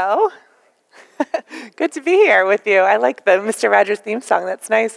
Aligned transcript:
Hello. 0.00 0.30
Good 1.76 1.90
to 1.90 2.00
be 2.00 2.12
here 2.12 2.46
with 2.46 2.68
you. 2.68 2.78
I 2.78 2.98
like 2.98 3.24
the 3.24 3.32
Mr. 3.32 3.68
Rogers 3.68 3.98
theme 3.98 4.20
song. 4.20 4.46
That's 4.46 4.70
nice. 4.70 4.96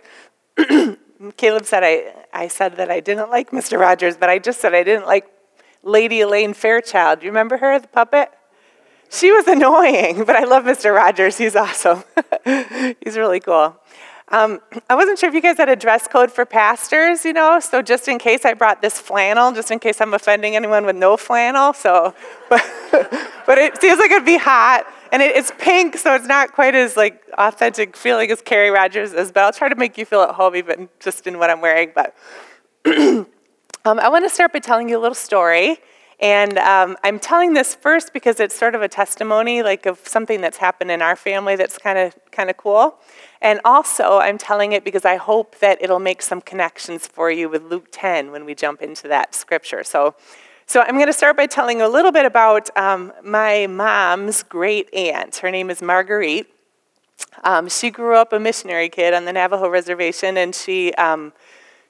Caleb 1.37 1.65
said 1.65 1.83
I, 1.83 2.13
I 2.31 2.47
said 2.47 2.75
that 2.75 2.91
I 2.91 2.99
didn't 2.99 3.31
like 3.31 3.49
Mr. 3.49 3.79
Rogers, 3.79 4.15
but 4.15 4.29
I 4.29 4.37
just 4.37 4.61
said 4.61 4.75
I 4.75 4.83
didn't 4.83 5.07
like 5.07 5.25
Lady 5.81 6.21
Elaine 6.21 6.53
Fairchild. 6.53 7.21
Do 7.21 7.25
you 7.25 7.31
remember 7.31 7.57
her, 7.57 7.79
the 7.79 7.87
puppet? 7.87 8.29
She 9.09 9.31
was 9.31 9.47
annoying, 9.47 10.23
but 10.27 10.35
I 10.35 10.43
love 10.43 10.65
Mr. 10.65 10.93
Rogers. 10.93 11.35
He's 11.35 11.55
awesome. 11.55 12.03
He's 13.03 13.17
really 13.17 13.39
cool. 13.39 13.75
Um, 14.31 14.61
I 14.89 14.95
wasn't 14.95 15.19
sure 15.19 15.27
if 15.27 15.35
you 15.35 15.41
guys 15.41 15.57
had 15.57 15.67
a 15.67 15.75
dress 15.75 16.07
code 16.07 16.31
for 16.31 16.45
pastors, 16.45 17.25
you 17.25 17.33
know, 17.33 17.59
so 17.59 17.81
just 17.81 18.07
in 18.07 18.17
case 18.17 18.45
I 18.45 18.53
brought 18.53 18.81
this 18.81 18.97
flannel, 18.97 19.51
just 19.51 19.71
in 19.71 19.79
case 19.79 19.99
I'm 19.99 20.13
offending 20.13 20.55
anyone 20.55 20.85
with 20.85 20.95
no 20.95 21.17
flannel. 21.17 21.73
So, 21.73 22.15
but, 22.49 22.61
it 23.57 23.81
seems 23.81 23.99
like 23.99 24.09
it'd 24.09 24.25
be 24.25 24.37
hot, 24.37 24.85
and 25.11 25.21
it, 25.21 25.35
it's 25.35 25.51
pink, 25.59 25.97
so 25.97 26.15
it's 26.15 26.27
not 26.27 26.53
quite 26.53 26.75
as 26.75 26.95
like 26.95 27.21
authentic 27.37 27.97
feeling 27.97 28.31
as 28.31 28.41
Carrie 28.41 28.69
Rogers 28.69 29.11
is. 29.11 29.33
But 29.33 29.43
I'll 29.43 29.51
try 29.51 29.67
to 29.67 29.75
make 29.75 29.97
you 29.97 30.05
feel 30.05 30.21
at 30.21 30.35
home, 30.35 30.55
even 30.55 30.87
just 31.01 31.27
in 31.27 31.37
what 31.37 31.49
I'm 31.49 31.59
wearing. 31.59 31.91
But 31.93 32.15
um, 32.85 33.27
I 33.85 34.07
want 34.07 34.23
to 34.23 34.29
start 34.29 34.53
by 34.53 34.59
telling 34.59 34.87
you 34.87 34.97
a 34.97 35.01
little 35.01 35.13
story. 35.13 35.77
And 36.21 36.59
um, 36.59 36.97
I'm 37.03 37.19
telling 37.19 37.53
this 37.53 37.73
first 37.73 38.13
because 38.13 38.39
it's 38.39 38.55
sort 38.55 38.75
of 38.75 38.83
a 38.83 38.87
testimony, 38.87 39.63
like 39.63 39.87
of 39.87 40.07
something 40.07 40.39
that's 40.39 40.57
happened 40.57 40.91
in 40.91 41.01
our 41.01 41.15
family 41.15 41.55
that's 41.55 41.79
kind 41.79 41.97
of 41.97 42.15
kind 42.31 42.49
of 42.49 42.57
cool. 42.57 42.99
And 43.41 43.59
also, 43.65 44.19
I'm 44.19 44.37
telling 44.37 44.71
it 44.71 44.83
because 44.83 45.03
I 45.03 45.15
hope 45.15 45.57
that 45.59 45.81
it'll 45.81 45.99
make 45.99 46.21
some 46.21 46.41
connections 46.41 47.07
for 47.07 47.31
you 47.31 47.49
with 47.49 47.63
Luke 47.63 47.87
10 47.91 48.31
when 48.31 48.45
we 48.45 48.53
jump 48.53 48.81
into 48.81 49.07
that 49.07 49.33
scripture. 49.33 49.83
So, 49.83 50.13
so 50.67 50.81
I'm 50.81 50.95
going 50.95 51.07
to 51.07 51.13
start 51.13 51.35
by 51.35 51.47
telling 51.47 51.79
you 51.79 51.85
a 51.85 51.89
little 51.89 52.11
bit 52.11 52.25
about 52.25 52.75
um, 52.77 53.11
my 53.23 53.65
mom's 53.65 54.43
great 54.43 54.93
aunt. 54.93 55.37
Her 55.37 55.49
name 55.49 55.71
is 55.71 55.81
Marguerite. 55.81 56.47
Um, 57.43 57.67
she 57.67 57.89
grew 57.89 58.15
up 58.15 58.31
a 58.31 58.39
missionary 58.39 58.89
kid 58.89 59.13
on 59.13 59.25
the 59.25 59.33
Navajo 59.33 59.69
reservation, 59.69 60.37
and 60.37 60.53
she 60.53 60.93
um, 60.93 61.33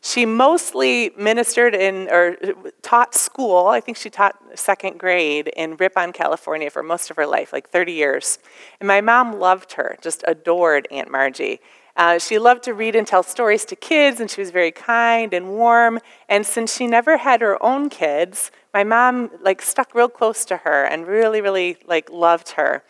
she 0.03 0.25
mostly 0.25 1.11
ministered 1.15 1.75
in 1.75 2.09
or 2.09 2.35
taught 2.81 3.13
school. 3.13 3.67
I 3.67 3.79
think 3.79 3.97
she 3.97 4.09
taught 4.09 4.35
second 4.55 4.99
grade 4.99 5.49
in 5.55 5.77
Ripon, 5.77 6.11
California 6.11 6.71
for 6.71 6.81
most 6.81 7.11
of 7.11 7.17
her 7.17 7.27
life, 7.27 7.53
like 7.53 7.69
30 7.69 7.93
years. 7.93 8.39
And 8.79 8.87
my 8.87 8.99
mom 8.99 9.39
loved 9.39 9.73
her, 9.73 9.97
just 10.01 10.23
adored 10.27 10.87
Aunt 10.89 11.11
Margie. 11.11 11.59
Uh, 11.95 12.17
she 12.17 12.39
loved 12.39 12.63
to 12.63 12.73
read 12.73 12.95
and 12.95 13.05
tell 13.05 13.21
stories 13.21 13.63
to 13.65 13.75
kids, 13.75 14.19
and 14.19 14.31
she 14.31 14.41
was 14.41 14.49
very 14.49 14.71
kind 14.71 15.35
and 15.35 15.49
warm. 15.49 15.99
And 16.27 16.47
since 16.47 16.75
she 16.75 16.87
never 16.87 17.17
had 17.17 17.41
her 17.41 17.61
own 17.63 17.89
kids, 17.89 18.49
my 18.73 18.83
mom 18.83 19.29
like 19.41 19.61
stuck 19.61 19.93
real 19.93 20.09
close 20.09 20.45
to 20.45 20.57
her 20.57 20.83
and 20.83 21.05
really, 21.05 21.41
really 21.41 21.77
like 21.85 22.09
loved 22.09 22.51
her. 22.51 22.83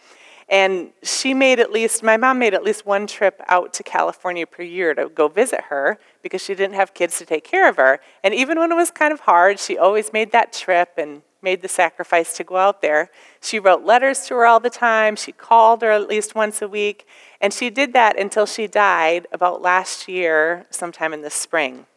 And 0.47 0.91
she 1.01 1.33
made 1.33 1.59
at 1.59 1.71
least, 1.71 2.03
my 2.03 2.17
mom 2.17 2.39
made 2.39 2.53
at 2.53 2.63
least 2.63 2.85
one 2.85 3.07
trip 3.07 3.41
out 3.47 3.73
to 3.73 3.83
California 3.83 4.45
per 4.45 4.63
year 4.63 4.93
to 4.93 5.09
go 5.09 5.27
visit 5.27 5.61
her 5.69 5.97
because 6.21 6.43
she 6.43 6.55
didn't 6.55 6.75
have 6.75 6.93
kids 6.93 7.17
to 7.17 7.25
take 7.25 7.43
care 7.43 7.67
of 7.67 7.77
her. 7.77 7.99
And 8.23 8.33
even 8.33 8.59
when 8.59 8.71
it 8.71 8.75
was 8.75 8.91
kind 8.91 9.13
of 9.13 9.21
hard, 9.21 9.59
she 9.59 9.77
always 9.77 10.13
made 10.13 10.31
that 10.31 10.53
trip 10.53 10.91
and 10.97 11.21
made 11.41 11.61
the 11.61 11.67
sacrifice 11.67 12.37
to 12.37 12.43
go 12.43 12.57
out 12.57 12.81
there. 12.81 13.09
She 13.41 13.59
wrote 13.59 13.83
letters 13.83 14.25
to 14.27 14.35
her 14.35 14.45
all 14.45 14.59
the 14.59 14.69
time. 14.69 15.15
She 15.15 15.31
called 15.31 15.81
her 15.81 15.91
at 15.91 16.07
least 16.07 16.35
once 16.35 16.61
a 16.61 16.67
week. 16.67 17.07
And 17.39 17.53
she 17.53 17.69
did 17.69 17.93
that 17.93 18.19
until 18.19 18.45
she 18.45 18.67
died 18.67 19.27
about 19.31 19.61
last 19.61 20.07
year, 20.07 20.67
sometime 20.69 21.13
in 21.13 21.21
the 21.21 21.29
spring. 21.29 21.87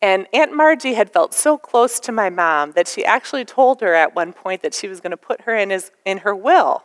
And 0.00 0.26
Aunt 0.32 0.54
Margie 0.54 0.94
had 0.94 1.12
felt 1.12 1.34
so 1.34 1.56
close 1.56 2.00
to 2.00 2.12
my 2.12 2.30
mom 2.30 2.72
that 2.72 2.88
she 2.88 3.04
actually 3.04 3.44
told 3.44 3.80
her 3.80 3.94
at 3.94 4.14
one 4.14 4.32
point 4.32 4.62
that 4.62 4.74
she 4.74 4.88
was 4.88 5.00
going 5.00 5.12
to 5.12 5.16
put 5.16 5.42
her 5.42 5.54
in, 5.54 5.70
his, 5.70 5.90
in 6.04 6.18
her 6.18 6.34
will 6.34 6.84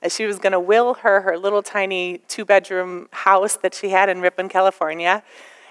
and 0.00 0.12
she 0.12 0.26
was 0.26 0.38
going 0.38 0.52
to 0.52 0.60
will 0.60 0.94
her 0.94 1.22
her 1.22 1.36
little 1.36 1.62
tiny 1.62 2.18
two 2.28 2.44
bedroom 2.44 3.08
house 3.12 3.56
that 3.56 3.74
she 3.74 3.90
had 3.90 4.08
in 4.08 4.20
Ripon, 4.20 4.48
California. 4.48 5.22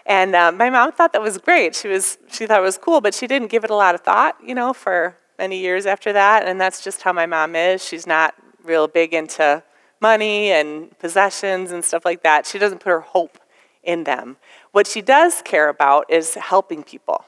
And 0.08 0.34
uh, 0.36 0.54
my 0.54 0.70
mom 0.70 0.94
thought 0.94 1.12
that 1.14 1.22
was 1.22 1.38
great. 1.38 1.76
She 1.76 1.90
was 1.90 2.18
she 2.32 2.48
thought 2.48 2.60
it 2.60 2.64
was 2.64 2.78
cool, 2.78 3.02
but 3.02 3.14
she 3.14 3.28
didn't 3.28 3.50
give 3.50 3.66
it 3.66 3.70
a 3.70 3.76
lot 3.76 3.94
of 3.94 4.02
thought, 4.02 4.38
you 4.44 4.56
know, 4.56 4.74
for 4.74 5.18
many 5.38 5.60
years 5.60 5.86
after 5.86 6.14
that. 6.14 6.48
And 6.48 6.60
that's 6.60 6.82
just 6.82 7.02
how 7.02 7.12
my 7.12 7.26
mom 7.26 7.56
is. 7.56 7.86
She's 7.86 8.08
not 8.08 8.34
real 8.64 8.88
big 8.88 9.14
into 9.14 9.62
money 10.00 10.52
and 10.52 10.98
possessions 10.98 11.72
and 11.72 11.84
stuff 11.84 12.06
like 12.06 12.24
that. 12.24 12.48
She 12.48 12.58
doesn't 12.58 12.80
put 12.80 12.90
her 12.90 13.02
hope 13.02 13.38
in 13.84 14.06
them. 14.06 14.38
What 14.72 14.88
she 14.88 15.02
does 15.02 15.42
care 15.44 15.68
about 15.68 16.10
is 16.10 16.36
helping 16.36 16.84
people. 16.84 17.26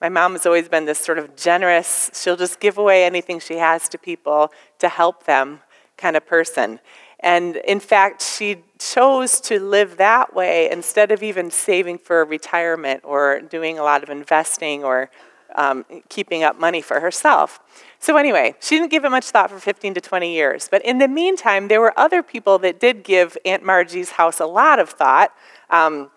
My 0.00 0.08
mom 0.08 0.32
has 0.32 0.46
always 0.46 0.68
been 0.68 0.86
this 0.86 0.98
sort 0.98 1.18
of 1.18 1.36
generous, 1.36 2.10
she'll 2.14 2.36
just 2.36 2.58
give 2.58 2.78
away 2.78 3.04
anything 3.04 3.38
she 3.38 3.56
has 3.56 3.88
to 3.90 3.98
people 3.98 4.50
to 4.78 4.88
help 4.88 5.24
them 5.24 5.60
kind 5.98 6.16
of 6.16 6.26
person. 6.26 6.80
And 7.20 7.56
in 7.56 7.80
fact, 7.80 8.22
she 8.22 8.62
chose 8.78 9.40
to 9.42 9.60
live 9.60 9.98
that 9.98 10.34
way 10.34 10.70
instead 10.70 11.12
of 11.12 11.22
even 11.22 11.50
saving 11.50 11.98
for 11.98 12.24
retirement 12.24 13.02
or 13.04 13.40
doing 13.40 13.78
a 13.78 13.82
lot 13.82 14.02
of 14.02 14.08
investing 14.08 14.82
or 14.82 15.10
um, 15.54 15.84
keeping 16.08 16.42
up 16.42 16.58
money 16.58 16.80
for 16.80 17.00
herself. 17.00 17.60
So, 17.98 18.16
anyway, 18.16 18.54
she 18.60 18.76
didn't 18.76 18.90
give 18.90 19.04
it 19.04 19.10
much 19.10 19.26
thought 19.26 19.50
for 19.50 19.58
15 19.58 19.94
to 19.94 20.00
20 20.00 20.32
years. 20.32 20.68
But 20.70 20.84
in 20.84 20.98
the 20.98 21.08
meantime, 21.08 21.68
there 21.68 21.80
were 21.80 21.98
other 21.98 22.22
people 22.22 22.58
that 22.60 22.80
did 22.80 23.02
give 23.02 23.36
Aunt 23.44 23.62
Margie's 23.62 24.12
house 24.12 24.40
a 24.40 24.46
lot 24.46 24.78
of 24.78 24.90
thought. 24.90 25.34
Um, 25.68 26.10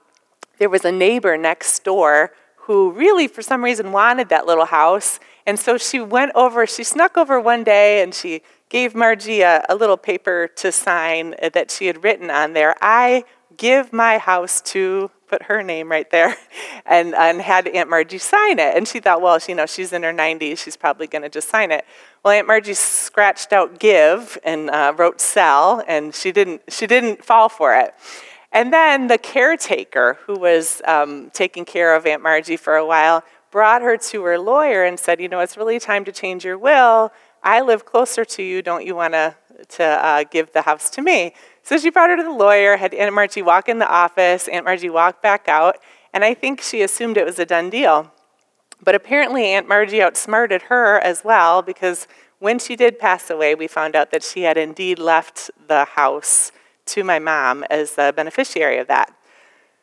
there 0.59 0.69
was 0.69 0.85
a 0.85 0.91
neighbor 0.91 1.37
next 1.37 1.83
door 1.83 2.31
who 2.55 2.91
really, 2.91 3.27
for 3.27 3.41
some 3.41 3.63
reason, 3.63 3.91
wanted 3.91 4.29
that 4.29 4.45
little 4.45 4.65
house. 4.65 5.19
And 5.45 5.59
so 5.59 5.77
she 5.77 5.99
went 5.99 6.31
over, 6.35 6.65
she 6.65 6.85
snuck 6.85 7.17
over 7.17 7.39
one 7.39 7.65
day 7.65 8.01
and 8.01 8.13
she 8.13 8.41
gave 8.73 8.95
Margie 8.95 9.41
a, 9.41 9.63
little 9.69 9.97
paper 9.97 10.47
to 10.55 10.71
sign 10.71 11.35
that 11.53 11.69
she 11.69 11.85
had 11.85 12.03
written 12.03 12.31
on 12.31 12.53
there. 12.53 12.73
I 12.81 13.23
give 13.55 13.93
my 13.93 14.17
house 14.17 14.61
to 14.61 15.11
put 15.27 15.43
her 15.43 15.61
name 15.61 15.91
right 15.91 16.09
there 16.09 16.35
and, 16.87 17.13
and 17.13 17.39
had 17.39 17.67
Aunt 17.67 17.87
Margie 17.87 18.17
sign 18.17 18.57
it. 18.57 18.75
And 18.75 18.87
she 18.87 18.99
thought, 18.99 19.21
well, 19.21 19.37
you 19.47 19.53
know, 19.53 19.67
she's 19.67 19.93
in 19.93 20.01
her 20.01 20.11
90s, 20.11 20.57
she's 20.57 20.75
probably 20.75 21.05
going 21.05 21.21
to 21.21 21.29
just 21.29 21.49
sign 21.49 21.69
it. 21.69 21.85
Well, 22.25 22.33
Aunt 22.33 22.47
Margie 22.47 22.73
scratched 22.73 23.53
out 23.53 23.77
give 23.79 24.39
and 24.43 24.71
uh, 24.71 24.91
wrote 24.97 25.21
sell, 25.21 25.83
and 25.87 26.15
she 26.15 26.31
didn't, 26.31 26.63
she 26.67 26.87
didn't 26.87 27.23
fall 27.23 27.49
for 27.49 27.75
it. 27.75 27.93
And 28.51 28.73
then 28.73 29.05
the 29.05 29.19
caretaker, 29.19 30.17
who 30.25 30.39
was 30.39 30.81
um, 30.85 31.29
taking 31.31 31.63
care 31.63 31.95
of 31.95 32.07
Aunt 32.07 32.23
Margie 32.23 32.57
for 32.57 32.75
a 32.75 32.85
while, 32.87 33.23
brought 33.51 33.83
her 33.83 33.97
to 33.97 34.23
her 34.23 34.39
lawyer 34.39 34.83
and 34.83 34.99
said, 34.99 35.21
you 35.21 35.29
know, 35.29 35.41
it's 35.41 35.57
really 35.57 35.79
time 35.79 36.03
to 36.05 36.11
change 36.11 36.43
your 36.43 36.57
will. 36.57 37.11
I 37.43 37.61
live 37.61 37.85
closer 37.85 38.23
to 38.25 38.43
you. 38.43 38.61
Don't 38.61 38.85
you 38.85 38.95
want 38.95 39.13
to 39.13 39.35
to 39.69 39.83
uh, 39.83 40.23
give 40.29 40.51
the 40.51 40.61
house 40.61 40.89
to 40.89 41.01
me? 41.01 41.33
So 41.61 41.77
she 41.77 41.89
brought 41.89 42.09
her 42.09 42.17
to 42.17 42.23
the 42.23 42.31
lawyer, 42.31 42.75
had 42.75 42.93
Aunt 42.93 43.13
Margie 43.13 43.41
walk 43.41 43.69
in 43.69 43.79
the 43.79 43.87
office. 43.87 44.47
Aunt 44.47 44.65
Margie 44.65 44.89
walked 44.89 45.21
back 45.21 45.47
out, 45.47 45.77
and 46.13 46.25
I 46.25 46.33
think 46.33 46.61
she 46.61 46.81
assumed 46.81 47.17
it 47.17 47.25
was 47.25 47.39
a 47.39 47.45
done 47.45 47.69
deal. 47.69 48.11
But 48.83 48.95
apparently, 48.95 49.45
Aunt 49.45 49.67
Margie 49.67 50.01
outsmarted 50.01 50.63
her 50.63 50.99
as 50.99 51.23
well 51.23 51.61
because 51.61 52.07
when 52.39 52.59
she 52.59 52.75
did 52.75 52.99
pass 52.99 53.29
away, 53.29 53.55
we 53.55 53.67
found 53.67 53.95
out 53.95 54.11
that 54.11 54.23
she 54.23 54.41
had 54.41 54.57
indeed 54.57 54.99
left 54.99 55.49
the 55.67 55.85
house 55.85 56.51
to 56.87 57.03
my 57.03 57.19
mom 57.19 57.63
as 57.69 57.95
the 57.95 58.11
beneficiary 58.13 58.77
of 58.77 58.87
that. 58.87 59.15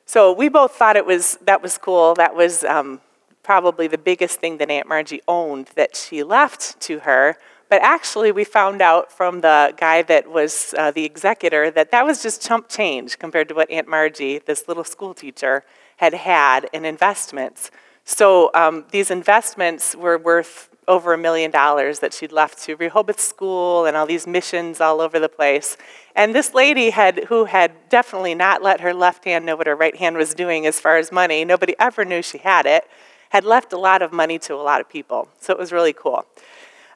So 0.05 0.33
we 0.33 0.49
both 0.49 0.75
thought 0.75 0.97
it 0.97 1.07
was 1.07 1.39
that 1.43 1.63
was 1.63 1.79
cool. 1.79 2.15
That 2.15 2.35
was 2.35 2.65
um, 2.65 3.01
probably 3.43 3.87
the 3.87 3.99
biggest 3.99 4.41
thing 4.41 4.59
that 4.59 4.71
Aunt 4.71 4.89
Margie 4.89 5.23
owned 5.27 5.71
that 5.77 5.97
she 5.97 6.23
left 6.23 6.79
to 6.81 6.99
her. 7.01 7.39
But 7.71 7.83
actually, 7.83 8.33
we 8.33 8.43
found 8.43 8.83
out 8.83 9.13
from 9.13 9.43
the 9.43 9.73
guy 9.77 10.03
that 10.03 10.29
was 10.29 10.75
uh, 10.77 10.91
the 10.91 11.05
executor 11.05 11.71
that 11.71 11.93
that 11.93 12.05
was 12.05 12.21
just 12.21 12.43
chump 12.43 12.69
change 12.69 13.19
compared 13.19 13.49
to 13.49 13.55
what 13.55 13.71
Aunt 13.71 13.87
Margie, 13.87 14.39
this 14.39 14.67
little 14.67 14.83
school 14.83 15.15
teacher, 15.15 15.65
had 15.99 16.13
had 16.13 16.69
in 16.73 16.85
investments. 16.85 17.71
So 18.05 18.51
um, 18.55 18.87
these 18.91 19.09
investments 19.13 19.95
were 19.95 20.19
worth 20.19 20.69
over 20.89 21.13
a 21.13 21.19
million 21.19 21.53
dollars 21.53 22.01
that 22.01 22.13
she'd 22.13 22.33
left 22.33 22.59
to 22.65 22.75
Rehoboth 22.75 23.21
School 23.21 23.87
and 23.87 23.97
all 23.97 24.07
these 24.07 24.27
missions 24.27 24.81
all 24.81 25.01
over 25.01 25.21
the 25.21 25.29
place. 25.29 25.77
And 26.17 26.35
this 26.35 26.53
lady 26.53 26.91
had, 26.91 27.27
who 27.29 27.45
had 27.45 27.71
definitely 27.89 28.35
not 28.35 28.65
let 28.65 28.81
her 28.81 28.93
left 28.93 29.25
hand 29.25 29.47
know 29.47 29.55
what 29.55 29.69
her 29.69 29.77
right 29.77 29.95
hand 29.95 30.17
was 30.17 30.35
doing 30.35 30.67
as 30.67 30.81
far 30.81 30.97
as 30.97 31.13
money, 31.13 31.45
nobody 31.45 31.77
ever 31.79 32.05
knew 32.05 32.21
she 32.21 32.39
had 32.39 32.67
it, 32.67 32.83
had 33.29 33.45
left 33.45 33.73
a 33.73 33.79
lot 33.79 34.03
of 34.03 34.13
money 34.13 34.41
to 34.41 34.55
a 34.55 34.57
lot 34.57 34.81
of 34.81 34.89
people. 34.89 35.29
So 35.39 35.53
it 35.53 35.59
was 35.59 35.71
really 35.71 35.93
cool. 35.93 36.25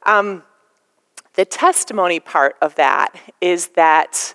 Um, 0.02 0.42
the 1.34 1.44
testimony 1.44 2.20
part 2.20 2.56
of 2.60 2.74
that 2.76 3.14
is 3.40 3.68
that 3.68 4.34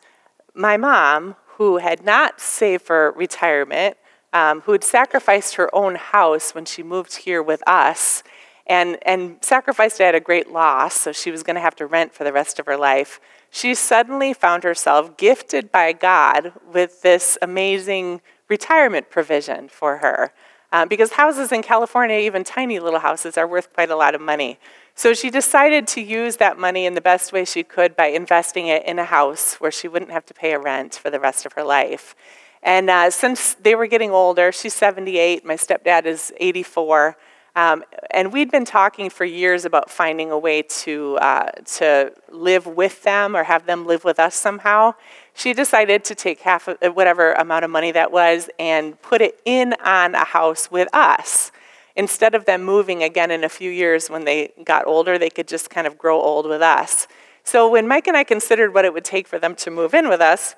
my 0.53 0.77
mom, 0.77 1.35
who 1.57 1.77
had 1.77 2.03
not 2.03 2.39
saved 2.39 2.83
for 2.83 3.11
retirement, 3.11 3.97
um, 4.33 4.61
who 4.61 4.73
had 4.73 4.83
sacrificed 4.83 5.55
her 5.55 5.73
own 5.73 5.95
house 5.95 6.53
when 6.53 6.65
she 6.65 6.83
moved 6.83 7.15
here 7.17 7.41
with 7.41 7.67
us, 7.67 8.23
and, 8.67 8.99
and 9.01 9.37
sacrificed 9.41 9.99
it 9.99 10.03
at 10.03 10.15
a 10.15 10.19
great 10.19 10.51
loss, 10.51 10.93
so 10.93 11.11
she 11.11 11.31
was 11.31 11.41
going 11.41 11.55
to 11.55 11.61
have 11.61 11.75
to 11.75 11.87
rent 11.87 12.13
for 12.13 12.23
the 12.23 12.31
rest 12.31 12.59
of 12.59 12.67
her 12.67 12.77
life, 12.77 13.19
she 13.49 13.73
suddenly 13.73 14.31
found 14.31 14.63
herself 14.63 15.17
gifted 15.17 15.71
by 15.71 15.91
God 15.91 16.53
with 16.71 17.01
this 17.01 17.35
amazing 17.41 18.21
retirement 18.47 19.09
provision 19.09 19.67
for 19.69 19.97
her. 19.97 20.31
Um, 20.71 20.87
because 20.87 21.13
houses 21.13 21.51
in 21.51 21.63
California, 21.63 22.17
even 22.19 22.43
tiny 22.43 22.79
little 22.79 22.99
houses, 22.99 23.39
are 23.39 23.47
worth 23.47 23.73
quite 23.73 23.89
a 23.89 23.95
lot 23.95 24.13
of 24.13 24.21
money. 24.21 24.59
So 24.95 25.13
she 25.13 25.29
decided 25.29 25.87
to 25.87 26.01
use 26.01 26.37
that 26.37 26.59
money 26.59 26.85
in 26.85 26.93
the 26.93 27.01
best 27.01 27.31
way 27.31 27.45
she 27.45 27.63
could 27.63 27.95
by 27.95 28.07
investing 28.07 28.67
it 28.67 28.85
in 28.85 28.99
a 28.99 29.05
house 29.05 29.55
where 29.55 29.71
she 29.71 29.87
wouldn't 29.87 30.11
have 30.11 30.25
to 30.25 30.33
pay 30.33 30.53
a 30.53 30.59
rent 30.59 30.95
for 30.95 31.09
the 31.09 31.19
rest 31.19 31.45
of 31.45 31.53
her 31.53 31.63
life. 31.63 32.15
And 32.61 32.89
uh, 32.89 33.09
since 33.09 33.53
they 33.53 33.75
were 33.75 33.87
getting 33.87 34.11
older, 34.11 34.51
she's 34.51 34.73
78, 34.73 35.45
my 35.45 35.55
stepdad 35.55 36.05
is 36.05 36.33
84. 36.37 37.15
Um, 37.55 37.83
and 38.11 38.31
we'd 38.31 38.51
been 38.51 38.65
talking 38.65 39.09
for 39.09 39.25
years 39.25 39.65
about 39.65 39.89
finding 39.89 40.31
a 40.31 40.37
way 40.37 40.61
to, 40.61 41.17
uh, 41.17 41.51
to 41.77 42.13
live 42.29 42.67
with 42.67 43.03
them 43.03 43.35
or 43.35 43.43
have 43.43 43.65
them 43.65 43.85
live 43.85 44.03
with 44.03 44.19
us 44.19 44.35
somehow. 44.35 44.93
She 45.33 45.53
decided 45.53 46.03
to 46.05 46.15
take 46.15 46.41
half 46.41 46.67
of 46.67 46.95
whatever 46.95 47.33
amount 47.33 47.65
of 47.65 47.71
money 47.71 47.91
that 47.91 48.11
was 48.11 48.49
and 48.59 49.01
put 49.01 49.21
it 49.21 49.39
in 49.45 49.73
on 49.83 50.15
a 50.15 50.25
house 50.25 50.69
with 50.69 50.87
us. 50.93 51.51
Instead 51.99 52.33
of 52.33 52.45
them 52.45 52.63
moving 52.63 53.03
again 53.03 53.29
in 53.29 53.43
a 53.43 53.49
few 53.49 53.69
years 53.69 54.09
when 54.09 54.23
they 54.23 54.53
got 54.63 54.87
older, 54.87 55.17
they 55.17 55.29
could 55.29 55.49
just 55.49 55.69
kind 55.69 55.85
of 55.85 55.97
grow 55.97 56.17
old 56.17 56.47
with 56.47 56.61
us. 56.61 57.09
So 57.43 57.69
when 57.69 57.89
Mike 57.89 58.07
and 58.07 58.15
I 58.15 58.23
considered 58.23 58.73
what 58.73 58.85
it 58.85 58.93
would 58.93 59.03
take 59.03 59.27
for 59.27 59.37
them 59.37 59.53
to 59.55 59.69
move 59.69 59.93
in 59.93 60.07
with 60.07 60.21
us, 60.21 60.55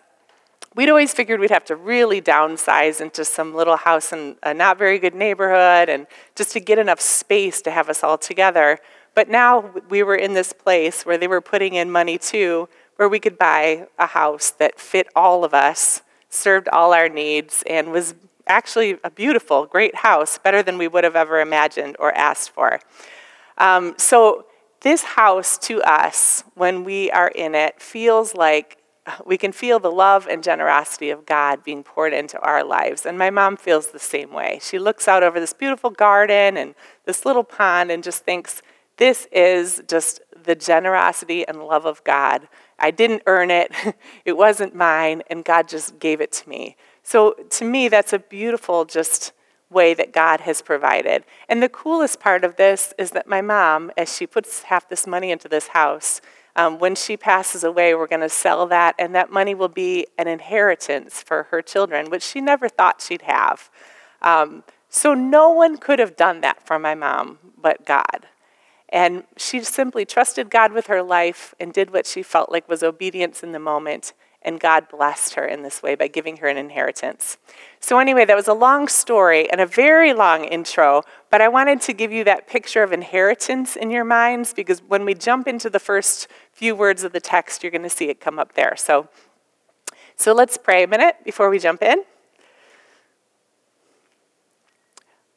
we'd 0.76 0.88
always 0.88 1.16
figured 1.16 1.40
we'd 1.40 1.50
have 1.50 1.66
to 1.66 1.76
really 1.76 2.22
downsize 2.22 3.02
into 3.02 3.26
some 3.26 3.56
little 3.56 3.76
house 3.76 4.14
in 4.14 4.36
a 4.44 4.54
not 4.54 4.78
very 4.78 5.00
good 5.00 5.16
neighborhood 5.16 5.90
and 5.90 6.06
just 6.36 6.52
to 6.52 6.60
get 6.60 6.78
enough 6.78 7.02
space 7.02 7.60
to 7.64 7.72
have 7.72 7.90
us 7.90 8.04
all 8.04 8.20
together. 8.20 8.78
But 9.16 9.28
now 9.28 9.72
we 9.90 10.04
were 10.04 10.16
in 10.16 10.36
this 10.36 10.54
place 10.54 11.08
where 11.08 11.18
they 11.18 11.28
were 11.28 11.42
putting 11.42 11.74
in 11.74 11.90
money 11.90 12.20
too, 12.20 12.70
where 12.98 13.10
we 13.10 13.20
could 13.20 13.40
buy 13.40 13.88
a 13.98 14.06
house 14.06 14.52
that 14.52 14.80
fit 14.80 15.08
all 15.16 15.44
of 15.44 15.56
us, 15.56 16.04
served 16.30 16.70
all 16.70 16.94
our 16.94 17.10
needs, 17.10 17.64
and 17.66 17.92
was 17.92 18.14
actually 18.52 18.98
a 19.04 19.10
beautiful, 19.10 19.66
great 19.66 19.96
house, 19.96 20.38
better 20.38 20.62
than 20.62 20.78
we 20.78 20.88
would 20.88 21.04
have 21.04 21.16
ever 21.16 21.40
imagined 21.40 21.96
or 21.98 22.14
asked 22.14 22.52
for. 22.52 22.80
Um, 23.58 23.96
so, 23.98 24.46
this 24.82 25.04
house 25.04 25.58
to 25.60 25.82
us, 25.84 26.44
when 26.56 26.84
we 26.84 27.12
are 27.12 27.30
in 27.30 27.54
it, 27.54 27.82
feels 27.82 28.34
like 28.34 28.78
we 29.26 29.38
can 29.38 29.52
feel 29.52 29.80
the 29.80 29.92
love 29.92 30.28
and 30.28 30.44
generosity 30.44 31.10
of 31.10 31.26
God 31.26 31.64
being 31.64 31.84
poured 31.84 32.14
into 32.14 32.40
our 32.40 32.64
lives. 32.64 33.06
And 33.06 33.18
my 33.18 33.30
mom 33.30 33.58
feels 33.58 33.88
the 33.88 34.00
same 34.00 34.32
way. 34.32 34.60
She 34.62 34.80
looks 34.80 35.08
out 35.08 35.24
over 35.24 35.40
this 35.40 35.54
beautiful 35.54 35.90
garden 35.90 36.58
and 36.58 36.76
this 37.06 37.26
little 37.26 37.44
pond 37.44 37.92
and 37.92 38.04
just 38.04 38.24
thinks, 38.24 38.62
this 38.98 39.28
is 39.32 39.82
just 39.88 40.22
the 40.44 40.56
generosity 40.56 41.48
and 41.48 41.64
love 41.64 41.86
of 41.86 42.04
God. 42.04 42.48
I 42.78 42.92
didn't 42.92 43.24
earn 43.26 43.52
it, 43.52 43.72
it 44.26 44.38
wasn't 44.38 44.76
mine, 44.76 45.24
and 45.30 45.44
God 45.44 45.68
just 45.68 46.00
gave 46.00 46.22
it 46.22 46.32
to 46.34 46.50
me. 46.50 46.76
So 47.04 47.34
to 47.34 47.66
me, 47.66 47.88
that's 47.88 48.14
a 48.14 48.20
beautiful, 48.20 48.86
just 48.86 49.34
way 49.70 49.94
that 49.94 50.12
God 50.12 50.42
has 50.42 50.62
provided. 50.62 51.24
And 51.48 51.64
the 51.64 51.70
coolest 51.70 52.20
part 52.20 52.44
of 52.44 52.58
this 52.58 52.94
is 52.98 53.12
that 53.12 53.28
my 53.28 53.42
mom, 53.42 53.92
as 53.98 54.16
she 54.16 54.28
puts 54.28 54.64
half 54.64 54.90
this 54.90 55.08
money 55.08 55.32
into 55.32 55.48
this 55.48 55.68
house, 55.68 56.22
um, 56.56 56.80
when 56.80 56.96
she 56.96 57.16
passes 57.16 57.64
away, 57.64 57.96
we're 57.96 58.08
going 58.08 58.22
to 58.22 58.30
sell 58.30 58.68
that, 58.68 58.96
and 59.00 59.16
that 59.16 59.32
money 59.32 59.56
will 59.56 59.70
be 59.70 60.06
an 60.18 60.28
inheritance 60.28 61.24
for 61.24 61.44
her 61.44 61.62
children, 61.62 62.10
which 62.10 62.24
she 62.24 62.42
never 62.42 62.68
thought 62.68 63.02
she'd 63.02 63.22
have. 63.22 63.70
Um, 64.22 64.64
so 64.90 65.14
no 65.14 65.50
one 65.50 65.78
could 65.78 66.00
have 66.00 66.18
done 66.18 66.42
that 66.42 66.66
for 66.66 66.78
my 66.78 66.94
mom 66.96 67.40
but 67.58 67.86
God. 67.86 68.28
And 68.90 69.24
she 69.38 69.64
simply 69.64 70.06
trusted 70.06 70.50
God 70.50 70.74
with 70.74 70.88
her 70.88 71.02
life 71.02 71.56
and 71.60 71.72
did 71.72 71.94
what 71.94 72.06
she 72.06 72.22
felt 72.22 72.52
like 72.52 72.68
was 72.68 72.84
obedience 72.84 73.42
in 73.42 73.54
the 73.54 73.60
moment 73.60 74.14
and 74.44 74.60
God 74.60 74.90
blessed 74.90 75.36
her 75.36 75.46
in 75.46 75.62
this 75.62 75.84
way 75.84 75.96
by 75.96 76.08
giving 76.08 76.38
her 76.38 76.48
an 76.48 76.58
inheritance. 76.58 77.38
So, 77.80 78.00
anyway, 78.00 78.26
that 78.26 78.36
was 78.36 78.48
a 78.48 78.54
long 78.54 78.88
story 78.88 79.50
and 79.52 79.62
a 79.62 79.66
very 79.66 80.14
long 80.14 80.46
intro, 80.46 81.04
but 81.30 81.42
I 81.42 81.48
wanted 81.48 81.82
to 81.82 81.94
give 81.94 82.12
you 82.12 82.24
that 82.24 82.48
picture 82.48 82.84
of 82.84 82.92
inheritance 82.92 83.76
in 83.76 83.92
your 83.92 84.04
minds 84.04 84.54
because 84.54 84.82
when 84.82 85.06
we 85.06 85.14
jump 85.14 85.48
into 85.48 85.70
the 85.70 85.80
first 85.80 86.28
few 86.52 86.76
words 86.76 87.04
of 87.04 87.12
the 87.12 87.20
text, 87.20 87.64
you're 87.64 87.72
going 87.72 87.84
to 87.84 87.90
see 87.90 88.10
it 88.10 88.20
come 88.20 88.40
up 88.40 88.54
there. 88.54 88.76
So, 88.76 89.10
so 90.16 90.34
let's 90.34 90.58
pray 90.58 90.84
a 90.84 90.88
minute 90.88 91.18
before 91.24 91.50
we 91.50 91.60
jump 91.60 91.82
in. 91.82 92.04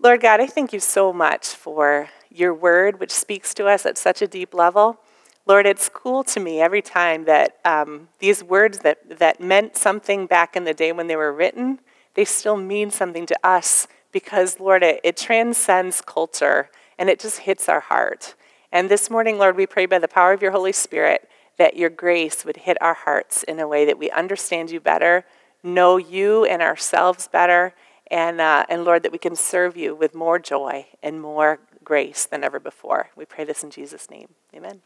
Lord 0.00 0.20
God, 0.20 0.40
I 0.40 0.46
thank 0.46 0.72
you 0.72 0.80
so 0.80 1.12
much 1.12 1.48
for 1.48 2.10
your 2.30 2.52
word, 2.52 3.00
which 3.00 3.10
speaks 3.10 3.54
to 3.54 3.66
us 3.66 3.86
at 3.86 3.96
such 3.96 4.20
a 4.20 4.26
deep 4.26 4.52
level. 4.52 4.98
Lord, 5.46 5.66
it's 5.66 5.90
cool 5.90 6.24
to 6.24 6.40
me 6.40 6.60
every 6.60 6.80
time 6.80 7.24
that 7.26 7.58
um, 7.64 8.08
these 8.18 8.42
words 8.42 8.78
that, 8.78 9.18
that 9.18 9.40
meant 9.40 9.76
something 9.76 10.26
back 10.26 10.56
in 10.56 10.64
the 10.64 10.72
day 10.72 10.90
when 10.90 11.06
they 11.06 11.16
were 11.16 11.32
written, 11.32 11.80
they 12.14 12.24
still 12.24 12.56
mean 12.56 12.90
something 12.90 13.26
to 13.26 13.36
us 13.44 13.86
because, 14.10 14.58
Lord, 14.58 14.82
it, 14.82 15.00
it 15.04 15.16
transcends 15.18 16.00
culture 16.00 16.70
and 16.98 17.10
it 17.10 17.20
just 17.20 17.40
hits 17.40 17.68
our 17.68 17.80
heart. 17.80 18.34
And 18.72 18.88
this 18.88 19.10
morning, 19.10 19.36
Lord, 19.36 19.56
we 19.56 19.66
pray 19.66 19.84
by 19.84 19.98
the 19.98 20.08
power 20.08 20.32
of 20.32 20.40
your 20.40 20.52
Holy 20.52 20.72
Spirit 20.72 21.28
that 21.58 21.76
your 21.76 21.90
grace 21.90 22.44
would 22.44 22.56
hit 22.58 22.80
our 22.80 22.94
hearts 22.94 23.42
in 23.42 23.60
a 23.60 23.68
way 23.68 23.84
that 23.84 23.98
we 23.98 24.10
understand 24.10 24.70
you 24.70 24.80
better, 24.80 25.24
know 25.62 25.98
you 25.98 26.44
and 26.44 26.62
ourselves 26.62 27.28
better, 27.28 27.74
and, 28.10 28.40
uh, 28.40 28.64
and 28.68 28.84
Lord, 28.84 29.02
that 29.02 29.12
we 29.12 29.18
can 29.18 29.36
serve 29.36 29.76
you 29.76 29.94
with 29.94 30.14
more 30.14 30.38
joy 30.38 30.86
and 31.02 31.20
more 31.20 31.60
grace 31.84 32.24
than 32.24 32.42
ever 32.42 32.58
before. 32.58 33.10
We 33.14 33.24
pray 33.24 33.44
this 33.44 33.62
in 33.62 33.70
Jesus' 33.70 34.10
name. 34.10 34.28
Amen. 34.54 34.80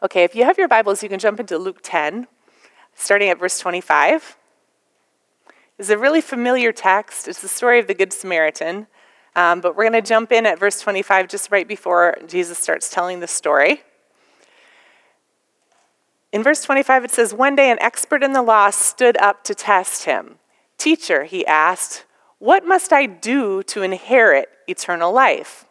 Okay, 0.00 0.22
if 0.22 0.36
you 0.36 0.44
have 0.44 0.58
your 0.58 0.68
Bibles, 0.68 1.02
you 1.02 1.08
can 1.08 1.18
jump 1.18 1.40
into 1.40 1.58
Luke 1.58 1.80
10, 1.82 2.28
starting 2.94 3.30
at 3.30 3.38
verse 3.38 3.58
25. 3.58 4.36
It's 5.78 5.90
a 5.90 5.98
really 5.98 6.20
familiar 6.20 6.70
text. 6.70 7.26
It's 7.26 7.40
the 7.40 7.48
story 7.48 7.80
of 7.80 7.88
the 7.88 7.94
Good 7.94 8.12
Samaritan. 8.12 8.86
Um, 9.34 9.60
but 9.60 9.76
we're 9.76 9.88
going 9.88 10.00
to 10.00 10.08
jump 10.08 10.30
in 10.30 10.46
at 10.46 10.58
verse 10.58 10.80
25 10.80 11.28
just 11.28 11.50
right 11.50 11.66
before 11.66 12.16
Jesus 12.26 12.58
starts 12.58 12.90
telling 12.90 13.18
the 13.18 13.26
story. 13.26 13.82
In 16.32 16.44
verse 16.44 16.62
25, 16.62 17.04
it 17.04 17.10
says, 17.10 17.34
One 17.34 17.56
day 17.56 17.70
an 17.70 17.78
expert 17.80 18.22
in 18.22 18.32
the 18.32 18.42
law 18.42 18.70
stood 18.70 19.16
up 19.16 19.42
to 19.44 19.54
test 19.54 20.04
him. 20.04 20.36
Teacher, 20.76 21.24
he 21.24 21.44
asked, 21.44 22.04
what 22.38 22.64
must 22.64 22.92
I 22.92 23.06
do 23.06 23.62
to 23.64 23.82
inherit 23.82 24.48
eternal 24.68 25.12
life? 25.12 25.64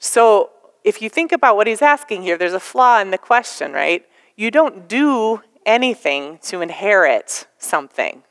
So 0.00 0.50
if 0.84 1.00
you 1.02 1.08
think 1.08 1.32
about 1.32 1.56
what 1.56 1.66
he's 1.66 1.82
asking 1.82 2.22
here, 2.22 2.36
there's 2.36 2.52
a 2.52 2.60
flaw 2.60 3.00
in 3.00 3.10
the 3.10 3.18
question, 3.18 3.72
right? 3.72 4.04
You 4.36 4.50
don't 4.50 4.88
do 4.88 5.42
anything 5.64 6.38
to 6.42 6.60
inherit 6.60 7.46
something. 7.58 8.22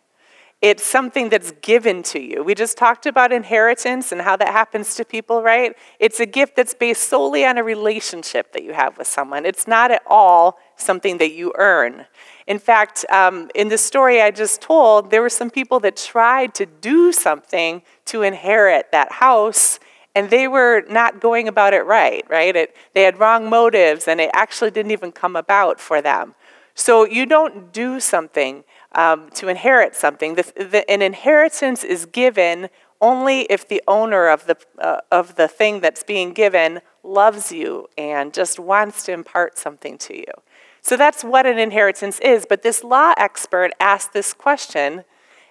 It's 0.61 0.83
something 0.83 1.29
that's 1.29 1.51
given 1.63 2.03
to 2.03 2.19
you. 2.19 2.43
We 2.43 2.53
just 2.53 2.77
talked 2.77 3.07
about 3.07 3.31
inheritance 3.31 4.11
and 4.11 4.21
how 4.21 4.35
that 4.35 4.49
happens 4.49 4.93
to 4.95 5.03
people, 5.03 5.41
right? 5.41 5.75
It's 5.97 6.19
a 6.19 6.25
gift 6.27 6.55
that's 6.55 6.75
based 6.75 7.09
solely 7.09 7.43
on 7.45 7.57
a 7.57 7.63
relationship 7.63 8.53
that 8.53 8.63
you 8.63 8.73
have 8.73 8.95
with 8.99 9.07
someone. 9.07 9.43
It's 9.43 9.67
not 9.67 9.89
at 9.89 10.03
all 10.05 10.59
something 10.75 11.17
that 11.17 11.31
you 11.31 11.51
earn. 11.57 12.05
In 12.45 12.59
fact, 12.59 13.05
um, 13.09 13.49
in 13.55 13.69
the 13.69 13.77
story 13.77 14.21
I 14.21 14.29
just 14.29 14.61
told, 14.61 15.09
there 15.09 15.23
were 15.23 15.29
some 15.29 15.49
people 15.49 15.79
that 15.79 15.95
tried 15.97 16.53
to 16.55 16.67
do 16.67 17.11
something 17.11 17.81
to 18.05 18.21
inherit 18.21 18.91
that 18.91 19.13
house 19.13 19.79
and 20.15 20.29
they 20.29 20.47
were 20.47 20.83
not 20.89 21.21
going 21.21 21.47
about 21.47 21.73
it 21.73 21.85
right, 21.85 22.25
right? 22.29 22.55
It, 22.55 22.75
they 22.93 23.03
had 23.03 23.19
wrong 23.19 23.49
motives, 23.49 24.07
and 24.07 24.19
it 24.19 24.29
actually 24.33 24.71
didn't 24.71 24.91
even 24.91 25.11
come 25.11 25.35
about 25.35 25.79
for 25.79 26.01
them. 26.01 26.35
So 26.75 27.05
you 27.05 27.25
don't 27.25 27.71
do 27.71 27.99
something 27.99 28.63
um, 28.93 29.29
to 29.35 29.47
inherit 29.47 29.95
something. 29.95 30.35
The, 30.35 30.43
the, 30.55 30.89
an 30.89 31.01
inheritance 31.01 31.83
is 31.83 32.05
given 32.05 32.69
only 32.99 33.41
if 33.43 33.67
the 33.67 33.81
owner 33.87 34.27
of 34.27 34.45
the, 34.45 34.57
uh, 34.79 35.01
of 35.11 35.35
the 35.35 35.47
thing 35.47 35.79
that's 35.79 36.03
being 36.03 36.33
given 36.33 36.81
loves 37.03 37.51
you 37.51 37.87
and 37.97 38.33
just 38.33 38.59
wants 38.59 39.03
to 39.03 39.11
impart 39.11 39.57
something 39.57 39.97
to 39.97 40.15
you. 40.15 40.33
So 40.81 40.97
that's 40.97 41.23
what 41.23 41.45
an 41.45 41.57
inheritance 41.57 42.19
is. 42.19 42.45
But 42.47 42.61
this 42.61 42.83
law 42.83 43.13
expert 43.17 43.71
asked 43.79 44.13
this 44.13 44.33
question, 44.33 45.03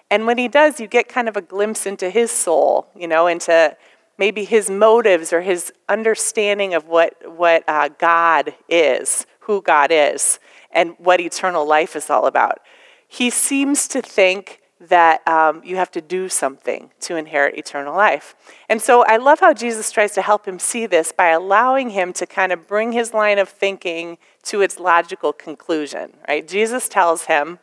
and 0.09 0.25
when 0.25 0.37
he 0.37 0.47
does, 0.47 0.79
you 0.79 0.87
get 0.87 1.07
kind 1.07 1.29
of 1.29 1.37
a 1.37 1.41
glimpse 1.41 1.85
into 1.85 2.09
his 2.09 2.31
soul, 2.31 2.87
you 2.95 3.07
know, 3.07 3.27
into 3.27 3.75
maybe 4.17 4.43
his 4.43 4.69
motives 4.69 5.33
or 5.33 5.41
his 5.41 5.71
understanding 5.89 6.73
of 6.73 6.85
what, 6.87 7.15
what 7.37 7.63
uh, 7.67 7.89
God 7.97 8.55
is, 8.69 9.25
who 9.41 9.61
God 9.61 9.91
is, 9.91 10.39
and 10.71 10.95
what 10.97 11.19
eternal 11.19 11.65
life 11.65 11.95
is 11.95 12.09
all 12.09 12.25
about. 12.25 12.59
He 13.07 13.29
seems 13.29 13.87
to 13.89 14.01
think 14.01 14.61
that 14.79 15.27
um, 15.27 15.61
you 15.63 15.75
have 15.75 15.91
to 15.91 16.01
do 16.01 16.27
something 16.27 16.89
to 17.01 17.15
inherit 17.15 17.55
eternal 17.55 17.95
life. 17.95 18.35
And 18.67 18.81
so 18.81 19.03
I 19.05 19.17
love 19.17 19.39
how 19.39 19.53
Jesus 19.53 19.91
tries 19.91 20.13
to 20.13 20.23
help 20.23 20.47
him 20.47 20.57
see 20.57 20.87
this 20.87 21.11
by 21.11 21.27
allowing 21.27 21.91
him 21.91 22.13
to 22.13 22.25
kind 22.25 22.51
of 22.51 22.67
bring 22.67 22.91
his 22.91 23.13
line 23.13 23.37
of 23.37 23.47
thinking 23.47 24.17
to 24.43 24.61
its 24.61 24.79
logical 24.79 25.33
conclusion, 25.33 26.17
right? 26.27 26.47
Jesus 26.47 26.89
tells 26.89 27.25
him, 27.25 27.59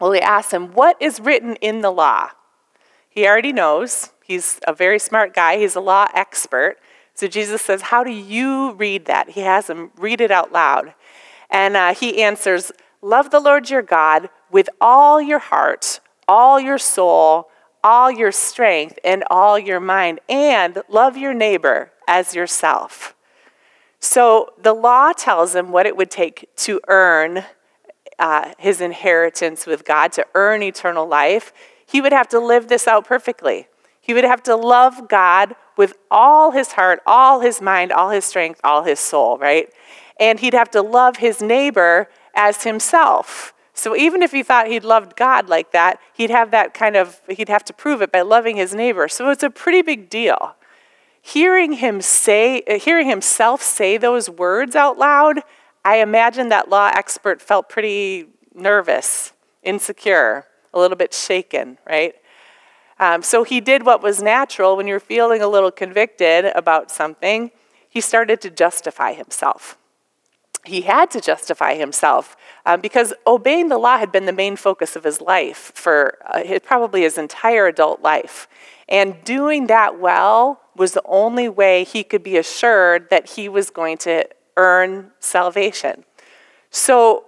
well, 0.00 0.12
he 0.12 0.20
asks 0.20 0.52
him, 0.52 0.72
What 0.72 1.00
is 1.00 1.20
written 1.20 1.56
in 1.56 1.80
the 1.80 1.90
law? 1.90 2.30
He 3.08 3.26
already 3.26 3.52
knows. 3.52 4.10
He's 4.26 4.58
a 4.66 4.72
very 4.72 4.98
smart 4.98 5.34
guy, 5.34 5.58
he's 5.58 5.76
a 5.76 5.80
law 5.80 6.08
expert. 6.14 6.78
So 7.12 7.28
Jesus 7.28 7.60
says, 7.60 7.82
How 7.82 8.02
do 8.02 8.10
you 8.10 8.72
read 8.72 9.04
that? 9.04 9.30
He 9.30 9.40
has 9.40 9.68
him 9.68 9.90
read 9.96 10.20
it 10.20 10.30
out 10.30 10.50
loud. 10.50 10.94
And 11.50 11.76
uh, 11.76 11.94
he 11.94 12.22
answers, 12.22 12.72
Love 13.02 13.30
the 13.30 13.38
Lord 13.38 13.68
your 13.68 13.82
God 13.82 14.30
with 14.50 14.70
all 14.80 15.20
your 15.20 15.38
heart, 15.38 16.00
all 16.26 16.58
your 16.58 16.78
soul, 16.78 17.50
all 17.82 18.10
your 18.10 18.32
strength, 18.32 18.98
and 19.04 19.22
all 19.30 19.58
your 19.58 19.78
mind, 19.78 20.20
and 20.28 20.82
love 20.88 21.18
your 21.18 21.34
neighbor 21.34 21.92
as 22.08 22.34
yourself. 22.34 23.14
So 24.00 24.54
the 24.60 24.72
law 24.72 25.12
tells 25.12 25.54
him 25.54 25.70
what 25.70 25.84
it 25.84 25.96
would 25.96 26.10
take 26.10 26.48
to 26.56 26.80
earn 26.88 27.44
uh, 28.18 28.52
his 28.58 28.80
inheritance 28.80 29.66
with 29.66 29.84
God, 29.84 30.12
to 30.12 30.26
earn 30.34 30.62
eternal 30.62 31.06
life. 31.06 31.52
He 31.84 32.00
would 32.00 32.12
have 32.12 32.28
to 32.28 32.38
live 32.38 32.68
this 32.68 32.88
out 32.88 33.04
perfectly. 33.04 33.68
He 34.04 34.12
would 34.12 34.24
have 34.24 34.42
to 34.42 34.54
love 34.54 35.08
God 35.08 35.56
with 35.78 35.94
all 36.10 36.50
his 36.50 36.72
heart, 36.72 37.00
all 37.06 37.40
his 37.40 37.62
mind, 37.62 37.90
all 37.90 38.10
his 38.10 38.26
strength, 38.26 38.60
all 38.62 38.84
his 38.84 39.00
soul, 39.00 39.38
right? 39.38 39.72
And 40.20 40.40
he'd 40.40 40.52
have 40.52 40.70
to 40.72 40.82
love 40.82 41.16
his 41.16 41.40
neighbor 41.40 42.10
as 42.34 42.64
himself. 42.64 43.54
So 43.72 43.96
even 43.96 44.22
if 44.22 44.30
he 44.32 44.42
thought 44.42 44.66
he'd 44.66 44.84
loved 44.84 45.16
God 45.16 45.48
like 45.48 45.72
that, 45.72 46.00
he'd 46.12 46.28
have 46.28 46.50
that 46.50 46.74
kind 46.74 46.96
of, 46.96 47.22
he'd 47.30 47.48
have 47.48 47.64
to 47.64 47.72
prove 47.72 48.02
it 48.02 48.12
by 48.12 48.20
loving 48.20 48.56
his 48.56 48.74
neighbor. 48.74 49.08
So 49.08 49.30
it's 49.30 49.42
a 49.42 49.48
pretty 49.48 49.80
big 49.80 50.10
deal. 50.10 50.54
Hearing 51.22 51.72
him 51.72 52.02
say, 52.02 52.60
uh, 52.68 52.78
hearing 52.78 53.08
himself 53.08 53.62
say 53.62 53.96
those 53.96 54.28
words 54.28 54.76
out 54.76 54.98
loud, 54.98 55.40
I 55.82 55.96
imagine 55.96 56.50
that 56.50 56.68
law 56.68 56.90
expert 56.94 57.40
felt 57.40 57.70
pretty 57.70 58.26
nervous, 58.54 59.32
insecure, 59.62 60.44
a 60.74 60.78
little 60.78 60.98
bit 60.98 61.14
shaken, 61.14 61.78
right? 61.88 62.14
Um, 62.98 63.22
so 63.22 63.44
he 63.44 63.60
did 63.60 63.84
what 63.84 64.02
was 64.02 64.22
natural 64.22 64.76
when 64.76 64.86
you're 64.86 65.00
feeling 65.00 65.42
a 65.42 65.48
little 65.48 65.70
convicted 65.70 66.46
about 66.54 66.90
something. 66.90 67.50
He 67.88 68.00
started 68.00 68.40
to 68.42 68.50
justify 68.50 69.12
himself. 69.12 69.76
He 70.64 70.82
had 70.82 71.10
to 71.10 71.20
justify 71.20 71.74
himself 71.74 72.36
um, 72.64 72.80
because 72.80 73.12
obeying 73.26 73.68
the 73.68 73.76
law 73.78 73.98
had 73.98 74.10
been 74.10 74.24
the 74.24 74.32
main 74.32 74.56
focus 74.56 74.96
of 74.96 75.04
his 75.04 75.20
life 75.20 75.72
for 75.74 76.18
uh, 76.26 76.42
his, 76.42 76.60
probably 76.60 77.02
his 77.02 77.18
entire 77.18 77.66
adult 77.66 78.00
life. 78.00 78.48
And 78.88 79.22
doing 79.24 79.66
that 79.66 80.00
well 80.00 80.60
was 80.74 80.92
the 80.92 81.02
only 81.04 81.48
way 81.48 81.84
he 81.84 82.02
could 82.02 82.22
be 82.22 82.36
assured 82.36 83.10
that 83.10 83.30
he 83.30 83.48
was 83.48 83.70
going 83.70 83.98
to 83.98 84.26
earn 84.56 85.10
salvation. 85.20 86.04
So 86.70 87.26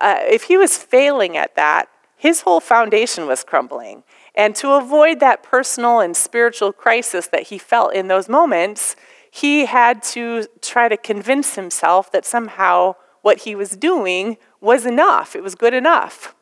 uh, 0.00 0.20
if 0.22 0.44
he 0.44 0.56
was 0.56 0.78
failing 0.78 1.36
at 1.36 1.56
that, 1.56 1.88
his 2.16 2.42
whole 2.42 2.60
foundation 2.60 3.26
was 3.26 3.42
crumbling. 3.42 4.04
And 4.40 4.56
to 4.56 4.72
avoid 4.72 5.20
that 5.20 5.42
personal 5.42 6.00
and 6.00 6.16
spiritual 6.16 6.72
crisis 6.72 7.26
that 7.26 7.48
he 7.48 7.58
felt 7.58 7.92
in 7.92 8.08
those 8.08 8.26
moments, 8.26 8.96
he 9.30 9.66
had 9.66 10.02
to 10.14 10.46
try 10.62 10.88
to 10.88 10.96
convince 10.96 11.56
himself 11.56 12.10
that 12.12 12.24
somehow 12.24 12.94
what 13.20 13.40
he 13.40 13.54
was 13.54 13.72
doing 13.72 14.38
was 14.58 14.86
enough, 14.86 15.36
it 15.36 15.42
was 15.42 15.54
good 15.54 15.74
enough. 15.74 16.34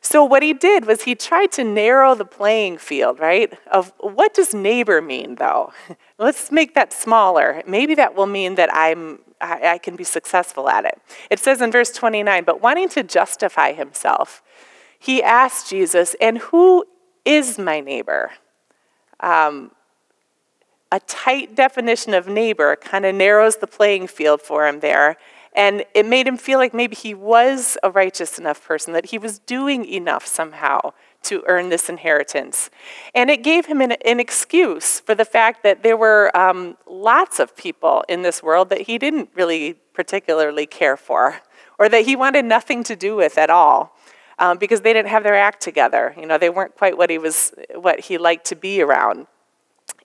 So, 0.00 0.24
what 0.24 0.42
he 0.42 0.54
did 0.54 0.86
was 0.86 1.02
he 1.02 1.14
tried 1.14 1.52
to 1.52 1.64
narrow 1.64 2.14
the 2.14 2.24
playing 2.24 2.78
field, 2.78 3.20
right? 3.20 3.52
Of 3.70 3.92
what 4.00 4.32
does 4.32 4.54
neighbor 4.54 5.02
mean, 5.02 5.34
though? 5.34 5.74
Let's 6.18 6.50
make 6.50 6.72
that 6.74 6.94
smaller. 6.94 7.62
Maybe 7.66 7.94
that 7.94 8.14
will 8.14 8.26
mean 8.26 8.54
that 8.54 8.74
I'm, 8.74 9.18
I, 9.38 9.72
I 9.72 9.78
can 9.78 9.96
be 9.96 10.04
successful 10.04 10.66
at 10.66 10.86
it. 10.86 10.98
It 11.30 11.40
says 11.40 11.60
in 11.60 11.70
verse 11.70 11.90
29 11.90 12.44
but 12.44 12.62
wanting 12.62 12.88
to 12.88 13.02
justify 13.02 13.74
himself, 13.74 14.42
he 14.98 15.20
asked 15.20 15.68
Jesus, 15.68 16.14
And 16.20 16.38
who 16.38 16.86
is 17.24 17.58
my 17.58 17.80
neighbor? 17.80 18.32
Um, 19.20 19.72
a 20.90 21.00
tight 21.00 21.54
definition 21.54 22.12
of 22.12 22.28
neighbor 22.28 22.76
kind 22.76 23.06
of 23.06 23.14
narrows 23.14 23.56
the 23.56 23.66
playing 23.66 24.08
field 24.08 24.42
for 24.42 24.66
him 24.66 24.80
there. 24.80 25.16
And 25.54 25.84
it 25.94 26.06
made 26.06 26.26
him 26.26 26.38
feel 26.38 26.58
like 26.58 26.72
maybe 26.72 26.96
he 26.96 27.12
was 27.12 27.76
a 27.82 27.90
righteous 27.90 28.38
enough 28.38 28.66
person, 28.66 28.94
that 28.94 29.06
he 29.06 29.18
was 29.18 29.38
doing 29.38 29.84
enough 29.84 30.26
somehow 30.26 30.92
to 31.24 31.44
earn 31.46 31.68
this 31.68 31.88
inheritance. 31.88 32.70
And 33.14 33.30
it 33.30 33.42
gave 33.42 33.66
him 33.66 33.80
an, 33.80 33.92
an 33.92 34.18
excuse 34.18 35.00
for 35.00 35.14
the 35.14 35.24
fact 35.24 35.62
that 35.62 35.82
there 35.82 35.96
were 35.96 36.34
um, 36.36 36.76
lots 36.86 37.38
of 37.38 37.56
people 37.56 38.02
in 38.08 38.22
this 38.22 38.42
world 38.42 38.70
that 38.70 38.82
he 38.82 38.98
didn't 38.98 39.30
really 39.34 39.74
particularly 39.92 40.66
care 40.66 40.96
for, 40.96 41.40
or 41.78 41.88
that 41.88 42.06
he 42.06 42.16
wanted 42.16 42.44
nothing 42.46 42.82
to 42.84 42.96
do 42.96 43.14
with 43.14 43.36
at 43.36 43.50
all. 43.50 43.94
Um, 44.42 44.58
because 44.58 44.80
they 44.80 44.92
didn't 44.92 45.08
have 45.08 45.22
their 45.22 45.36
act 45.36 45.62
together. 45.62 46.16
You 46.18 46.26
know, 46.26 46.36
they 46.36 46.50
weren't 46.50 46.74
quite 46.74 46.98
what 46.98 47.10
he 47.10 47.16
was, 47.16 47.52
what 47.76 48.00
he 48.00 48.18
liked 48.18 48.44
to 48.46 48.56
be 48.56 48.82
around. 48.82 49.28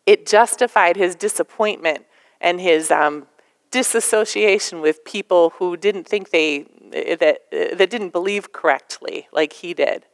It 0.05 0.27
justified 0.27 0.95
his 0.95 1.15
disappointment 1.15 2.05
and 2.39 2.61
his 2.61 2.91
um, 2.91 3.25
disassociation 3.71 4.79
with 4.79 5.03
people 5.03 5.53
who 5.57 5.75
didn't 5.75 6.07
think 6.07 6.29
they 6.29 6.67
that 6.91 7.41
that 7.51 7.89
didn't 7.89 8.13
believe 8.13 8.51
correctly 8.51 9.27
like 9.31 9.53
he 9.53 9.73
did. 9.73 10.05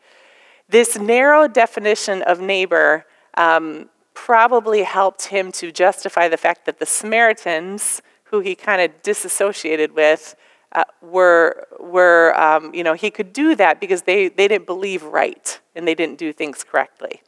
This 0.69 0.97
narrow 0.97 1.49
definition 1.49 2.21
of 2.21 2.39
neighbor 2.39 3.05
um, 3.35 3.89
probably 4.13 4.83
helped 4.83 5.25
him 5.25 5.51
to 5.51 5.69
justify 5.69 6.29
the 6.29 6.37
fact 6.37 6.65
that 6.65 6.79
the 6.79 6.85
Samaritans, 6.85 8.01
who 8.29 8.39
he 8.39 8.55
kind 8.55 8.81
of 8.81 9.03
disassociated 9.03 9.91
with, 9.93 10.35
uh, 10.73 10.83
were 11.01 11.67
were 11.79 12.39
um, 12.39 12.73
you 12.73 12.83
know 12.83 12.93
he 12.93 13.11
could 13.11 13.33
do 13.33 13.55
that 13.55 13.79
because 13.79 14.03
they 14.03 14.27
they 14.27 14.47
didn't 14.47 14.65
believe 14.65 15.03
right 15.03 15.59
and 15.75 15.87
they 15.87 15.95
didn't 15.95 16.17
do 16.17 16.33
things 16.33 16.63
correctly. 16.63 17.21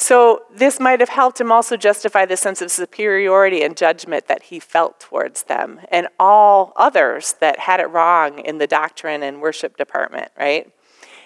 So, 0.00 0.44
this 0.54 0.78
might 0.78 1.00
have 1.00 1.08
helped 1.08 1.40
him 1.40 1.50
also 1.50 1.76
justify 1.76 2.24
the 2.24 2.36
sense 2.36 2.62
of 2.62 2.70
superiority 2.70 3.64
and 3.64 3.76
judgment 3.76 4.28
that 4.28 4.44
he 4.44 4.60
felt 4.60 5.00
towards 5.00 5.42
them 5.42 5.80
and 5.90 6.06
all 6.20 6.72
others 6.76 7.34
that 7.40 7.58
had 7.58 7.80
it 7.80 7.90
wrong 7.90 8.38
in 8.38 8.58
the 8.58 8.68
doctrine 8.68 9.24
and 9.24 9.40
worship 9.40 9.76
department, 9.76 10.30
right? 10.38 10.72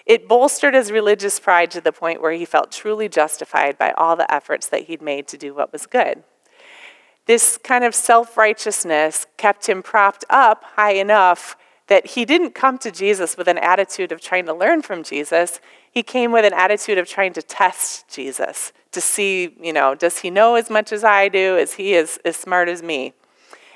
It 0.07 0.27
bolstered 0.27 0.73
his 0.73 0.91
religious 0.91 1.39
pride 1.39 1.71
to 1.73 1.83
the 1.83 1.93
point 1.93 2.23
where 2.23 2.33
he 2.33 2.47
felt 2.47 2.73
truly 2.73 3.11
justified 3.11 3.77
by 3.77 3.91
all 3.93 4.17
the 4.17 4.33
efforts 4.33 4.69
that 4.69 4.85
he'd 4.85 5.03
made 5.03 5.29
to 5.29 5.37
do 5.37 5.53
what 5.53 5.71
was 5.71 5.85
good. 5.85 6.25
This 7.27 7.59
kind 7.59 7.85
of 7.85 7.95
self 7.95 8.37
righteousness 8.37 9.27
kept 9.37 9.69
him 9.69 9.83
propped 9.83 10.25
up 10.29 10.65
high 10.77 10.93
enough 10.95 11.57
that 11.87 12.09
he 12.09 12.25
didn't 12.25 12.55
come 12.55 12.79
to 12.79 12.91
Jesus 12.91 13.37
with 13.37 13.49
an 13.49 13.59
attitude 13.59 14.13
of 14.13 14.21
trying 14.21 14.47
to 14.47 14.55
learn 14.55 14.83
from 14.83 15.03
Jesus. 15.03 15.61
He 15.91 16.03
came 16.03 16.33
with 16.33 16.45
an 16.45 16.55
attitude 16.55 16.99
of 16.99 17.07
trying 17.09 17.33
to 17.35 17.43
test 17.43 18.09
Jesus 18.09 18.73
to 18.93 19.01
see, 19.01 19.55
you 19.61 19.73
know, 19.73 19.95
does 19.95 20.19
he 20.19 20.31
know 20.31 20.55
as 20.55 20.71
much 20.71 20.93
as 20.93 21.05
I 21.05 21.29
do? 21.29 21.57
Is 21.57 21.75
he 21.75 21.97
as, 21.97 22.19
as 22.25 22.37
smart 22.37 22.69
as 22.69 22.83
me? 22.83 23.15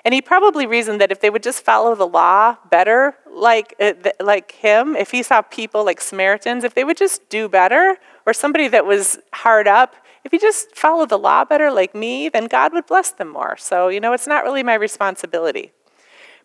And 0.04 0.14
he 0.14 0.22
probably 0.22 0.66
reasoned 0.66 1.00
that 1.00 1.10
if 1.10 1.20
they 1.20 1.30
would 1.30 1.42
just 1.42 1.64
follow 1.64 1.94
the 1.94 2.06
law 2.06 2.56
better, 2.70 3.16
like, 3.28 3.74
uh, 3.80 3.92
like 4.20 4.52
him, 4.52 4.94
if 4.94 5.10
he 5.10 5.22
saw 5.22 5.42
people 5.42 5.84
like 5.84 6.00
Samaritans, 6.00 6.62
if 6.62 6.74
they 6.74 6.84
would 6.84 6.96
just 6.96 7.28
do 7.28 7.48
better, 7.48 7.98
or 8.24 8.32
somebody 8.32 8.68
that 8.68 8.86
was 8.86 9.18
hard 9.34 9.66
up, 9.66 9.96
if 10.26 10.32
he 10.32 10.38
just 10.38 10.74
followed 10.74 11.08
the 11.08 11.18
law 11.18 11.44
better 11.44 11.70
like 11.70 11.94
me, 11.94 12.28
then 12.28 12.46
God 12.46 12.72
would 12.72 12.86
bless 12.86 13.12
them 13.12 13.28
more. 13.28 13.56
So, 13.56 13.86
you 13.86 14.00
know, 14.00 14.12
it's 14.12 14.26
not 14.26 14.42
really 14.42 14.64
my 14.64 14.74
responsibility. 14.74 15.70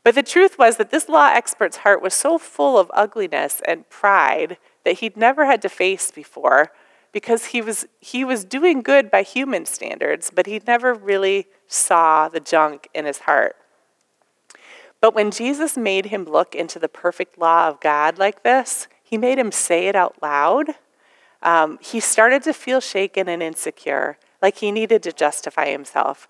But 0.03 0.13
the 0.13 0.21
truth 0.21 0.59
was 0.59 0.77
that 0.77 0.91
this 0.91 1.09
law 1.09 1.31
expert's 1.33 1.77
heart 1.77 1.99
was 1.99 2.13
so 2.13 2.37
full 2.37 2.77
of 2.77 2.91
ugliness 2.93 3.59
and 3.67 3.89
pride 3.89 4.57
that 4.85 4.99
he'd 4.99 5.17
never 5.17 5.47
had 5.47 5.63
to 5.63 5.69
face 5.69 6.11
before 6.11 6.71
because 7.11 7.45
he 7.45 7.59
was, 7.59 7.87
he 7.99 8.23
was 8.23 8.45
doing 8.45 8.83
good 8.83 9.09
by 9.09 9.23
human 9.23 9.65
standards, 9.65 10.29
but 10.29 10.45
he 10.45 10.61
never 10.67 10.93
really 10.93 11.47
saw 11.65 12.29
the 12.29 12.39
junk 12.39 12.87
in 12.93 13.05
his 13.05 13.19
heart. 13.19 13.55
But 14.99 15.15
when 15.15 15.31
Jesus 15.31 15.75
made 15.75 16.05
him 16.05 16.25
look 16.25 16.53
into 16.53 16.77
the 16.77 16.87
perfect 16.87 17.39
law 17.39 17.67
of 17.67 17.81
God 17.81 18.19
like 18.19 18.43
this, 18.43 18.87
he 19.01 19.17
made 19.17 19.39
him 19.39 19.51
say 19.51 19.87
it 19.87 19.95
out 19.95 20.21
loud. 20.21 20.75
Um, 21.41 21.79
he 21.81 21.99
started 21.99 22.43
to 22.43 22.53
feel 22.53 22.79
shaken 22.79 23.27
and 23.27 23.41
insecure, 23.41 24.17
like 24.41 24.57
he 24.57 24.71
needed 24.71 25.03
to 25.03 25.11
justify 25.11 25.69
himself. 25.69 26.27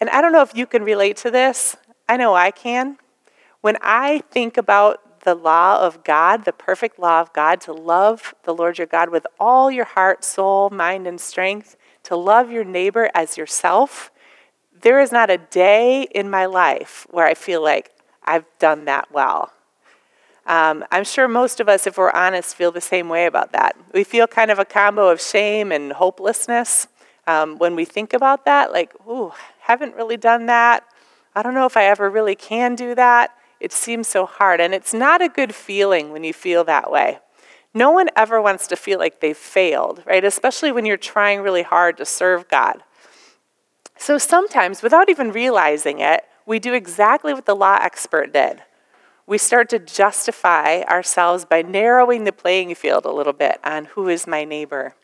And 0.00 0.08
I 0.10 0.20
don't 0.20 0.32
know 0.32 0.42
if 0.42 0.54
you 0.54 0.66
can 0.66 0.84
relate 0.84 1.16
to 1.18 1.30
this. 1.30 1.76
I 2.08 2.16
know 2.16 2.34
I 2.34 2.50
can. 2.50 2.98
When 3.60 3.76
I 3.82 4.22
think 4.30 4.56
about 4.56 5.20
the 5.22 5.34
law 5.34 5.80
of 5.80 6.04
God, 6.04 6.44
the 6.44 6.52
perfect 6.52 6.98
law 6.98 7.20
of 7.20 7.32
God, 7.32 7.60
to 7.62 7.72
love 7.72 8.34
the 8.44 8.54
Lord 8.54 8.78
your 8.78 8.86
God 8.86 9.10
with 9.10 9.26
all 9.38 9.70
your 9.70 9.84
heart, 9.84 10.24
soul, 10.24 10.70
mind, 10.70 11.06
and 11.06 11.20
strength, 11.20 11.76
to 12.04 12.16
love 12.16 12.50
your 12.50 12.64
neighbor 12.64 13.10
as 13.14 13.36
yourself, 13.36 14.10
there 14.80 15.00
is 15.00 15.10
not 15.10 15.28
a 15.28 15.38
day 15.38 16.04
in 16.14 16.30
my 16.30 16.46
life 16.46 17.06
where 17.10 17.26
I 17.26 17.34
feel 17.34 17.62
like 17.62 17.90
I've 18.22 18.46
done 18.58 18.84
that 18.84 19.10
well. 19.12 19.52
Um, 20.48 20.82
I'm 20.90 21.04
sure 21.04 21.28
most 21.28 21.60
of 21.60 21.68
us, 21.68 21.86
if 21.86 21.98
we're 21.98 22.10
honest, 22.10 22.56
feel 22.56 22.72
the 22.72 22.80
same 22.80 23.10
way 23.10 23.26
about 23.26 23.52
that. 23.52 23.76
We 23.92 24.02
feel 24.02 24.26
kind 24.26 24.50
of 24.50 24.58
a 24.58 24.64
combo 24.64 25.08
of 25.10 25.20
shame 25.20 25.70
and 25.70 25.92
hopelessness 25.92 26.88
um, 27.26 27.58
when 27.58 27.76
we 27.76 27.84
think 27.84 28.14
about 28.14 28.46
that, 28.46 28.72
like, 28.72 28.94
ooh, 29.06 29.32
haven't 29.60 29.94
really 29.94 30.16
done 30.16 30.46
that. 30.46 30.84
I 31.34 31.42
don't 31.42 31.52
know 31.52 31.66
if 31.66 31.76
I 31.76 31.84
ever 31.84 32.08
really 32.08 32.34
can 32.34 32.74
do 32.74 32.94
that. 32.94 33.34
It 33.60 33.72
seems 33.72 34.08
so 34.08 34.24
hard. 34.24 34.58
And 34.62 34.72
it's 34.72 34.94
not 34.94 35.20
a 35.20 35.28
good 35.28 35.54
feeling 35.54 36.12
when 36.12 36.24
you 36.24 36.32
feel 36.32 36.64
that 36.64 36.90
way. 36.90 37.18
No 37.74 37.90
one 37.90 38.08
ever 38.16 38.40
wants 38.40 38.66
to 38.68 38.76
feel 38.76 38.98
like 38.98 39.20
they've 39.20 39.36
failed, 39.36 40.02
right? 40.06 40.24
Especially 40.24 40.72
when 40.72 40.86
you're 40.86 40.96
trying 40.96 41.42
really 41.42 41.62
hard 41.62 41.98
to 41.98 42.06
serve 42.06 42.48
God. 42.48 42.82
So 43.98 44.16
sometimes, 44.16 44.82
without 44.82 45.10
even 45.10 45.30
realizing 45.30 45.98
it, 46.00 46.24
we 46.46 46.58
do 46.58 46.72
exactly 46.72 47.34
what 47.34 47.44
the 47.44 47.54
law 47.54 47.78
expert 47.82 48.32
did. 48.32 48.62
We 49.28 49.36
start 49.36 49.68
to 49.68 49.78
justify 49.78 50.80
ourselves 50.84 51.44
by 51.44 51.60
narrowing 51.60 52.24
the 52.24 52.32
playing 52.32 52.74
field 52.76 53.04
a 53.04 53.12
little 53.12 53.34
bit 53.34 53.60
on 53.62 53.84
who 53.84 54.08
is 54.08 54.26
my 54.26 54.42
neighbor. 54.42 54.94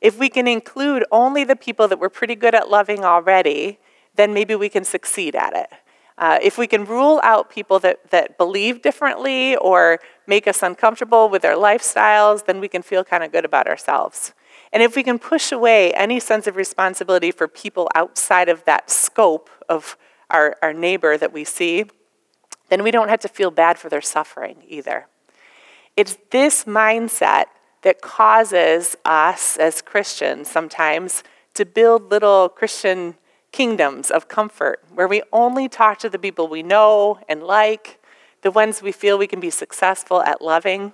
If 0.00 0.18
we 0.18 0.30
can 0.30 0.48
include 0.48 1.04
only 1.12 1.44
the 1.44 1.56
people 1.56 1.86
that 1.88 1.98
we're 1.98 2.08
pretty 2.08 2.36
good 2.36 2.54
at 2.54 2.70
loving 2.70 3.04
already, 3.04 3.78
then 4.16 4.32
maybe 4.32 4.54
we 4.54 4.70
can 4.70 4.82
succeed 4.82 5.36
at 5.36 5.54
it. 5.54 5.68
Uh, 6.16 6.38
if 6.40 6.56
we 6.56 6.66
can 6.66 6.86
rule 6.86 7.20
out 7.22 7.50
people 7.50 7.78
that, 7.80 8.10
that 8.10 8.38
believe 8.38 8.80
differently 8.80 9.56
or 9.56 9.98
make 10.26 10.48
us 10.48 10.62
uncomfortable 10.62 11.28
with 11.28 11.42
their 11.42 11.56
lifestyles, 11.56 12.46
then 12.46 12.60
we 12.60 12.68
can 12.68 12.80
feel 12.80 13.04
kind 13.04 13.22
of 13.22 13.30
good 13.30 13.44
about 13.44 13.68
ourselves. 13.68 14.32
And 14.72 14.82
if 14.82 14.96
we 14.96 15.02
can 15.02 15.18
push 15.18 15.52
away 15.52 15.92
any 15.92 16.18
sense 16.18 16.46
of 16.46 16.56
responsibility 16.56 17.30
for 17.30 17.46
people 17.46 17.90
outside 17.94 18.48
of 18.48 18.64
that 18.64 18.88
scope 18.88 19.50
of 19.68 19.98
our, 20.30 20.56
our 20.62 20.72
neighbor 20.72 21.18
that 21.18 21.34
we 21.34 21.44
see, 21.44 21.84
then 22.70 22.82
we 22.82 22.90
don't 22.90 23.08
have 23.08 23.20
to 23.20 23.28
feel 23.28 23.50
bad 23.50 23.78
for 23.78 23.88
their 23.88 24.00
suffering 24.00 24.64
either. 24.66 25.06
It's 25.96 26.16
this 26.30 26.64
mindset 26.64 27.46
that 27.82 28.00
causes 28.00 28.96
us 29.04 29.56
as 29.56 29.82
Christians 29.82 30.50
sometimes 30.50 31.22
to 31.54 31.66
build 31.66 32.10
little 32.10 32.48
Christian 32.48 33.16
kingdoms 33.52 34.10
of 34.10 34.28
comfort 34.28 34.82
where 34.94 35.08
we 35.08 35.22
only 35.32 35.68
talk 35.68 35.98
to 35.98 36.08
the 36.08 36.18
people 36.18 36.46
we 36.48 36.62
know 36.62 37.18
and 37.28 37.42
like, 37.42 38.00
the 38.42 38.50
ones 38.50 38.80
we 38.80 38.92
feel 38.92 39.18
we 39.18 39.26
can 39.26 39.40
be 39.40 39.50
successful 39.50 40.22
at 40.22 40.40
loving. 40.40 40.92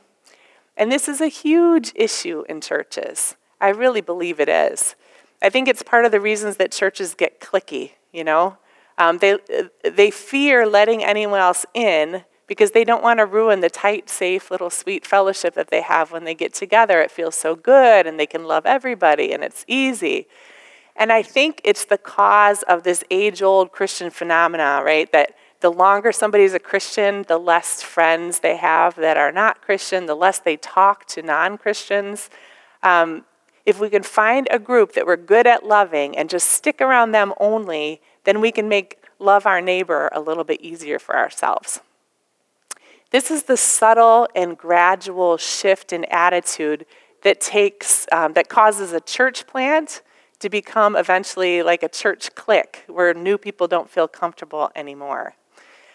And 0.76 0.90
this 0.90 1.08
is 1.08 1.20
a 1.20 1.28
huge 1.28 1.92
issue 1.94 2.44
in 2.48 2.60
churches. 2.60 3.36
I 3.60 3.68
really 3.68 4.00
believe 4.00 4.40
it 4.40 4.48
is. 4.48 4.96
I 5.42 5.50
think 5.50 5.68
it's 5.68 5.82
part 5.82 6.04
of 6.04 6.12
the 6.12 6.20
reasons 6.20 6.56
that 6.56 6.72
churches 6.72 7.14
get 7.14 7.40
clicky, 7.40 7.92
you 8.12 8.24
know? 8.24 8.56
Um, 8.98 9.18
they, 9.18 9.38
they 9.84 10.10
fear 10.10 10.66
letting 10.66 11.04
anyone 11.04 11.40
else 11.40 11.66
in 11.74 12.24
because 12.46 12.70
they 12.70 12.84
don't 12.84 13.02
want 13.02 13.18
to 13.18 13.26
ruin 13.26 13.60
the 13.60 13.68
tight, 13.68 14.08
safe, 14.08 14.50
little 14.50 14.70
sweet 14.70 15.06
fellowship 15.06 15.54
that 15.54 15.68
they 15.68 15.82
have 15.82 16.12
when 16.12 16.24
they 16.24 16.34
get 16.34 16.54
together. 16.54 17.00
It 17.00 17.10
feels 17.10 17.34
so 17.34 17.54
good 17.54 18.06
and 18.06 18.18
they 18.18 18.26
can 18.26 18.44
love 18.44 18.64
everybody 18.66 19.32
and 19.32 19.42
it's 19.42 19.64
easy. 19.66 20.28
And 20.94 21.12
I 21.12 21.22
think 21.22 21.60
it's 21.64 21.84
the 21.84 21.98
cause 21.98 22.62
of 22.62 22.82
this 22.82 23.04
age 23.10 23.42
old 23.42 23.72
Christian 23.72 24.10
phenomena, 24.10 24.80
right? 24.84 25.10
That 25.12 25.34
the 25.60 25.70
longer 25.70 26.12
somebody's 26.12 26.54
a 26.54 26.58
Christian, 26.58 27.24
the 27.28 27.38
less 27.38 27.82
friends 27.82 28.40
they 28.40 28.56
have 28.56 28.94
that 28.96 29.16
are 29.16 29.32
not 29.32 29.62
Christian, 29.62 30.06
the 30.06 30.14
less 30.14 30.38
they 30.38 30.56
talk 30.56 31.06
to 31.08 31.22
non 31.22 31.58
Christians. 31.58 32.30
Um, 32.82 33.24
if 33.64 33.80
we 33.80 33.90
can 33.90 34.04
find 34.04 34.46
a 34.50 34.60
group 34.60 34.92
that 34.92 35.06
we're 35.06 35.16
good 35.16 35.46
at 35.46 35.66
loving 35.66 36.16
and 36.16 36.30
just 36.30 36.48
stick 36.48 36.80
around 36.80 37.10
them 37.10 37.34
only, 37.40 38.00
then 38.26 38.42
we 38.42 38.52
can 38.52 38.68
make 38.68 39.02
love 39.18 39.46
our 39.46 39.62
neighbor 39.62 40.10
a 40.12 40.20
little 40.20 40.44
bit 40.44 40.60
easier 40.60 40.98
for 40.98 41.16
ourselves. 41.16 41.80
This 43.10 43.30
is 43.30 43.44
the 43.44 43.56
subtle 43.56 44.28
and 44.34 44.58
gradual 44.58 45.38
shift 45.38 45.92
in 45.92 46.04
attitude 46.06 46.84
that 47.22 47.40
takes 47.40 48.06
um, 48.12 48.34
that 48.34 48.48
causes 48.48 48.92
a 48.92 49.00
church 49.00 49.46
plant 49.46 50.02
to 50.40 50.50
become 50.50 50.96
eventually 50.96 51.62
like 51.62 51.82
a 51.82 51.88
church 51.88 52.34
clique 52.34 52.84
where 52.88 53.14
new 53.14 53.38
people 53.38 53.66
don't 53.66 53.88
feel 53.88 54.06
comfortable 54.06 54.70
anymore. 54.76 55.34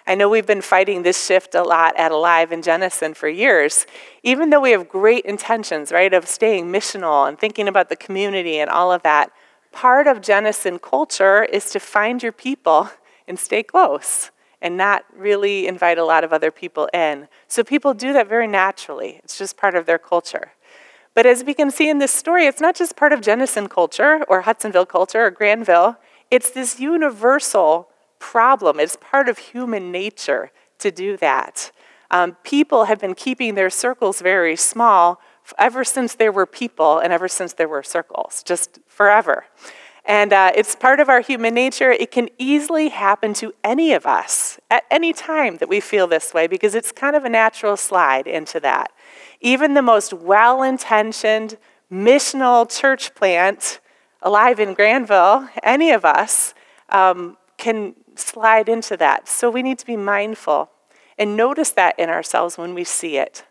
I 0.07 0.15
know 0.15 0.29
we've 0.29 0.47
been 0.47 0.61
fighting 0.61 1.03
this 1.03 1.23
shift 1.23 1.53
a 1.53 1.61
lot 1.61 1.95
at 1.95 2.11
Alive 2.11 2.51
in 2.51 2.63
Jenison 2.63 3.13
for 3.13 3.29
years. 3.29 3.85
Even 4.23 4.49
though 4.49 4.59
we 4.59 4.71
have 4.71 4.89
great 4.89 5.25
intentions, 5.25 5.91
right, 5.91 6.11
of 6.11 6.27
staying 6.27 6.71
missional 6.71 7.27
and 7.27 7.37
thinking 7.37 7.67
about 7.67 7.89
the 7.89 7.95
community 7.95 8.57
and 8.57 8.69
all 8.69 8.91
of 8.91 9.03
that, 9.03 9.31
part 9.71 10.07
of 10.07 10.21
Jenison 10.21 10.79
culture 10.79 11.43
is 11.43 11.69
to 11.71 11.79
find 11.79 12.21
your 12.21 12.31
people 12.31 12.89
and 13.27 13.39
stay 13.39 13.63
close 13.63 14.31
and 14.61 14.77
not 14.77 15.05
really 15.15 15.67
invite 15.67 15.97
a 15.97 16.05
lot 16.05 16.23
of 16.23 16.31
other 16.31 16.51
people 16.51 16.87
in. 16.93 17.27
So 17.47 17.63
people 17.63 17.93
do 17.93 18.13
that 18.13 18.27
very 18.27 18.47
naturally. 18.47 19.19
It's 19.23 19.37
just 19.37 19.57
part 19.57 19.75
of 19.75 19.85
their 19.85 19.97
culture. 19.97 20.51
But 21.13 21.25
as 21.25 21.43
we 21.43 21.53
can 21.53 21.71
see 21.71 21.89
in 21.89 21.97
this 21.97 22.11
story, 22.11 22.45
it's 22.45 22.61
not 22.61 22.75
just 22.75 22.95
part 22.95 23.11
of 23.11 23.21
Jenison 23.21 23.67
culture 23.67 24.23
or 24.27 24.41
Hudsonville 24.41 24.85
culture 24.85 25.25
or 25.25 25.31
Grandville. 25.31 25.97
It's 26.29 26.51
this 26.51 26.79
universal 26.79 27.89
problem. 28.19 28.79
It's 28.79 28.95
part 28.95 29.27
of 29.27 29.37
human 29.37 29.91
nature 29.91 30.51
to 30.79 30.91
do 30.91 31.17
that. 31.17 31.71
Um, 32.11 32.37
people 32.43 32.85
have 32.85 32.99
been 32.99 33.15
keeping 33.15 33.55
their 33.55 33.69
circles 33.69 34.21
very 34.21 34.55
small 34.55 35.19
ever 35.57 35.83
since 35.83 36.15
there 36.15 36.31
were 36.31 36.45
people 36.45 36.99
and 36.99 37.11
ever 37.11 37.27
since 37.27 37.53
there 37.53 37.67
were 37.67 37.83
circles, 37.83 38.43
just 38.43 38.79
forever. 38.87 39.45
And 40.05 40.33
uh, 40.33 40.51
it's 40.55 40.75
part 40.75 40.99
of 40.99 41.09
our 41.09 41.21
human 41.21 41.53
nature. 41.53 41.91
It 41.91 42.11
can 42.11 42.29
easily 42.39 42.89
happen 42.89 43.33
to 43.35 43.53
any 43.63 43.93
of 43.93 44.05
us 44.05 44.59
at 44.69 44.83
any 44.89 45.13
time 45.13 45.57
that 45.57 45.69
we 45.69 45.79
feel 45.79 46.07
this 46.07 46.33
way 46.33 46.47
because 46.47 46.73
it's 46.73 46.91
kind 46.91 47.15
of 47.15 47.23
a 47.23 47.29
natural 47.29 47.77
slide 47.77 48.25
into 48.25 48.59
that. 48.61 48.91
Even 49.41 49.75
the 49.75 49.81
most 49.81 50.13
well 50.13 50.63
intentioned 50.63 51.57
missional 51.91 52.67
church 52.69 53.13
plant 53.13 53.79
alive 54.21 54.59
in 54.59 54.73
Grandville, 54.73 55.49
any 55.61 55.91
of 55.91 56.05
us, 56.05 56.53
um, 56.89 57.37
can 57.57 57.95
slide 58.15 58.69
into 58.69 58.97
that. 58.97 59.27
So 59.27 59.49
we 59.49 59.61
need 59.61 59.77
to 59.79 59.85
be 59.85 59.97
mindful 59.97 60.69
and 61.17 61.37
notice 61.37 61.71
that 61.71 61.97
in 61.99 62.09
ourselves 62.09 62.57
when 62.57 62.73
we 62.73 62.83
see 62.83 63.17
it. 63.17 63.45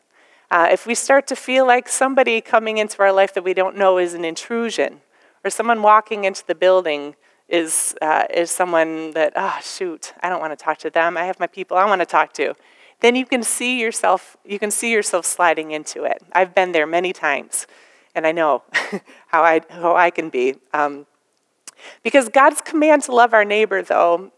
Uh, 0.50 0.68
if 0.70 0.86
we 0.86 0.94
start 0.94 1.26
to 1.28 1.36
feel 1.36 1.66
like 1.66 1.88
somebody 1.88 2.40
coming 2.40 2.78
into 2.78 3.00
our 3.02 3.12
life 3.12 3.32
that 3.34 3.44
we 3.44 3.54
don't 3.54 3.76
know 3.76 3.98
is 3.98 4.14
an 4.14 4.24
intrusion, 4.24 5.00
or 5.44 5.50
someone 5.50 5.82
walking 5.82 6.24
into 6.24 6.44
the 6.46 6.54
building 6.54 7.14
is, 7.48 7.94
uh, 8.02 8.24
is 8.32 8.50
someone 8.50 9.12
that, 9.12 9.32
oh, 9.36 9.58
shoot, 9.62 10.12
I 10.20 10.28
don't 10.28 10.40
want 10.40 10.56
to 10.56 10.62
talk 10.62 10.78
to 10.78 10.90
them. 10.90 11.16
I 11.16 11.24
have 11.24 11.40
my 11.40 11.46
people 11.46 11.76
I 11.76 11.84
want 11.84 12.00
to 12.00 12.06
talk 12.06 12.32
to 12.34 12.54
then 13.00 13.16
you 13.16 13.26
can 13.26 13.42
see 13.42 13.80
yourself 13.80 14.36
you 14.44 14.58
can 14.58 14.70
see 14.70 14.92
yourself 14.92 15.26
sliding 15.26 15.70
into 15.72 16.04
it 16.04 16.22
i've 16.32 16.54
been 16.54 16.72
there 16.72 16.86
many 16.86 17.12
times 17.12 17.66
and 18.14 18.26
i 18.26 18.32
know 18.32 18.62
how 19.28 19.42
i 19.42 19.60
how 19.70 19.96
i 19.96 20.10
can 20.10 20.28
be 20.30 20.54
um, 20.72 21.06
because 22.02 22.28
god's 22.28 22.60
command 22.60 23.02
to 23.02 23.12
love 23.12 23.34
our 23.34 23.44
neighbor 23.44 23.82
though 23.82 24.30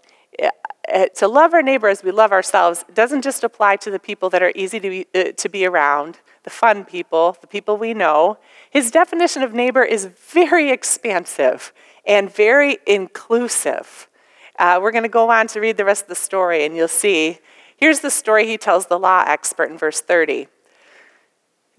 to 1.14 1.28
love 1.28 1.54
our 1.54 1.62
neighbor 1.62 1.88
as 1.88 2.02
we 2.02 2.10
love 2.10 2.32
ourselves 2.32 2.84
doesn't 2.92 3.22
just 3.22 3.44
apply 3.44 3.76
to 3.76 3.90
the 3.90 3.98
people 3.98 4.28
that 4.30 4.42
are 4.42 4.52
easy 4.54 4.80
to 4.80 4.90
be, 4.90 5.06
uh, 5.14 5.32
to 5.36 5.48
be 5.48 5.64
around 5.64 6.18
the 6.44 6.50
fun 6.50 6.84
people 6.84 7.36
the 7.40 7.46
people 7.46 7.76
we 7.76 7.94
know 7.94 8.36
his 8.70 8.90
definition 8.90 9.42
of 9.42 9.54
neighbor 9.54 9.82
is 9.82 10.06
very 10.06 10.70
expansive 10.70 11.72
and 12.06 12.34
very 12.34 12.78
inclusive 12.86 14.08
uh, 14.58 14.78
we're 14.82 14.90
going 14.92 15.02
to 15.02 15.08
go 15.08 15.30
on 15.30 15.46
to 15.46 15.60
read 15.60 15.76
the 15.76 15.84
rest 15.84 16.02
of 16.02 16.08
the 16.08 16.14
story 16.14 16.64
and 16.64 16.76
you'll 16.76 16.88
see 16.88 17.38
Here's 17.82 17.98
the 17.98 18.12
story 18.12 18.46
he 18.46 18.58
tells 18.58 18.86
the 18.86 18.96
law 18.96 19.24
expert 19.26 19.68
in 19.68 19.76
verse 19.76 20.00
30. 20.00 20.46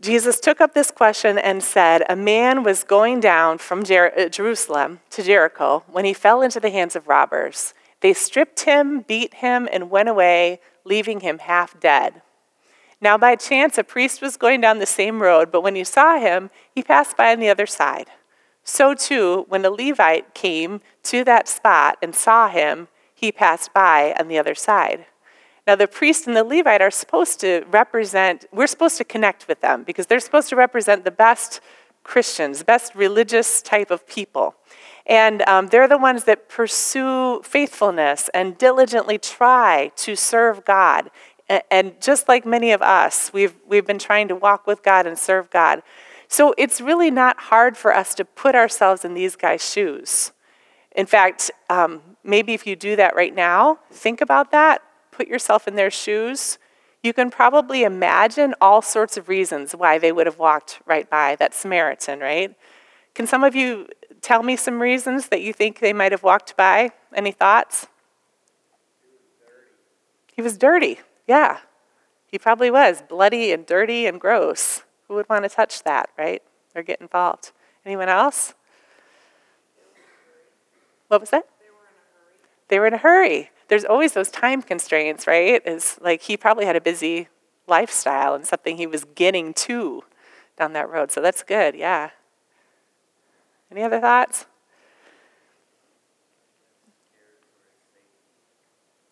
Jesus 0.02 0.38
took 0.42 0.60
up 0.60 0.74
this 0.74 0.92
question 0.92 1.38
and 1.38 1.64
said, 1.64 2.04
A 2.10 2.16
man 2.18 2.62
was 2.62 2.84
going 2.84 3.22
down 3.22 3.58
from 3.58 3.86
Jer- 3.86 4.12
uh, 4.20 4.28
Jerusalem 4.28 5.00
to 5.12 5.24
Jericho 5.24 5.86
when 5.90 6.04
he 6.04 6.12
fell 6.12 6.42
into 6.42 6.60
the 6.60 6.72
hands 6.72 6.98
of 6.98 7.08
robbers. 7.08 7.74
They 8.04 8.14
stripped 8.14 8.66
him, 8.66 9.00
beat 9.00 9.36
him, 9.36 9.68
and 9.72 9.90
went 9.90 10.10
away, 10.10 10.60
leaving 10.84 11.22
him 11.22 11.40
half 11.40 11.80
dead. 11.80 12.22
Now, 13.00 13.18
by 13.18 13.38
chance, 13.38 13.78
a 13.78 13.84
priest 13.84 14.22
was 14.22 14.36
going 14.36 14.60
down 14.60 14.80
the 14.80 14.86
same 14.86 15.22
road, 15.22 15.54
but 15.54 15.62
when 15.62 15.76
he 15.76 15.86
saw 15.86 16.20
him, 16.20 16.50
he 16.76 16.84
passed 16.84 17.16
by 17.16 17.32
on 17.32 17.40
the 17.40 17.50
other 17.50 17.66
side. 17.66 18.10
So, 18.66 18.94
too, 18.94 19.46
when 19.48 19.64
a 19.64 19.70
Levite 19.70 20.34
came 20.34 20.82
to 21.04 21.24
that 21.24 21.48
spot 21.48 21.98
and 22.02 22.14
saw 22.14 22.50
him, 22.50 22.90
he 23.16 23.32
passed 23.32 23.74
by 23.74 24.14
on 24.20 24.28
the 24.28 24.38
other 24.38 24.56
side. 24.56 25.06
Now, 25.66 25.78
the 25.78 25.88
priest 25.88 26.28
and 26.28 26.36
the 26.36 26.44
Levite 26.44 26.82
are 26.82 26.92
supposed 26.92 27.40
to 27.40 27.64
represent, 27.72 28.46
we're 28.52 28.68
supposed 28.68 28.98
to 28.98 29.06
connect 29.06 29.48
with 29.48 29.62
them 29.62 29.84
because 29.84 30.08
they're 30.08 30.20
supposed 30.20 30.50
to 30.50 30.58
represent 30.58 31.06
the 31.06 31.12
best 31.12 31.62
Christians, 32.04 32.60
the 32.60 32.66
best 32.66 32.96
religious 32.96 33.62
type 33.62 33.92
of 33.92 34.06
people. 34.06 34.56
And 35.06 35.42
um, 35.44 35.68
they're 35.68 35.88
the 35.88 35.98
ones 35.98 36.24
that 36.26 36.48
pursue 36.48 37.42
faithfulness 37.44 38.30
and 38.34 38.58
diligently 38.58 39.18
try 39.18 39.92
to 39.98 40.16
serve 40.16 40.64
God. 40.66 41.12
And, 41.70 42.00
just 42.02 42.30
like 42.30 42.46
many 42.46 42.72
of 42.72 42.82
us, 42.82 43.32
we've, 43.34 43.54
we've 43.68 43.86
been 43.86 44.00
trying 44.00 44.30
to 44.30 44.36
walk 44.36 44.66
with 44.66 44.82
God 44.82 45.06
and 45.06 45.20
serve 45.20 45.50
God. 45.50 45.84
So 46.30 46.56
it's 46.58 46.80
really 46.80 47.12
not 47.12 47.38
hard 47.38 47.76
for 47.78 47.94
us 47.94 48.16
to 48.16 48.26
put 48.26 48.56
ourselves 48.56 49.04
in 49.04 49.14
these 49.14 49.36
guys' 49.36 49.70
shoes. 49.70 50.32
In 50.96 51.06
fact, 51.06 51.52
um, 51.70 52.02
maybe 52.24 52.54
if 52.54 52.66
you 52.66 52.76
do 52.76 52.96
that 52.96 53.16
right 53.16 53.36
now, 53.36 53.80
think 53.92 54.22
about 54.22 54.52
that 54.52 54.82
put 55.14 55.28
yourself 55.28 55.68
in 55.68 55.76
their 55.76 55.92
shoes, 55.92 56.58
you 57.02 57.14
can 57.14 57.30
probably 57.30 57.84
imagine 57.84 58.54
all 58.60 58.82
sorts 58.82 59.18
of 59.18 59.30
reasons 59.30 59.74
why 59.74 59.98
they 59.98 60.12
would 60.12 60.26
have 60.26 60.40
walked 60.40 60.80
right 60.86 61.10
by 61.10 61.36
that 61.36 61.54
Samaritan, 61.54 62.20
right? 62.20 62.56
Can 63.14 63.28
some 63.28 63.44
of 63.44 63.56
you 63.56 63.88
tell 64.24 64.44
me 64.44 64.56
some 64.56 64.82
reasons 64.82 65.28
that 65.28 65.42
you 65.42 65.54
think 65.54 65.80
they 65.80 65.94
might 65.94 66.12
have 66.12 66.24
walked 66.24 66.58
by? 66.58 66.92
Any 67.14 67.32
thoughts? 67.32 67.88
He 70.36 70.42
was 70.42 70.58
dirty, 70.58 71.00
yeah. 71.28 71.60
He 72.26 72.40
probably 72.40 72.72
was 72.72 73.04
bloody 73.08 73.52
and 73.52 73.66
dirty 73.66 74.08
and 74.08 74.20
gross. 74.20 74.84
Who 75.08 75.14
would 75.16 75.30
want 75.30 75.44
to 75.44 75.50
touch 75.50 75.84
that, 75.84 76.10
right? 76.18 76.42
Or 76.74 76.82
get 76.82 77.00
involved? 77.00 77.52
Anyone 77.86 78.10
else? 78.10 78.56
What 81.10 81.20
was 81.20 81.30
that? 81.30 81.48
They 81.60 81.70
were 81.70 81.86
in 81.86 81.94
a 81.94 81.98
hurry. 82.08 82.40
They 82.70 82.80
were 82.80 82.88
in 82.88 82.94
a 82.94 82.98
hurry 82.98 83.50
there's 83.74 83.86
always 83.86 84.14
those 84.14 84.30
time 84.30 84.62
constraints, 84.62 85.26
right? 85.26 85.62
Is 85.66 85.98
like 86.02 86.22
he 86.22 86.38
probably 86.38 86.66
had 86.66 86.76
a 86.76 86.82
busy 86.82 87.28
lifestyle 87.68 88.36
and 88.36 88.46
something 88.46 88.78
he 88.78 88.86
was 88.88 89.04
getting 89.16 89.54
to 89.56 90.04
down 90.58 90.74
that 90.74 90.90
road. 90.90 91.12
So 91.12 91.22
that's 91.22 91.42
good, 91.42 91.74
yeah. 91.74 92.12
Any 93.74 93.82
other 93.84 94.00
thoughts? 94.00 94.46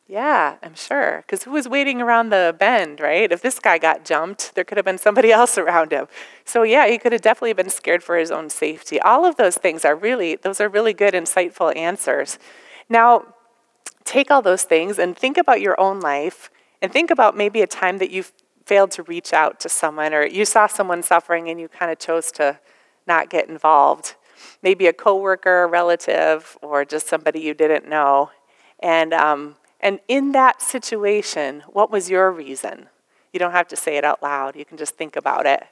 Yeah, 0.08 0.58
I'm 0.62 0.76
sure. 0.76 1.24
Because 1.26 1.44
who 1.44 1.52
was 1.52 1.68
waiting 1.68 2.00
around 2.00 2.30
the 2.30 2.56
bend, 2.60 3.00
right? 3.00 3.32
If 3.32 3.42
this 3.42 3.58
guy 3.58 3.80
got 3.80 4.06
jumped, 4.06 4.54
there 4.54 4.64
could 4.64 4.78
have 4.78 4.86
been 4.86 5.00
somebody 5.00 5.32
else 5.40 5.58
around 5.58 5.92
him. 5.92 6.08
So 6.46 6.62
yeah, 6.62 6.88
he 6.88 7.00
could 7.00 7.12
have 7.12 7.22
definitely 7.22 7.54
been 7.54 7.72
scared 7.72 8.04
for 8.04 8.18
his 8.18 8.30
own 8.30 8.52
safety. 8.52 9.02
All 9.02 9.26
of 9.26 9.38
those 9.38 9.56
things 9.58 9.84
are 9.84 9.96
really, 9.96 10.36
those 10.36 10.62
are 10.62 10.70
really 10.70 10.94
good, 10.94 11.16
insightful 11.16 11.76
answers. 11.76 12.38
Now, 12.88 13.34
take 14.04 14.30
all 14.30 14.44
those 14.44 14.64
things 14.64 15.00
and 15.00 15.18
think 15.18 15.38
about 15.38 15.60
your 15.60 15.80
own 15.80 16.02
life 16.02 16.52
and 16.84 16.92
think 16.92 17.10
about 17.10 17.36
maybe 17.36 17.64
a 17.64 17.68
time 17.68 17.98
that 17.98 18.12
you 18.12 18.26
failed 18.68 18.92
to 18.92 19.04
reach 19.04 19.34
out 19.34 19.60
to 19.62 19.70
someone 19.70 20.14
or 20.14 20.24
you 20.24 20.46
saw 20.46 20.68
someone 20.68 21.02
suffering 21.02 21.50
and 21.50 21.60
you 21.60 21.68
kind 21.68 21.92
of 21.92 21.98
chose 21.98 22.32
to 22.34 22.60
not 23.08 23.32
get 23.32 23.50
involved. 23.50 24.16
Maybe 24.62 24.88
a 24.88 24.94
coworker, 24.94 25.64
a 25.64 25.68
relative, 25.68 26.58
or 26.62 26.86
just 26.86 27.08
somebody 27.08 27.40
you 27.42 27.54
didn't 27.54 27.88
know. 27.88 28.32
And 28.80 29.14
um, 29.14 29.56
and 29.80 30.00
in 30.08 30.32
that 30.34 30.62
situation, 30.62 31.64
what 31.68 31.92
was 31.92 32.10
your 32.10 32.32
reason? 32.32 32.88
You 33.34 33.40
don't 33.40 33.52
have 33.52 33.68
to 33.70 33.76
say 33.76 33.98
it 33.98 34.04
out 34.04 34.22
loud, 34.22 34.56
you 34.56 34.66
can 34.66 34.78
just 34.78 34.96
think 34.96 35.16
about 35.16 35.46
it. 35.46 35.64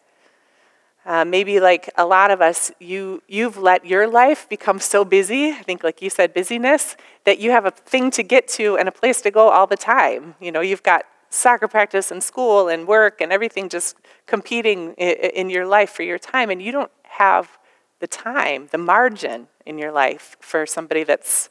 Uh, 1.06 1.24
maybe 1.24 1.60
like 1.60 1.90
a 1.98 2.06
lot 2.06 2.30
of 2.30 2.42
us, 2.42 2.72
you, 2.80 3.24
you've 3.28 3.58
let 3.58 3.86
your 3.86 4.08
life 4.08 4.48
become 4.50 4.80
so 4.80 5.06
busy, 5.06 5.52
I 5.52 5.64
think 5.64 5.84
like 5.84 6.02
you 6.02 6.10
said, 6.10 6.34
busyness, 6.34 6.98
that 7.24 7.40
you 7.40 7.52
have 7.52 7.66
a 7.66 7.72
thing 7.72 8.12
to 8.12 8.24
get 8.24 8.48
to 8.50 8.78
and 8.78 8.88
a 8.88 8.92
place 8.92 9.22
to 9.22 9.32
go 9.32 9.50
all 9.50 9.66
the 9.66 9.78
time. 9.78 10.36
You 10.42 10.52
know, 10.52 10.62
you've 10.62 10.84
got 10.84 11.06
soccer 11.30 11.68
practice 11.68 12.12
and 12.12 12.22
school 12.22 12.68
and 12.68 12.88
work 12.88 13.22
and 13.22 13.32
everything 13.32 13.70
just 13.70 13.96
competing 14.26 14.94
in 14.96 15.50
your 15.50 15.66
life 15.66 15.92
for 15.92 16.04
your 16.04 16.20
time, 16.20 16.50
and 16.50 16.62
you 16.62 16.72
don't 16.72 16.92
have 17.04 17.59
the 18.00 18.08
time, 18.08 18.68
the 18.72 18.78
margin 18.78 19.48
in 19.66 19.78
your 19.78 19.92
life 19.92 20.36
for 20.40 20.66
somebody 20.66 21.04
that's 21.04 21.50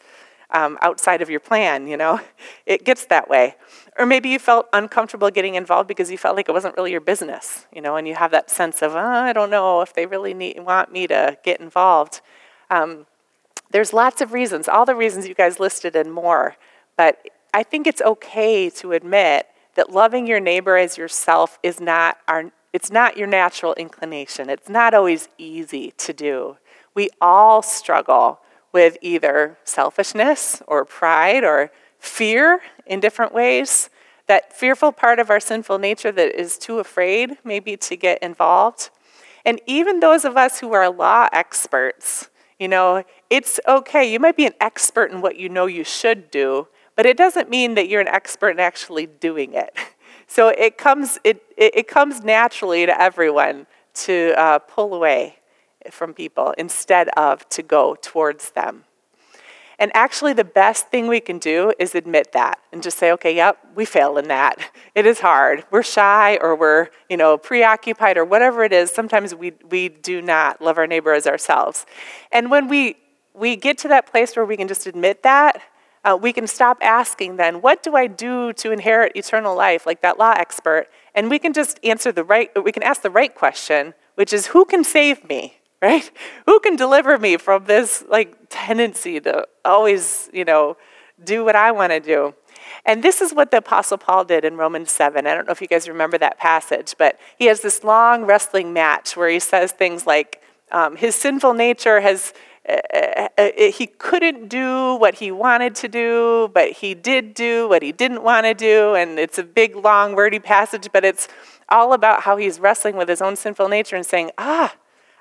um, 0.50 0.78
outside 0.80 1.20
of 1.20 1.28
your 1.28 1.40
plan, 1.40 1.86
you 1.86 1.96
know? 1.96 2.20
It 2.66 2.84
gets 2.84 3.06
that 3.06 3.30
way. 3.30 3.56
Or 3.98 4.04
maybe 4.04 4.28
you 4.28 4.38
felt 4.38 4.68
uncomfortable 4.74 5.30
getting 5.30 5.54
involved 5.54 5.88
because 5.88 6.10
you 6.10 6.18
felt 6.18 6.36
like 6.36 6.50
it 6.50 6.52
wasn't 6.52 6.76
really 6.76 6.90
your 6.90 7.00
business, 7.00 7.66
you 7.72 7.80
know, 7.80 7.96
and 7.96 8.06
you 8.06 8.14
have 8.14 8.30
that 8.32 8.50
sense 8.50 8.82
of, 8.82 8.94
oh, 8.94 8.98
I 8.98 9.32
don't 9.32 9.48
know 9.48 9.80
if 9.80 9.94
they 9.94 10.04
really 10.04 10.34
need, 10.34 10.60
want 10.60 10.92
me 10.92 11.06
to 11.06 11.38
get 11.42 11.60
involved. 11.60 12.20
Um, 12.68 13.06
there's 13.70 13.94
lots 13.94 14.20
of 14.20 14.34
reasons, 14.34 14.68
all 14.68 14.84
the 14.84 14.94
reasons 14.94 15.26
you 15.26 15.34
guys 15.34 15.58
listed 15.58 15.96
and 15.96 16.12
more, 16.12 16.56
but 16.96 17.26
I 17.54 17.62
think 17.62 17.86
it's 17.86 18.02
okay 18.02 18.68
to 18.70 18.92
admit 18.92 19.46
that 19.74 19.90
loving 19.90 20.26
your 20.26 20.40
neighbor 20.40 20.76
as 20.76 20.98
yourself 20.98 21.58
is 21.62 21.80
not 21.80 22.18
our 22.28 22.50
it's 22.78 22.92
not 22.92 23.16
your 23.16 23.26
natural 23.26 23.74
inclination. 23.74 24.48
It's 24.48 24.68
not 24.68 24.94
always 24.94 25.28
easy 25.36 25.90
to 25.96 26.12
do. 26.12 26.58
We 26.94 27.08
all 27.20 27.60
struggle 27.60 28.38
with 28.70 28.96
either 29.02 29.58
selfishness 29.64 30.62
or 30.64 30.84
pride 30.84 31.42
or 31.42 31.72
fear 31.98 32.60
in 32.86 33.00
different 33.00 33.34
ways. 33.34 33.90
That 34.28 34.56
fearful 34.56 34.92
part 34.92 35.18
of 35.18 35.28
our 35.28 35.40
sinful 35.40 35.80
nature 35.80 36.12
that 36.12 36.40
is 36.40 36.56
too 36.56 36.78
afraid, 36.78 37.38
maybe, 37.42 37.76
to 37.78 37.96
get 37.96 38.22
involved. 38.22 38.90
And 39.44 39.60
even 39.66 39.98
those 39.98 40.24
of 40.24 40.36
us 40.36 40.60
who 40.60 40.72
are 40.72 40.88
law 40.88 41.28
experts, 41.32 42.30
you 42.60 42.68
know, 42.68 43.02
it's 43.28 43.58
okay. 43.66 44.08
You 44.08 44.20
might 44.20 44.36
be 44.36 44.46
an 44.46 44.54
expert 44.60 45.10
in 45.10 45.20
what 45.20 45.34
you 45.34 45.48
know 45.48 45.66
you 45.66 45.82
should 45.82 46.30
do, 46.30 46.68
but 46.94 47.06
it 47.06 47.16
doesn't 47.16 47.50
mean 47.50 47.74
that 47.74 47.88
you're 47.88 48.00
an 48.00 48.06
expert 48.06 48.50
in 48.50 48.60
actually 48.60 49.06
doing 49.06 49.54
it. 49.54 49.76
So 50.28 50.48
it 50.48 50.76
comes, 50.76 51.18
it, 51.24 51.42
it, 51.56 51.88
comes 51.88 52.22
naturally 52.22 52.84
to 52.84 53.00
everyone 53.00 53.66
to 53.94 54.34
uh, 54.36 54.58
pull 54.58 54.94
away 54.94 55.38
from 55.90 56.12
people 56.12 56.54
instead 56.58 57.08
of 57.16 57.48
to 57.48 57.62
go 57.62 57.96
towards 58.00 58.50
them. 58.50 58.84
And 59.80 59.90
actually, 59.94 60.34
the 60.34 60.44
best 60.44 60.88
thing 60.88 61.06
we 61.06 61.20
can 61.20 61.38
do 61.38 61.72
is 61.78 61.94
admit 61.94 62.32
that 62.32 62.58
and 62.72 62.82
just 62.82 62.98
say, 62.98 63.12
okay, 63.12 63.34
yep, 63.34 63.58
we 63.74 63.84
fail 63.84 64.18
in 64.18 64.28
that. 64.28 64.58
It 64.94 65.06
is 65.06 65.20
hard. 65.20 65.64
We're 65.70 65.84
shy 65.84 66.38
or 66.40 66.56
we're, 66.56 66.88
you 67.08 67.16
know, 67.16 67.38
preoccupied 67.38 68.16
or 68.18 68.24
whatever 68.24 68.64
it 68.64 68.72
is. 68.72 68.90
Sometimes 68.90 69.32
we, 69.32 69.52
we 69.70 69.88
do 69.88 70.20
not 70.20 70.60
love 70.60 70.76
our 70.76 70.88
neighbor 70.88 71.12
as 71.12 71.24
ourselves. 71.24 71.86
And 72.32 72.50
when 72.50 72.66
we, 72.66 72.96
we 73.32 73.54
get 73.54 73.78
to 73.78 73.88
that 73.88 74.10
place 74.10 74.34
where 74.34 74.44
we 74.44 74.56
can 74.56 74.66
just 74.66 74.88
admit 74.88 75.22
that, 75.22 75.62
uh, 76.04 76.18
we 76.20 76.32
can 76.32 76.46
stop 76.46 76.78
asking 76.80 77.36
then, 77.36 77.60
what 77.60 77.82
do 77.82 77.96
I 77.96 78.06
do 78.06 78.52
to 78.54 78.72
inherit 78.72 79.12
eternal 79.14 79.56
life, 79.56 79.86
like 79.86 80.00
that 80.02 80.18
law 80.18 80.34
expert? 80.36 80.88
And 81.14 81.30
we 81.30 81.38
can 81.38 81.52
just 81.52 81.80
answer 81.84 82.12
the 82.12 82.24
right, 82.24 82.50
we 82.62 82.72
can 82.72 82.82
ask 82.82 83.02
the 83.02 83.10
right 83.10 83.34
question, 83.34 83.94
which 84.14 84.32
is, 84.32 84.48
who 84.48 84.64
can 84.64 84.84
save 84.84 85.28
me? 85.28 85.58
right? 85.82 86.10
Who 86.46 86.58
can 86.60 86.74
deliver 86.74 87.18
me 87.18 87.36
from 87.36 87.66
this 87.66 88.04
like 88.08 88.36
tendency 88.48 89.20
to 89.20 89.46
always, 89.64 90.28
you 90.32 90.44
know, 90.44 90.76
do 91.22 91.44
what 91.44 91.54
I 91.54 91.70
want 91.70 91.92
to 91.92 92.00
do? 92.00 92.34
And 92.84 93.02
this 93.02 93.20
is 93.20 93.32
what 93.32 93.50
the 93.50 93.58
Apostle 93.58 93.98
Paul 93.98 94.24
did 94.24 94.44
in 94.44 94.56
Romans 94.56 94.90
7. 94.90 95.26
I 95.26 95.34
don't 95.34 95.46
know 95.46 95.52
if 95.52 95.60
you 95.60 95.68
guys 95.68 95.88
remember 95.88 96.18
that 96.18 96.38
passage, 96.38 96.94
but 96.98 97.18
he 97.38 97.46
has 97.46 97.60
this 97.60 97.84
long 97.84 98.24
wrestling 98.24 98.72
match 98.72 99.16
where 99.16 99.28
he 99.28 99.38
says 99.38 99.72
things 99.72 100.06
like, 100.06 100.42
um, 100.72 100.96
his 100.96 101.14
sinful 101.14 101.54
nature 101.54 102.00
has, 102.00 102.34
he 103.72 103.86
couldn't 103.86 104.48
do 104.48 104.94
what 104.96 105.16
he 105.16 105.30
wanted 105.30 105.74
to 105.76 105.88
do, 105.88 106.50
but 106.52 106.72
he 106.72 106.94
did 106.94 107.34
do 107.34 107.68
what 107.68 107.82
he 107.82 107.92
didn't 107.92 108.22
want 108.22 108.44
to 108.46 108.54
do. 108.54 108.94
And 108.94 109.18
it's 109.18 109.38
a 109.38 109.42
big, 109.42 109.76
long, 109.76 110.14
wordy 110.14 110.38
passage, 110.38 110.88
but 110.92 111.04
it's 111.04 111.28
all 111.68 111.92
about 111.92 112.22
how 112.22 112.36
he's 112.36 112.60
wrestling 112.60 112.96
with 112.96 113.08
his 113.08 113.22
own 113.22 113.36
sinful 113.36 113.68
nature 113.68 113.96
and 113.96 114.04
saying, 114.04 114.30
ah, 114.38 114.74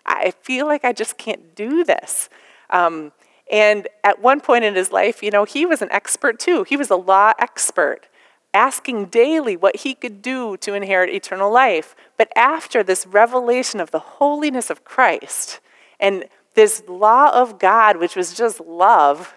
I 0.05 0.31
feel 0.41 0.65
like 0.65 0.83
I 0.85 0.93
just 0.93 1.17
can't 1.17 1.55
do 1.55 1.83
this. 1.83 2.29
Um, 2.69 3.11
and 3.51 3.87
at 4.03 4.21
one 4.21 4.41
point 4.41 4.65
in 4.65 4.75
his 4.75 4.91
life, 4.91 5.23
you 5.23 5.31
know, 5.31 5.45
he 5.45 5.65
was 5.65 5.81
an 5.81 5.91
expert 5.91 6.39
too. 6.39 6.63
He 6.63 6.75
was 6.77 6.89
a 6.89 6.95
law 6.95 7.33
expert, 7.39 8.07
asking 8.53 9.05
daily 9.05 9.55
what 9.55 9.77
he 9.77 9.93
could 9.93 10.21
do 10.21 10.57
to 10.57 10.73
inherit 10.73 11.13
eternal 11.13 11.51
life. 11.51 11.95
But 12.17 12.29
after 12.35 12.83
this 12.83 13.05
revelation 13.07 13.79
of 13.79 13.91
the 13.91 13.99
holiness 13.99 14.69
of 14.69 14.83
Christ 14.83 15.59
and 15.99 16.25
this 16.57 16.81
law 16.89 17.29
of 17.31 17.59
God, 17.59 17.97
which 17.97 18.15
was 18.15 18.33
just 18.33 18.59
love, 18.59 19.35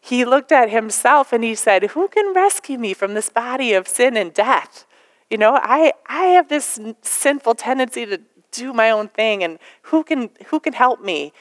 he 0.00 0.24
looked 0.24 0.50
at 0.50 0.70
himself 0.70 1.32
and 1.32 1.44
he 1.44 1.54
said, 1.54 1.90
Who 1.90 2.08
can 2.08 2.32
rescue 2.32 2.78
me 2.78 2.94
from 2.94 3.12
this 3.12 3.28
body 3.28 3.74
of 3.74 3.86
sin 3.86 4.16
and 4.16 4.32
death? 4.32 4.86
You 5.28 5.36
know, 5.36 5.60
I, 5.62 5.92
I 6.06 6.24
have 6.28 6.48
this 6.48 6.80
sinful 7.02 7.56
tendency 7.56 8.06
to 8.06 8.20
do 8.52 8.72
my 8.72 8.90
own 8.90 9.08
thing 9.08 9.44
and 9.44 9.58
who 9.82 10.02
can 10.02 10.30
who 10.46 10.58
can 10.58 10.72
help 10.72 11.02
me? 11.02 11.34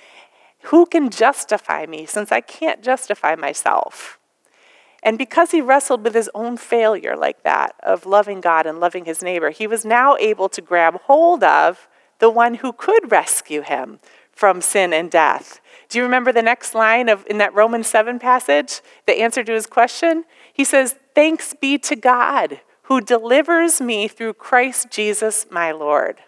Who 0.63 0.86
can 0.86 1.10
justify 1.10 1.86
me 1.86 2.06
since 2.06 2.32
I 2.32 2.41
can't 2.41 2.84
justify 2.84 3.36
myself? 3.36 4.19
And 5.01 5.17
because 5.17 5.51
he 5.51 5.62
wrestled 5.62 6.04
with 6.04 6.15
his 6.15 6.30
own 6.36 6.58
failure 6.58 7.15
like 7.15 7.43
that 7.43 7.75
of 7.84 8.06
loving 8.06 8.41
God 8.41 8.65
and 8.65 8.80
loving 8.82 9.06
his 9.06 9.21
neighbor, 9.21 9.51
he 9.51 9.67
was 9.67 9.86
now 9.86 10.17
able 10.19 10.49
to 10.49 10.62
grab 10.62 10.99
hold 11.04 11.43
of 11.43 11.88
the 12.19 12.30
one 12.30 12.56
who 12.56 12.73
could 12.73 13.12
rescue 13.12 13.62
him 13.62 13.99
from 14.35 14.61
sin 14.61 14.93
and 14.93 15.09
death. 15.09 15.59
Do 15.89 15.97
you 15.97 16.03
remember 16.03 16.31
the 16.31 16.41
next 16.41 16.75
line 16.75 17.09
of 17.09 17.25
in 17.27 17.37
that 17.39 17.53
Romans 17.53 17.87
7 17.87 18.19
passage? 18.19 18.81
The 19.07 19.21
answer 19.21 19.43
to 19.43 19.53
his 19.53 19.65
question? 19.65 20.25
He 20.51 20.63
says, 20.63 20.95
"Thanks 21.15 21.53
be 21.53 21.77
to 21.79 21.95
God 21.95 22.59
who 22.83 23.01
delivers 23.01 23.81
me 23.81 24.07
through 24.07 24.33
Christ 24.33 24.89
Jesus 24.91 25.47
my 25.49 25.71
Lord." 25.71 26.21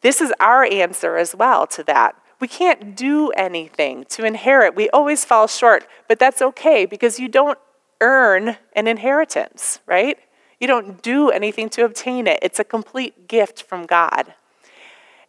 This 0.00 0.20
is 0.20 0.32
our 0.40 0.64
answer 0.64 1.16
as 1.16 1.34
well 1.34 1.66
to 1.68 1.82
that. 1.84 2.16
We 2.40 2.48
can't 2.48 2.96
do 2.96 3.30
anything 3.32 4.04
to 4.06 4.24
inherit. 4.24 4.74
We 4.74 4.88
always 4.90 5.26
fall 5.26 5.46
short, 5.46 5.86
but 6.08 6.18
that's 6.18 6.40
okay 6.40 6.86
because 6.86 7.20
you 7.20 7.28
don't 7.28 7.58
earn 8.00 8.56
an 8.72 8.86
inheritance, 8.86 9.80
right? 9.84 10.18
You 10.58 10.66
don't 10.66 11.02
do 11.02 11.28
anything 11.28 11.68
to 11.70 11.84
obtain 11.84 12.26
it. 12.26 12.38
It's 12.40 12.58
a 12.58 12.64
complete 12.64 13.28
gift 13.28 13.62
from 13.62 13.84
God. 13.84 14.34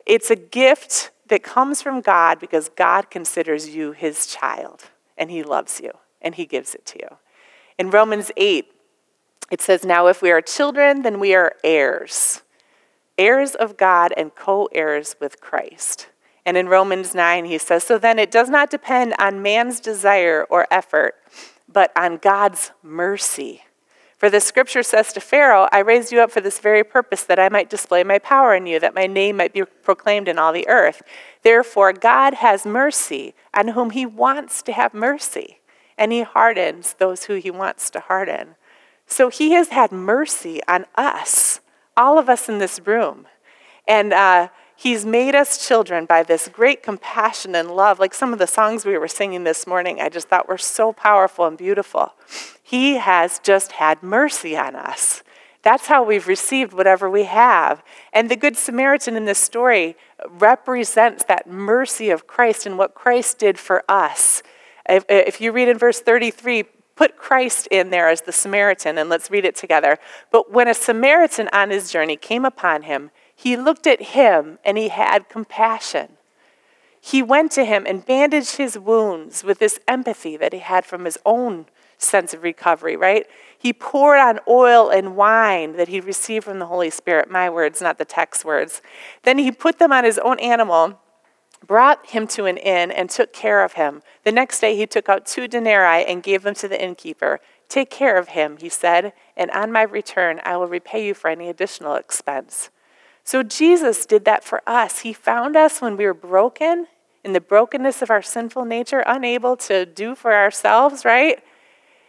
It's 0.06 0.32
a 0.32 0.38
gift 0.38 1.10
that 1.32 1.42
comes 1.42 1.82
from 1.82 2.02
God 2.02 2.40
because 2.40 2.70
God 2.70 3.10
considers 3.10 3.70
you 3.70 3.92
his 3.94 4.28
child 4.28 4.84
and 5.18 5.32
he 5.32 5.42
loves 5.42 5.82
you 5.82 5.92
and 6.22 6.36
he 6.36 6.46
gives 6.46 6.76
it 6.76 6.86
to 6.86 7.00
you. 7.00 7.18
In 7.80 7.90
Romans 7.90 8.32
8, 8.38 8.72
it 9.50 9.62
says, 9.62 9.84
Now 9.84 10.06
if 10.06 10.22
we 10.22 10.30
are 10.30 10.42
children, 10.42 11.02
then 11.02 11.20
we 11.20 11.34
are 11.34 11.56
heirs 11.64 12.44
heirs 13.22 13.54
of 13.54 13.78
God 13.78 14.14
and 14.18 14.34
co 14.36 14.68
heirs 14.74 15.16
with 15.20 15.40
Christ. 15.40 16.08
And 16.44 16.58
in 16.58 16.68
Romans 16.68 17.14
9, 17.14 17.46
he 17.46 17.58
says, 17.60 17.84
So 17.84 18.00
then 18.00 18.18
it 18.18 18.32
does 18.32 18.50
not 18.50 18.72
depend 18.72 19.14
on 19.20 19.44
man's 19.44 19.80
desire 19.80 20.44
or 20.50 20.66
effort, 20.72 21.16
but 21.72 21.92
on 21.96 22.18
God's 22.18 22.72
mercy. 22.82 23.64
For 24.22 24.30
the 24.30 24.40
scripture 24.40 24.84
says 24.84 25.12
to 25.14 25.20
Pharaoh, 25.20 25.68
I 25.72 25.80
raised 25.80 26.12
you 26.12 26.22
up 26.22 26.30
for 26.30 26.42
this 26.42 26.60
very 26.60 26.84
purpose, 26.84 27.24
that 27.24 27.40
I 27.40 27.50
might 27.50 27.72
display 27.72 28.04
my 28.04 28.20
power 28.20 28.54
in 28.54 28.68
you, 28.68 28.80
that 28.80 28.94
my 28.94 29.08
name 29.08 29.38
might 29.38 29.52
be 29.52 29.64
proclaimed 29.64 30.28
in 30.28 30.38
all 30.38 30.54
the 30.54 30.68
earth. 30.68 31.02
Therefore, 31.42 31.92
God 31.92 32.36
has 32.36 32.64
mercy 32.64 33.34
on 33.52 33.70
whom 33.70 33.90
he 33.90 34.06
wants 34.06 34.62
to 34.62 34.74
have 34.74 34.94
mercy, 34.94 35.58
and 35.98 36.12
he 36.12 36.22
hardens 36.22 36.94
those 37.00 37.24
who 37.24 37.34
he 37.34 37.50
wants 37.50 37.90
to 37.90 38.00
harden. 38.00 38.54
So 39.08 39.30
he 39.30 39.54
has 39.54 39.70
had 39.70 39.92
mercy 39.92 40.62
on 40.68 40.86
us 40.94 41.60
all 41.98 42.20
of 42.20 42.30
us 42.30 42.48
in 42.48 42.60
this 42.60 42.80
room. 42.86 43.26
And 43.88 44.14
uh, 44.14 44.50
He's 44.82 45.06
made 45.06 45.36
us 45.36 45.64
children 45.64 46.08
by 46.08 46.24
this 46.24 46.48
great 46.48 46.82
compassion 46.82 47.54
and 47.54 47.70
love. 47.70 48.00
Like 48.00 48.16
some 48.16 48.34
of 48.34 48.40
the 48.40 48.48
songs 48.48 48.84
we 48.84 48.98
were 48.98 49.08
singing 49.08 49.44
this 49.44 49.68
morning, 49.68 50.02
I 50.02 50.10
just 50.10 50.28
thought 50.28 50.50
were 50.50 50.58
so 50.58 50.92
powerful 50.92 51.46
and 51.46 51.56
beautiful. 51.56 52.14
He 52.64 52.96
has 52.96 53.38
just 53.38 53.74
had 53.74 54.02
mercy 54.02 54.58
on 54.58 54.76
us. 54.76 55.22
That's 55.62 55.86
how 55.86 56.02
we've 56.02 56.28
received 56.28 56.74
whatever 56.74 57.08
we 57.12 57.26
have. 57.26 57.84
And 58.12 58.28
the 58.28 58.36
Good 58.36 58.58
Samaritan 58.58 59.16
in 59.16 59.26
this 59.26 59.38
story 59.38 59.98
represents 60.28 61.26
that 61.26 61.48
mercy 61.48 62.10
of 62.10 62.26
Christ 62.26 62.66
and 62.66 62.76
what 62.76 62.96
Christ 62.96 63.38
did 63.38 63.60
for 63.60 63.84
us. 63.88 64.42
If, 64.90 65.06
if 65.08 65.40
you 65.40 65.52
read 65.52 65.68
in 65.68 65.78
verse 65.78 66.00
33, 66.00 66.64
put 66.96 67.18
Christ 67.18 67.68
in 67.70 67.92
there 67.92 68.10
as 68.10 68.22
the 68.22 68.32
Samaritan, 68.32 68.98
and 68.98 69.12
let's 69.12 69.30
read 69.30 69.46
it 69.46 69.56
together. 69.56 70.00
But 70.32 70.52
when 70.52 70.68
a 70.68 70.74
Samaritan 70.74 71.50
on 71.54 71.70
his 71.70 71.92
journey 71.92 72.18
came 72.18 72.46
upon 72.46 72.82
him, 72.82 73.12
he 73.42 73.58
looked 73.58 73.88
at 73.88 74.02
him 74.02 74.60
and 74.64 74.78
he 74.78 74.90
had 74.90 75.28
compassion. 75.28 76.10
He 77.02 77.24
went 77.24 77.52
to 77.54 77.66
him 77.66 77.88
and 77.88 78.06
bandaged 78.06 78.58
his 78.58 78.78
wounds 78.78 79.44
with 79.44 79.58
this 79.58 79.80
empathy 79.88 80.38
that 80.38 80.54
he 80.54 80.60
had 80.60 80.86
from 80.86 81.06
his 81.06 81.18
own 81.26 81.66
sense 81.98 82.36
of 82.36 82.44
recovery, 82.44 82.96
right? 82.96 83.26
He 83.58 83.74
poured 83.74 84.20
on 84.20 84.42
oil 84.48 84.90
and 84.90 85.16
wine 85.16 85.76
that 85.78 85.88
he 85.88 86.00
received 86.00 86.46
from 86.46 86.60
the 86.60 86.68
Holy 86.68 86.92
Spirit, 86.92 87.32
my 87.32 87.50
words, 87.50 87.82
not 87.82 87.98
the 87.98 88.06
text 88.06 88.46
words. 88.46 88.84
Then 89.24 89.40
he 89.40 89.52
put 89.52 89.80
them 89.80 89.92
on 89.92 90.04
his 90.04 90.20
own 90.20 90.40
animal, 90.40 91.00
brought 91.66 92.12
him 92.12 92.28
to 92.28 92.46
an 92.46 92.58
inn, 92.58 92.92
and 92.92 93.10
took 93.10 93.34
care 93.34 93.64
of 93.64 93.74
him. 93.74 94.04
The 94.24 94.32
next 94.32 94.60
day 94.60 94.76
he 94.76 94.86
took 94.86 95.10
out 95.10 95.26
two 95.26 95.48
denarii 95.48 96.06
and 96.06 96.22
gave 96.22 96.44
them 96.44 96.54
to 96.56 96.68
the 96.68 96.80
innkeeper. 96.80 97.40
Take 97.70 97.90
care 97.90 98.20
of 98.20 98.30
him, 98.30 98.58
he 98.58 98.70
said, 98.70 99.14
and 99.36 99.50
on 99.50 99.72
my 99.72 99.82
return 99.82 100.42
I 100.44 100.58
will 100.58 100.68
repay 100.68 101.04
you 101.04 101.16
for 101.16 101.32
any 101.32 101.50
additional 101.50 101.96
expense. 101.96 102.70
So 103.32 103.44
Jesus 103.44 104.06
did 104.06 104.26
that 104.26 104.44
for 104.44 104.62
us. 104.68 105.00
He 105.00 105.14
found 105.14 105.56
us 105.56 105.82
when 105.82 105.96
we 105.96 106.06
were 106.06 106.14
broken, 106.14 106.88
in 107.24 107.32
the 107.32 107.40
brokenness 107.40 108.02
of 108.02 108.10
our 108.10 108.22
sinful 108.22 108.66
nature, 108.66 109.06
unable 109.08 109.56
to 109.56 109.86
do 109.86 110.16
for 110.16 110.34
ourselves, 110.34 111.06
right? 111.06 111.42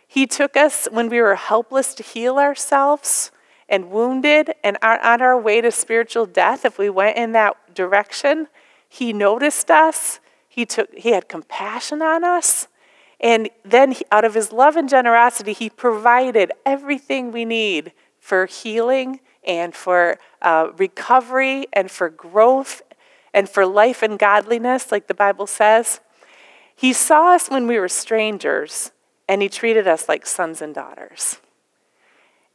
He 0.09 0.27
took 0.27 0.57
us 0.57 0.89
when 0.91 1.09
we 1.09 1.21
were 1.21 1.37
helpless 1.37 1.95
to 1.95 2.03
heal 2.03 2.41
ourselves 2.41 3.31
and 3.69 3.93
wounded 3.93 4.55
and 4.65 4.77
on 4.83 5.23
our 5.23 5.41
way 5.41 5.61
to 5.61 5.71
spiritual 5.71 6.27
death 6.27 6.65
if 6.65 6.77
we 6.77 6.91
went 6.91 7.17
in 7.17 7.31
that 7.31 7.73
direction. 7.73 8.49
He 8.89 9.13
noticed 9.13 9.71
us. 9.71 10.19
He, 10.49 10.67
took, 10.67 10.93
he 10.93 11.13
had 11.13 11.29
compassion 11.29 12.03
on 12.03 12.25
us. 12.25 12.67
And 13.21 13.49
then, 13.65 13.93
he, 13.93 14.05
out 14.11 14.25
of 14.25 14.35
his 14.35 14.51
love 14.51 14.75
and 14.75 14.89
generosity, 14.89 15.53
he 15.53 15.71
provided 15.71 16.51
everything 16.67 17.31
we 17.31 17.45
need 17.45 17.93
for 18.19 18.47
healing 18.47 19.21
and 19.45 19.75
for 19.75 20.19
uh, 20.41 20.69
recovery 20.77 21.67
and 21.73 21.91
for 21.91 22.09
growth 22.09 22.83
and 23.35 23.49
for 23.49 23.67
life 23.67 24.03
and 24.03 24.19
godliness, 24.19 24.93
like 24.93 25.07
the 25.07 25.15
Bible 25.15 25.47
says. 25.47 26.01
He 26.75 26.93
saw 26.93 27.35
us 27.35 27.49
when 27.49 27.67
we 27.67 27.79
were 27.79 27.89
strangers 27.89 28.93
and 29.29 29.43
he 29.43 29.49
treated 29.49 29.87
us 29.87 30.09
like 30.09 30.27
sons 30.27 30.61
and 30.61 30.75
daughters. 30.75 31.39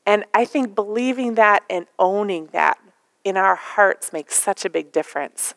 And 0.05 0.25
I 0.33 0.45
think 0.45 0.75
believing 0.75 1.35
that 1.35 1.63
and 1.69 1.85
owning 1.99 2.47
that 2.53 2.79
in 3.23 3.35
our 3.35 3.55
hearts 3.55 4.13
makes 4.13 4.35
such 4.35 4.63
a 4.63 4.69
big 4.69 4.91
difference. 4.91 5.53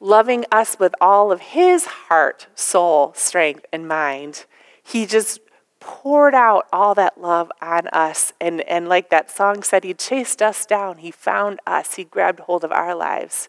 Loving 0.00 0.44
us 0.52 0.78
with 0.78 0.94
all 1.00 1.32
of 1.32 1.40
his 1.40 1.86
heart, 1.86 2.46
soul, 2.54 3.12
strength, 3.16 3.66
and 3.72 3.88
mind, 3.88 4.46
he 4.82 5.04
just 5.04 5.40
poured 5.88 6.34
out 6.34 6.68
all 6.70 6.94
that 6.94 7.18
love 7.18 7.50
on 7.62 7.88
us. 7.88 8.34
And, 8.42 8.60
and 8.68 8.90
like 8.90 9.08
that 9.08 9.30
song 9.30 9.62
said, 9.62 9.84
he 9.84 9.94
chased 9.94 10.42
us 10.42 10.66
down, 10.66 10.98
he 10.98 11.10
found 11.10 11.60
us, 11.66 11.94
he 11.94 12.04
grabbed 12.04 12.40
hold 12.40 12.62
of 12.62 12.70
our 12.70 12.94
lives. 12.94 13.48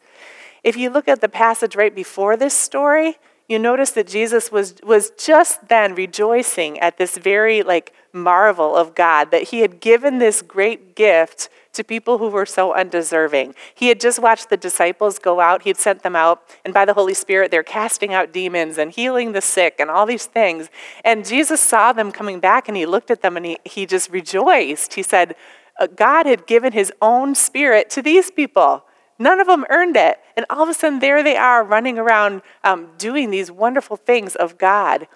If 0.64 0.78
you 0.78 0.90
look 0.90 1.10
at 1.10 1.20
the 1.20 1.28
passage 1.28 1.76
right 1.76 1.94
before 1.94 2.38
this 2.38 2.54
story, 2.54 3.18
you 3.50 3.60
notice 3.60 3.92
that 3.92 4.08
Jesus 4.08 4.54
was, 4.54 4.76
was 4.84 5.12
just 5.18 5.68
then 5.68 5.96
rejoicing 5.96 6.80
at 6.80 6.98
this 6.98 7.18
very 7.18 7.62
like 7.62 7.92
marvel 8.14 8.76
of 8.76 8.96
God 8.96 9.32
that 9.32 9.44
he 9.50 9.60
had 9.60 9.80
given 9.80 10.18
this 10.18 10.42
great 10.42 10.96
gift 10.96 11.50
to 11.74 11.84
people 11.84 12.18
who 12.18 12.30
were 12.30 12.46
so 12.46 12.74
undeserving. 12.74 13.56
He 13.74 13.88
had 13.88 14.00
just 14.00 14.20
watched 14.20 14.50
the 14.50 14.58
disciples 14.58 15.20
go 15.20 15.40
out, 15.40 15.64
he 15.64 15.70
had 15.70 15.78
sent 15.78 16.04
them 16.04 16.16
out, 16.16 16.42
and 16.66 16.74
by 16.74 16.86
the 16.86 16.94
Holy 16.94 17.14
Spirit, 17.14 17.52
they're 17.52 17.64
casting 17.64 18.14
out 18.14 18.34
demons 18.34 18.78
and 18.78 18.92
healing 18.92 19.32
the 19.32 19.42
sick 19.42 19.76
and 19.80 19.90
all 19.90 20.06
these 20.06 20.26
things. 20.26 20.70
And 21.06 21.26
Jesus 21.26 21.62
saw 21.62 21.94
them 21.94 22.12
coming 22.12 22.40
back 22.40 22.68
and 22.68 22.76
he 22.76 22.86
looked 22.86 23.12
at 23.12 23.22
them 23.22 23.38
and 23.38 23.46
he, 23.46 23.58
he 23.64 23.86
just 23.86 24.10
rejoiced. 24.10 24.96
He 24.96 25.04
said, 25.04 25.36
uh, 25.80 25.88
God 25.88 26.26
had 26.26 26.46
given 26.46 26.74
his 26.74 26.92
own 27.02 27.36
spirit 27.36 27.90
to 27.92 28.02
these 28.02 28.32
people. 28.32 28.84
None 29.18 29.40
of 29.40 29.48
them 29.48 29.66
earned 29.70 29.98
it. 29.98 30.20
And 30.38 30.46
all 30.50 30.64
of 30.64 30.70
a 30.70 30.74
sudden, 30.74 31.00
there 31.00 31.22
they 31.22 31.36
are 31.36 31.64
running 31.64 32.00
around 32.00 32.42
um, 32.64 32.90
doing 32.98 33.32
these 33.32 33.52
wonderful 33.52 33.98
things 33.98 34.36
of 34.36 34.58
God. 34.58 35.08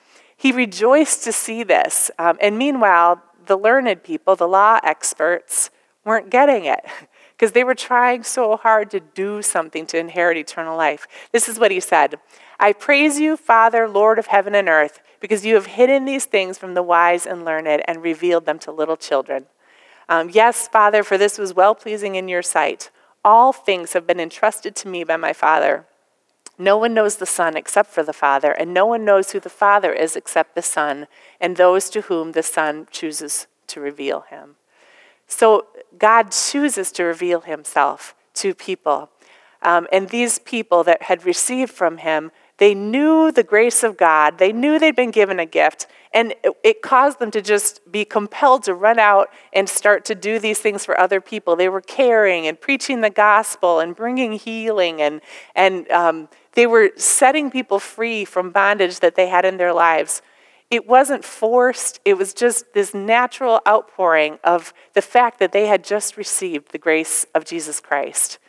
He 0.43 0.51
rejoiced 0.51 1.23
to 1.23 1.31
see 1.31 1.63
this. 1.63 2.11
Um, 2.19 2.37
and 2.41 2.57
meanwhile, 2.57 3.23
the 3.45 3.55
learned 3.55 4.03
people, 4.03 4.35
the 4.35 4.45
law 4.45 4.77
experts, 4.83 5.69
weren't 6.03 6.29
getting 6.29 6.65
it 6.65 6.83
because 7.31 7.53
they 7.53 7.63
were 7.63 7.73
trying 7.73 8.23
so 8.23 8.57
hard 8.57 8.91
to 8.91 8.99
do 8.99 9.41
something 9.41 9.85
to 9.85 9.97
inherit 9.97 10.35
eternal 10.35 10.75
life. 10.75 11.07
This 11.31 11.47
is 11.47 11.59
what 11.59 11.71
he 11.71 11.79
said 11.79 12.15
I 12.59 12.73
praise 12.73 13.21
you, 13.21 13.37
Father, 13.37 13.87
Lord 13.87 14.19
of 14.19 14.27
heaven 14.27 14.53
and 14.53 14.67
earth, 14.67 14.99
because 15.21 15.45
you 15.45 15.55
have 15.55 15.67
hidden 15.67 16.03
these 16.03 16.25
things 16.25 16.57
from 16.57 16.73
the 16.73 16.83
wise 16.83 17.25
and 17.25 17.45
learned 17.45 17.81
and 17.87 18.03
revealed 18.03 18.45
them 18.45 18.59
to 18.59 18.71
little 18.73 18.97
children. 18.97 19.45
Um, 20.09 20.29
yes, 20.29 20.67
Father, 20.67 21.03
for 21.03 21.17
this 21.17 21.37
was 21.37 21.53
well 21.53 21.73
pleasing 21.73 22.15
in 22.15 22.27
your 22.27 22.41
sight. 22.41 22.91
All 23.23 23.53
things 23.53 23.93
have 23.93 24.05
been 24.05 24.19
entrusted 24.19 24.75
to 24.75 24.89
me 24.89 25.05
by 25.05 25.15
my 25.15 25.31
Father. 25.31 25.85
No 26.57 26.77
one 26.77 26.93
knows 26.93 27.17
the 27.17 27.25
Son 27.25 27.57
except 27.57 27.89
for 27.89 28.03
the 28.03 28.13
Father, 28.13 28.51
and 28.51 28.73
no 28.73 28.85
one 28.85 29.03
knows 29.03 29.31
who 29.31 29.39
the 29.39 29.49
Father 29.49 29.91
is 29.91 30.15
except 30.15 30.55
the 30.55 30.61
Son, 30.61 31.07
and 31.41 31.57
those 31.57 31.89
to 31.89 32.01
whom 32.01 32.33
the 32.33 32.43
Son 32.43 32.87
chooses 32.91 33.47
to 33.67 33.79
reveal 33.79 34.21
him. 34.21 34.55
So 35.27 35.67
God 35.97 36.31
chooses 36.31 36.91
to 36.93 37.03
reveal 37.03 37.41
himself 37.41 38.13
to 38.35 38.53
people. 38.53 39.09
Um, 39.61 39.87
and 39.91 40.09
these 40.09 40.39
people 40.39 40.83
that 40.83 41.03
had 41.03 41.25
received 41.25 41.71
from 41.71 41.97
him, 41.97 42.31
they 42.57 42.75
knew 42.75 43.31
the 43.31 43.43
grace 43.43 43.83
of 43.83 43.97
God, 43.97 44.37
they 44.37 44.51
knew 44.51 44.77
they'd 44.77 44.95
been 44.95 45.11
given 45.11 45.39
a 45.39 45.45
gift, 45.45 45.87
and 46.13 46.33
it, 46.63 46.81
caused 46.81 47.19
them 47.19 47.31
to 47.31 47.41
just 47.41 47.79
be 47.91 48.05
compelled 48.05 48.63
to 48.63 48.73
run 48.73 48.99
out 48.99 49.29
and 49.51 49.67
start 49.67 50.05
to 50.05 50.15
do 50.15 50.37
these 50.37 50.59
things 50.59 50.85
for 50.85 50.99
other 50.99 51.19
people. 51.19 51.55
They 51.55 51.69
were 51.69 51.81
caring 51.81 52.45
and 52.45 52.59
preaching 52.59 53.01
the 53.01 53.09
gospel 53.09 53.79
and 53.79 53.95
bringing 53.95 54.33
healing, 54.33 55.01
and, 55.01 55.21
and 55.55 55.89
um, 55.89 56.29
they 56.53 56.67
were 56.67 56.91
setting 56.97 57.49
people 57.49 57.79
free 57.79 58.25
from 58.25 58.51
bondage 58.51 58.99
that 58.99 59.15
they 59.15 59.27
had 59.27 59.45
in 59.45 59.57
their 59.57 59.73
lives. 59.73 60.21
It 60.69 60.87
wasn't 60.87 61.23
forced, 61.23 61.99
it 62.03 62.15
was 62.15 62.33
just 62.33 62.73
this 62.73 62.93
natural 62.93 63.61
outpouring 63.67 64.39
of 64.43 64.73
the 64.93 65.01
fact 65.01 65.39
that 65.39 65.51
they 65.51 65.67
had 65.67 65.83
just 65.83 66.17
received 66.17 66.71
the 66.71 66.77
grace 66.77 67.25
of 67.33 67.45
Jesus 67.45 67.79
Christ. 67.79 68.39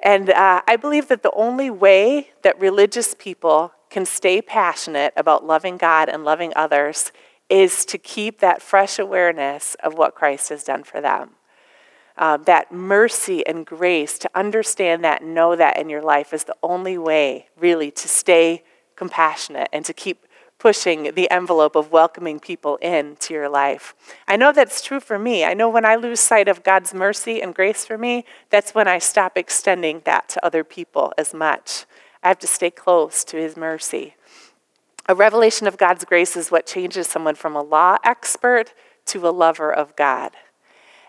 And 0.00 0.30
uh, 0.30 0.62
I 0.66 0.76
believe 0.76 1.08
that 1.08 1.22
the 1.22 1.30
only 1.30 1.70
way 1.70 2.30
that 2.42 2.58
religious 2.58 3.14
people 3.14 3.72
can 3.92 4.06
stay 4.06 4.40
passionate 4.40 5.12
about 5.16 5.44
loving 5.44 5.76
God 5.76 6.08
and 6.08 6.24
loving 6.24 6.52
others 6.56 7.12
is 7.50 7.84
to 7.84 7.98
keep 7.98 8.40
that 8.40 8.62
fresh 8.62 8.98
awareness 8.98 9.76
of 9.82 9.94
what 9.94 10.14
Christ 10.14 10.48
has 10.48 10.64
done 10.64 10.82
for 10.82 11.00
them. 11.00 11.32
Um, 12.16 12.44
that 12.44 12.72
mercy 12.72 13.46
and 13.46 13.66
grace, 13.66 14.18
to 14.18 14.30
understand 14.34 15.04
that 15.04 15.22
know 15.22 15.54
that 15.56 15.78
in 15.78 15.90
your 15.90 16.02
life 16.02 16.32
is 16.32 16.44
the 16.44 16.56
only 16.62 16.96
way, 16.96 17.48
really, 17.58 17.90
to 17.90 18.08
stay 18.08 18.64
compassionate 18.96 19.68
and 19.72 19.84
to 19.84 19.92
keep 19.92 20.26
pushing 20.58 21.12
the 21.14 21.30
envelope 21.30 21.74
of 21.74 21.90
welcoming 21.90 22.38
people 22.38 22.76
into 22.76 23.34
your 23.34 23.48
life. 23.48 23.94
I 24.28 24.36
know 24.36 24.52
that's 24.52 24.80
true 24.80 25.00
for 25.00 25.18
me. 25.18 25.44
I 25.44 25.54
know 25.54 25.68
when 25.68 25.84
I 25.84 25.96
lose 25.96 26.20
sight 26.20 26.48
of 26.48 26.62
God's 26.62 26.94
mercy 26.94 27.42
and 27.42 27.54
grace 27.54 27.84
for 27.84 27.98
me, 27.98 28.24
that's 28.48 28.74
when 28.74 28.88
I 28.88 28.98
stop 28.98 29.36
extending 29.36 30.02
that 30.04 30.28
to 30.30 30.46
other 30.46 30.64
people 30.64 31.12
as 31.18 31.34
much. 31.34 31.84
I 32.22 32.28
have 32.28 32.38
to 32.40 32.46
stay 32.46 32.70
close 32.70 33.24
to 33.24 33.36
His 33.36 33.56
mercy. 33.56 34.14
A 35.08 35.14
revelation 35.14 35.66
of 35.66 35.76
God's 35.76 36.04
grace 36.04 36.36
is 36.36 36.50
what 36.50 36.66
changes 36.66 37.08
someone 37.08 37.34
from 37.34 37.56
a 37.56 37.62
law 37.62 37.96
expert 38.04 38.72
to 39.06 39.26
a 39.26 39.30
lover 39.30 39.72
of 39.72 39.96
God. 39.96 40.32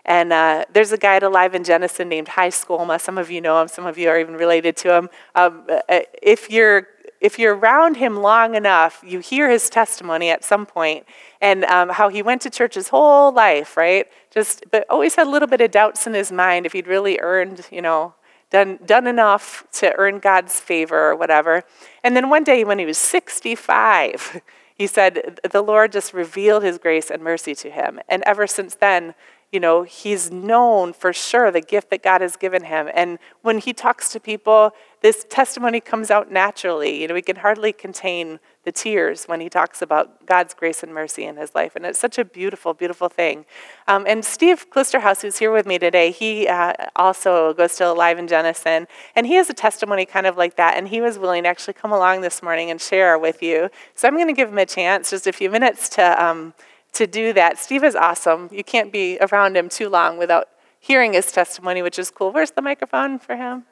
And 0.04 0.32
uh, 0.32 0.64
there's 0.72 0.92
a 0.92 0.98
guy 0.98 1.16
Alive 1.16 1.54
in 1.54 1.64
Jenison 1.64 2.08
named 2.08 2.28
High 2.28 2.50
Skolma. 2.50 3.00
Some 3.00 3.16
of 3.16 3.30
you 3.30 3.40
know 3.40 3.60
him, 3.62 3.68
some 3.68 3.86
of 3.86 3.96
you 3.96 4.08
are 4.08 4.18
even 4.18 4.34
related 4.34 4.76
to 4.78 4.94
him. 4.94 5.08
Um, 5.34 5.64
uh, 5.68 6.00
if, 6.22 6.50
you're, 6.50 6.88
if 7.20 7.38
you're 7.38 7.56
around 7.56 7.96
him 7.96 8.16
long 8.16 8.54
enough, 8.54 9.02
you 9.06 9.20
hear 9.20 9.48
his 9.48 9.70
testimony 9.70 10.28
at 10.28 10.44
some 10.44 10.66
point 10.66 11.06
and 11.40 11.64
um, 11.64 11.88
how 11.88 12.08
he 12.08 12.20
went 12.20 12.42
to 12.42 12.50
church 12.50 12.74
his 12.74 12.88
whole 12.88 13.32
life, 13.32 13.76
right? 13.76 14.06
Just, 14.30 14.64
but 14.70 14.84
always 14.90 15.14
had 15.14 15.26
a 15.26 15.30
little 15.30 15.48
bit 15.48 15.62
of 15.62 15.70
doubts 15.70 16.06
in 16.06 16.12
his 16.12 16.30
mind 16.30 16.66
if 16.66 16.72
he'd 16.72 16.86
really 16.86 17.18
earned, 17.20 17.66
you 17.70 17.80
know, 17.80 18.14
done, 18.54 18.78
done 18.86 19.08
enough 19.08 19.66
to 19.72 19.92
earn 19.96 20.20
God's 20.20 20.60
favor 20.60 21.10
or 21.10 21.16
whatever. 21.16 21.64
And 22.04 22.14
then 22.14 22.30
one 22.30 22.44
day 22.44 22.62
when 22.62 22.78
he 22.78 22.86
was 22.86 22.98
65, 22.98 24.40
he 24.76 24.86
said 24.86 25.40
the 25.50 25.60
Lord 25.60 25.90
just 25.90 26.14
revealed 26.14 26.62
his 26.62 26.78
grace 26.78 27.10
and 27.10 27.20
mercy 27.20 27.56
to 27.56 27.68
him. 27.68 27.98
And 28.08 28.22
ever 28.24 28.46
since 28.46 28.76
then, 28.76 29.14
you 29.54 29.60
know, 29.60 29.84
he's 29.84 30.32
known 30.32 30.92
for 30.92 31.12
sure 31.12 31.52
the 31.52 31.60
gift 31.60 31.90
that 31.90 32.02
God 32.02 32.20
has 32.20 32.34
given 32.34 32.64
him. 32.64 32.90
And 32.92 33.20
when 33.42 33.58
he 33.58 33.72
talks 33.72 34.10
to 34.10 34.18
people, 34.18 34.72
this 35.00 35.24
testimony 35.30 35.78
comes 35.78 36.10
out 36.10 36.32
naturally. 36.32 37.00
You 37.00 37.06
know, 37.06 37.14
we 37.14 37.22
can 37.22 37.36
hardly 37.36 37.72
contain 37.72 38.40
the 38.64 38.72
tears 38.72 39.26
when 39.26 39.40
he 39.40 39.48
talks 39.48 39.80
about 39.80 40.26
God's 40.26 40.54
grace 40.54 40.82
and 40.82 40.92
mercy 40.92 41.22
in 41.22 41.36
his 41.36 41.54
life. 41.54 41.76
And 41.76 41.86
it's 41.86 42.00
such 42.00 42.18
a 42.18 42.24
beautiful, 42.24 42.74
beautiful 42.74 43.08
thing. 43.08 43.46
Um, 43.86 44.04
and 44.08 44.24
Steve 44.24 44.68
Klisterhouse, 44.70 45.22
who's 45.22 45.38
here 45.38 45.52
with 45.52 45.66
me 45.66 45.78
today, 45.78 46.10
he 46.10 46.48
uh, 46.48 46.72
also 46.96 47.54
goes 47.54 47.76
to 47.76 47.92
Alive 47.92 48.18
in 48.18 48.26
Jenison. 48.26 48.88
And 49.14 49.24
he 49.24 49.34
has 49.34 49.48
a 49.48 49.54
testimony 49.54 50.04
kind 50.04 50.26
of 50.26 50.36
like 50.36 50.56
that. 50.56 50.76
And 50.76 50.88
he 50.88 51.00
was 51.00 51.16
willing 51.16 51.44
to 51.44 51.48
actually 51.48 51.74
come 51.74 51.92
along 51.92 52.22
this 52.22 52.42
morning 52.42 52.72
and 52.72 52.80
share 52.80 53.16
with 53.20 53.40
you. 53.40 53.70
So 53.94 54.08
I'm 54.08 54.14
going 54.14 54.26
to 54.26 54.32
give 54.32 54.48
him 54.48 54.58
a 54.58 54.66
chance, 54.66 55.10
just 55.10 55.28
a 55.28 55.32
few 55.32 55.48
minutes, 55.48 55.88
to, 55.90 56.24
um, 56.24 56.54
to 56.94 57.06
do 57.06 57.32
that. 57.32 57.58
Steve 57.58 57.84
is 57.84 57.94
awesome. 57.94 58.48
You 58.52 58.64
can't 58.64 58.92
be 58.92 59.18
around 59.20 59.56
him 59.56 59.68
too 59.68 59.88
long 59.88 60.16
without 60.18 60.48
hearing 60.80 61.12
his 61.12 61.30
testimony, 61.32 61.82
which 61.82 61.98
is 61.98 62.10
cool. 62.10 62.32
Where's 62.32 62.52
the 62.52 62.62
microphone 62.62 63.18
for 63.18 63.36
him? 63.36 63.64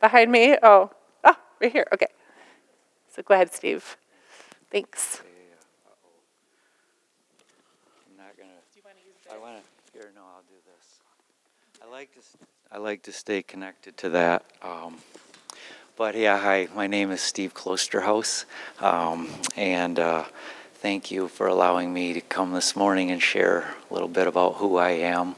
Behind 0.00 0.30
me? 0.30 0.56
Oh, 0.62 0.90
oh, 1.24 1.34
right 1.60 1.72
here. 1.72 1.86
Okay. 1.92 2.08
So 3.08 3.22
go 3.22 3.34
ahead, 3.34 3.52
Steve. 3.52 3.96
Thanks. 4.70 5.22
I'm 8.10 8.16
not 8.18 8.36
gonna. 8.36 8.50
I 9.32 9.38
want 9.38 9.56
to. 9.56 9.62
Here, 9.92 10.10
no, 10.14 10.20
I'll 10.20 10.42
do 10.42 10.54
this. 10.66 10.98
I 11.82 11.90
like 11.90 12.12
to. 12.14 12.20
I 12.70 12.78
like 12.78 13.02
to 13.04 13.12
stay 13.12 13.42
connected 13.42 13.96
to 13.98 14.10
that. 14.10 14.44
Um, 14.60 14.96
but 15.96 16.14
yeah, 16.14 16.38
hi. 16.38 16.68
My 16.74 16.86
name 16.86 17.10
is 17.10 17.22
Steve 17.22 17.54
Klosterhouse, 17.54 18.44
um, 18.80 19.30
and 19.56 19.98
uh, 19.98 20.24
thank 20.86 21.10
you 21.10 21.26
for 21.26 21.48
allowing 21.48 21.92
me 21.92 22.12
to 22.12 22.20
come 22.20 22.52
this 22.52 22.76
morning 22.76 23.10
and 23.10 23.20
share 23.20 23.74
a 23.90 23.92
little 23.92 24.06
bit 24.06 24.28
about 24.28 24.54
who 24.54 24.76
I 24.76 24.90
am, 24.90 25.34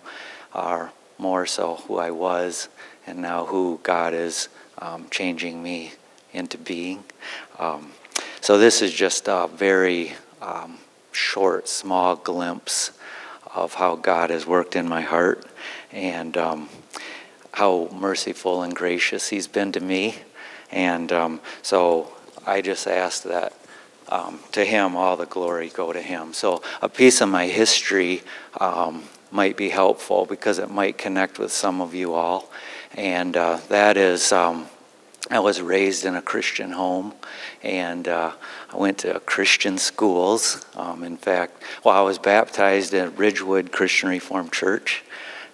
or 0.55 0.93
more 1.17 1.47
so 1.47 1.77
who 1.77 1.97
I 1.97 2.11
was, 2.11 2.69
and 3.07 3.23
now 3.23 3.47
who 3.47 3.81
God 3.83 4.13
is 4.13 4.51
um, 4.77 5.07
changing 5.11 5.63
me 5.63 5.93
into 6.35 6.59
being. 6.59 7.03
Um, 7.59 7.93
so 8.43 8.59
this 8.59 8.83
is 8.83 8.93
just 8.93 9.27
a 9.27 9.49
very 9.51 10.13
um, 10.43 10.77
short, 11.13 11.67
small 11.67 12.15
glimpse 12.15 12.91
of 13.55 13.73
how 13.73 13.97
God 13.97 14.29
has 14.29 14.47
worked 14.47 14.77
in 14.77 14.87
my 14.87 15.01
heart 15.01 15.47
and 15.91 16.37
um, 16.37 16.69
how 17.53 17.89
merciful 17.91 18.63
and 18.63 18.77
gracious 18.77 19.31
He's 19.31 19.47
been 19.47 19.73
to 19.73 19.81
me. 19.81 20.17
And 20.71 21.11
um, 21.11 21.41
so 21.63 22.13
I 22.47 22.61
just 22.61 22.87
ask 22.87 23.23
that 23.23 23.55
um, 24.09 24.41
to 24.53 24.65
Him 24.65 24.97
all 24.97 25.17
the 25.17 25.27
glory 25.27 25.69
go 25.69 25.93
to 25.93 26.01
Him. 26.01 26.33
So 26.33 26.63
a 26.83 26.89
piece 26.89 27.21
of 27.21 27.29
my 27.29 27.47
history 27.47 28.23
um, 28.61 29.05
might 29.31 29.57
be 29.57 29.69
helpful 29.69 30.27
because 30.27 30.59
it 30.59 30.71
might 30.71 30.99
connect 30.99 31.39
with 31.39 31.53
some 31.53 31.81
of 31.81 31.95
you 31.95 32.15
all. 32.15 32.51
And 32.95 33.37
uh, 33.37 33.61
that 33.69 33.97
is, 33.97 34.33
um, 34.33 34.67
I 35.31 35.41
was 35.41 35.61
raised 35.61 36.05
in 36.05 36.17
a 36.17 36.23
Christian 36.23 36.73
home, 36.73 37.13
and 37.63 38.09
uh, 38.09 38.33
I 38.73 38.77
went 38.77 38.99
to 38.99 39.21
Christian 39.21 39.77
schools. 39.77 40.65
Um, 40.75 41.05
in 41.05 41.17
fact, 41.17 41.63
well, 41.85 41.95
I 41.95 42.01
was 42.01 42.19
baptized 42.19 42.95
at 42.95 43.17
Ridgewood 43.19 43.71
Christian 43.73 44.09
Reformed 44.09 44.53
Church, 44.53 45.05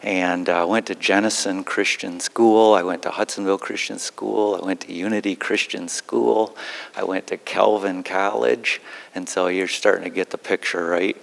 and 0.05 0.51
uh, 0.51 0.67
went 0.69 0.87
to 0.87 0.95
Jenison 0.95 1.65
Christian 1.65 2.21
School. 2.21 2.75
I 2.75 2.83
went 2.83 3.03
to 3.03 3.11
Hudsonville 3.11 3.59
Christian 3.59 3.99
School. 3.99 4.61
I 4.63 4.65
went 4.65 4.83
to 4.83 4.93
Unity 4.93 5.35
Christian 5.35 5.89
School. 5.89 6.57
I 6.95 7.05
went 7.05 7.27
to 7.29 7.39
Calvin 7.39 8.03
College, 8.03 8.83
and 9.15 9.27
so 9.27 9.49
you're 9.49 9.67
starting 9.67 10.05
to 10.05 10.11
get 10.11 10.31
the 10.31 10.39
picture, 10.39 10.87
right? 10.87 11.17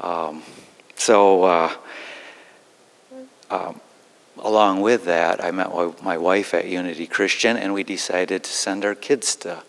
Um, 0.00 0.42
so. 0.94 1.42
Uh, 1.44 1.72
um, 3.50 3.80
along 4.40 4.82
with 4.82 5.06
that, 5.06 5.42
I 5.42 5.50
met 5.50 5.70
my 6.02 6.18
wife 6.18 6.54
at 6.54 6.66
Unity 6.66 7.06
Christian, 7.06 7.56
and 7.56 7.72
we 7.72 7.82
decided 7.82 8.44
to 8.44 8.50
send 8.50 8.84
our 8.84 8.94
kids 8.94 9.34
to 9.36 9.62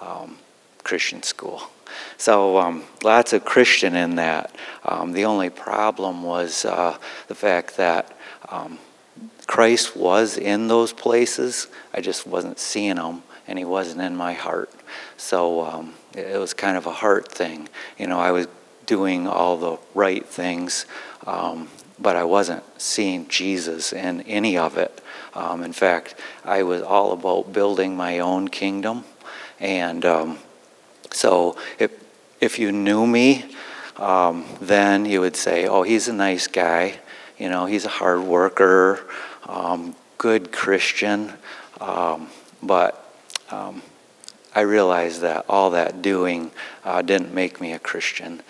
um, 0.00 0.38
Christian 0.82 1.22
school. 1.22 1.62
So 2.16 2.58
um, 2.58 2.84
lots 3.02 3.32
of 3.32 3.44
Christian 3.44 3.94
in 3.96 4.16
that. 4.16 4.54
Um, 4.84 5.12
the 5.12 5.24
only 5.24 5.50
problem 5.50 6.22
was 6.22 6.64
uh, 6.64 6.98
the 7.28 7.34
fact 7.34 7.76
that 7.76 8.16
um, 8.48 8.78
Christ 9.46 9.96
was 9.96 10.36
in 10.36 10.68
those 10.68 10.92
places. 10.92 11.68
I 11.92 12.00
just 12.00 12.26
wasn't 12.26 12.58
seeing 12.58 12.96
him, 12.96 13.22
and 13.46 13.58
he 13.58 13.64
wasn't 13.64 14.00
in 14.00 14.16
my 14.16 14.32
heart. 14.32 14.70
So 15.16 15.62
um, 15.62 15.94
it 16.14 16.38
was 16.38 16.54
kind 16.54 16.76
of 16.76 16.86
a 16.86 16.92
heart 16.92 17.30
thing. 17.30 17.68
You 17.98 18.06
know, 18.06 18.18
I 18.18 18.30
was 18.30 18.48
doing 18.86 19.26
all 19.26 19.56
the 19.56 19.78
right 19.94 20.24
things 20.24 20.86
um, 21.26 21.68
but 21.98 22.16
I 22.16 22.24
wasn't 22.24 22.64
seeing 22.80 23.28
Jesus 23.28 23.92
in 23.92 24.22
any 24.22 24.56
of 24.56 24.76
it. 24.76 25.00
Um, 25.34 25.62
in 25.62 25.72
fact, 25.72 26.14
I 26.44 26.62
was 26.62 26.82
all 26.82 27.12
about 27.12 27.52
building 27.52 27.96
my 27.96 28.18
own 28.18 28.48
kingdom. 28.48 29.04
And 29.60 30.04
um, 30.04 30.38
so 31.14 31.56
if, 31.78 31.92
if 32.40 32.58
you 32.58 32.72
knew 32.72 33.06
me, 33.06 33.44
um, 33.96 34.44
then 34.60 35.06
you 35.06 35.20
would 35.20 35.36
say, 35.36 35.66
oh, 35.66 35.82
he's 35.82 36.08
a 36.08 36.12
nice 36.12 36.46
guy. 36.46 36.98
You 37.38 37.48
know, 37.48 37.66
he's 37.66 37.84
a 37.84 37.88
hard 37.88 38.20
worker, 38.20 39.00
um, 39.46 39.94
good 40.18 40.52
Christian. 40.52 41.32
Um, 41.80 42.28
but 42.62 43.14
um, 43.50 43.82
I 44.54 44.60
realized 44.60 45.20
that 45.20 45.44
all 45.48 45.70
that 45.70 46.02
doing 46.02 46.50
uh, 46.84 47.02
didn't 47.02 47.34
make 47.34 47.60
me 47.60 47.72
a 47.72 47.78
Christian. 47.78 48.42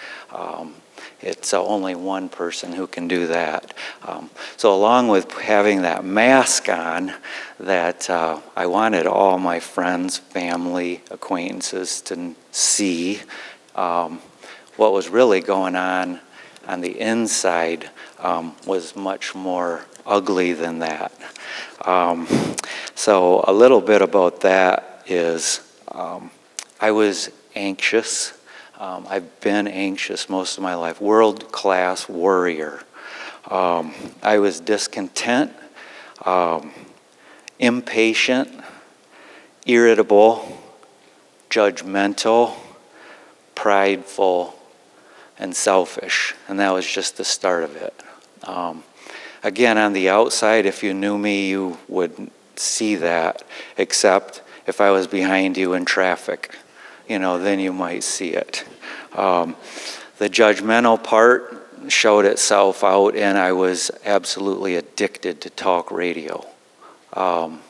It's 1.24 1.54
only 1.54 1.94
one 1.94 2.28
person 2.28 2.74
who 2.74 2.86
can 2.86 3.08
do 3.08 3.26
that. 3.28 3.72
Um, 4.06 4.28
so, 4.58 4.74
along 4.74 5.08
with 5.08 5.32
having 5.32 5.80
that 5.80 6.04
mask 6.04 6.68
on, 6.68 7.14
that 7.58 8.10
uh, 8.10 8.40
I 8.54 8.66
wanted 8.66 9.06
all 9.06 9.38
my 9.38 9.58
friends, 9.58 10.18
family, 10.18 11.00
acquaintances 11.10 12.02
to 12.02 12.34
see 12.52 13.22
um, 13.74 14.20
what 14.76 14.92
was 14.92 15.08
really 15.08 15.40
going 15.40 15.76
on 15.76 16.20
on 16.66 16.82
the 16.82 17.00
inside 17.00 17.88
um, 18.18 18.54
was 18.66 18.94
much 18.94 19.34
more 19.34 19.86
ugly 20.04 20.52
than 20.52 20.80
that. 20.80 21.12
Um, 21.86 22.26
so, 22.94 23.42
a 23.48 23.52
little 23.52 23.80
bit 23.80 24.02
about 24.02 24.42
that 24.42 25.02
is 25.06 25.60
um, 25.88 26.30
I 26.80 26.90
was 26.90 27.30
anxious. 27.54 28.38
Um, 28.78 29.06
I've 29.08 29.40
been 29.40 29.68
anxious 29.68 30.28
most 30.28 30.56
of 30.56 30.64
my 30.64 30.74
life, 30.74 31.00
world 31.00 31.52
class 31.52 32.08
worrier. 32.08 32.82
Um, 33.48 33.94
I 34.20 34.38
was 34.38 34.58
discontent, 34.58 35.52
um, 36.24 36.72
impatient, 37.60 38.50
irritable, 39.64 40.58
judgmental, 41.50 42.54
prideful, 43.54 44.58
and 45.38 45.54
selfish. 45.54 46.34
And 46.48 46.58
that 46.58 46.72
was 46.72 46.84
just 46.84 47.16
the 47.16 47.24
start 47.24 47.62
of 47.62 47.76
it. 47.76 47.94
Um, 48.42 48.82
again, 49.44 49.78
on 49.78 49.92
the 49.92 50.08
outside, 50.08 50.66
if 50.66 50.82
you 50.82 50.92
knew 50.92 51.16
me, 51.16 51.48
you 51.48 51.78
would 51.86 52.28
see 52.56 52.96
that, 52.96 53.44
except 53.78 54.42
if 54.66 54.80
I 54.80 54.90
was 54.90 55.06
behind 55.06 55.56
you 55.56 55.74
in 55.74 55.84
traffic 55.84 56.56
you 57.08 57.18
know, 57.18 57.38
then 57.38 57.60
you 57.60 57.72
might 57.72 58.02
see 58.02 58.30
it. 58.30 58.64
Um, 59.14 59.56
the 60.18 60.28
judgmental 60.28 61.02
part 61.02 61.66
showed 61.88 62.24
itself 62.24 62.82
out, 62.82 63.14
and 63.14 63.36
I 63.36 63.52
was 63.52 63.90
absolutely 64.04 64.76
addicted 64.76 65.40
to 65.42 65.50
talk 65.50 65.90
radio. 65.90 66.46
Um, 67.12 67.60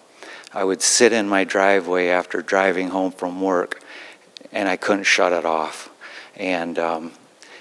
I 0.52 0.62
would 0.62 0.82
sit 0.82 1.12
in 1.12 1.28
my 1.28 1.44
driveway 1.44 2.08
after 2.08 2.40
driving 2.40 2.90
home 2.90 3.12
from 3.12 3.40
work, 3.40 3.82
and 4.52 4.68
I 4.68 4.76
couldn't 4.76 5.04
shut 5.04 5.32
it 5.32 5.44
off. 5.44 5.90
And 6.36 6.78
um, 6.78 7.12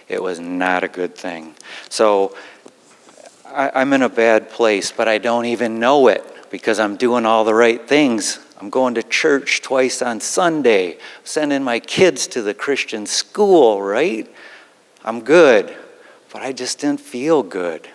it 0.08 0.22
was 0.22 0.40
not 0.40 0.84
a 0.84 0.88
good 0.88 1.16
thing. 1.16 1.56
So 1.90 2.36
I, 3.46 3.72
I'm 3.74 3.94
in 3.94 4.04
a 4.04 4.10
bad 4.10 4.50
place, 4.50 4.92
but 4.92 5.08
I 5.08 5.18
don't 5.18 5.46
even 5.46 5.80
know 5.80 6.08
it 6.08 6.24
because 6.52 6.80
I'm 6.80 6.98
doing 6.98 7.26
all 7.26 7.44
the 7.44 7.56
right 7.56 7.82
things 7.88 8.40
I'm 8.60 8.70
going 8.70 8.96
to 8.96 9.04
church 9.04 9.62
twice 9.62 10.02
on 10.02 10.20
Sunday, 10.20 10.98
sending 11.24 11.64
my 11.64 11.80
kids 11.80 12.28
to 12.28 12.42
the 12.42 12.54
Christian 12.54 13.06
school, 13.06 13.82
right? 13.82 14.30
I'm 15.04 15.22
good, 15.22 15.76
but 16.32 16.42
I 16.42 16.54
just 16.54 16.80
didn't 16.80 17.02
feel 17.02 17.44
good. 17.44 17.88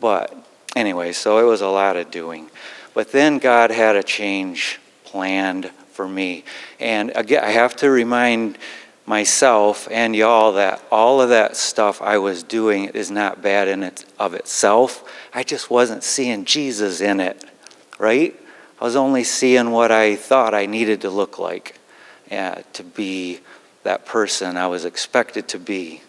But 0.00 0.34
anyway, 0.74 1.12
so 1.12 1.38
it 1.38 1.44
was 1.44 1.60
a 1.60 1.68
lot 1.68 1.96
of 1.96 2.10
doing. 2.10 2.50
But 2.94 3.12
then 3.12 3.38
God 3.38 3.70
had 3.70 3.96
a 3.96 4.02
change 4.02 4.80
planned 5.04 5.70
for 5.92 6.08
me. 6.08 6.44
And 6.80 7.12
again, 7.14 7.44
I 7.44 7.50
have 7.50 7.76
to 7.76 7.90
remind 7.90 8.58
myself 9.08 9.88
and 9.90 10.14
y'all 10.14 10.52
that 10.52 10.82
all 10.90 11.20
of 11.20 11.30
that 11.30 11.56
stuff 11.56 12.02
I 12.02 12.18
was 12.18 12.42
doing 12.42 12.84
is 12.86 13.10
not 13.10 13.40
bad 13.40 13.66
in 13.66 13.82
it 13.82 14.04
of 14.18 14.34
itself. 14.34 15.02
I 15.32 15.42
just 15.42 15.70
wasn't 15.70 16.04
seeing 16.04 16.44
Jesus 16.44 17.00
in 17.00 17.20
it, 17.20 17.42
right? 17.98 18.38
I 18.80 18.84
was 18.84 18.96
only 18.96 19.24
seeing 19.24 19.70
what 19.72 19.90
I 19.90 20.14
thought 20.14 20.54
I 20.54 20.66
needed 20.66 21.00
to 21.00 21.10
look 21.10 21.38
like 21.38 21.78
uh, 22.30 22.62
to 22.74 22.84
be 22.84 23.40
that 23.82 24.06
person 24.06 24.56
I 24.56 24.68
was 24.68 24.84
expected 24.84 25.48
to 25.48 25.58
be. 25.58 26.02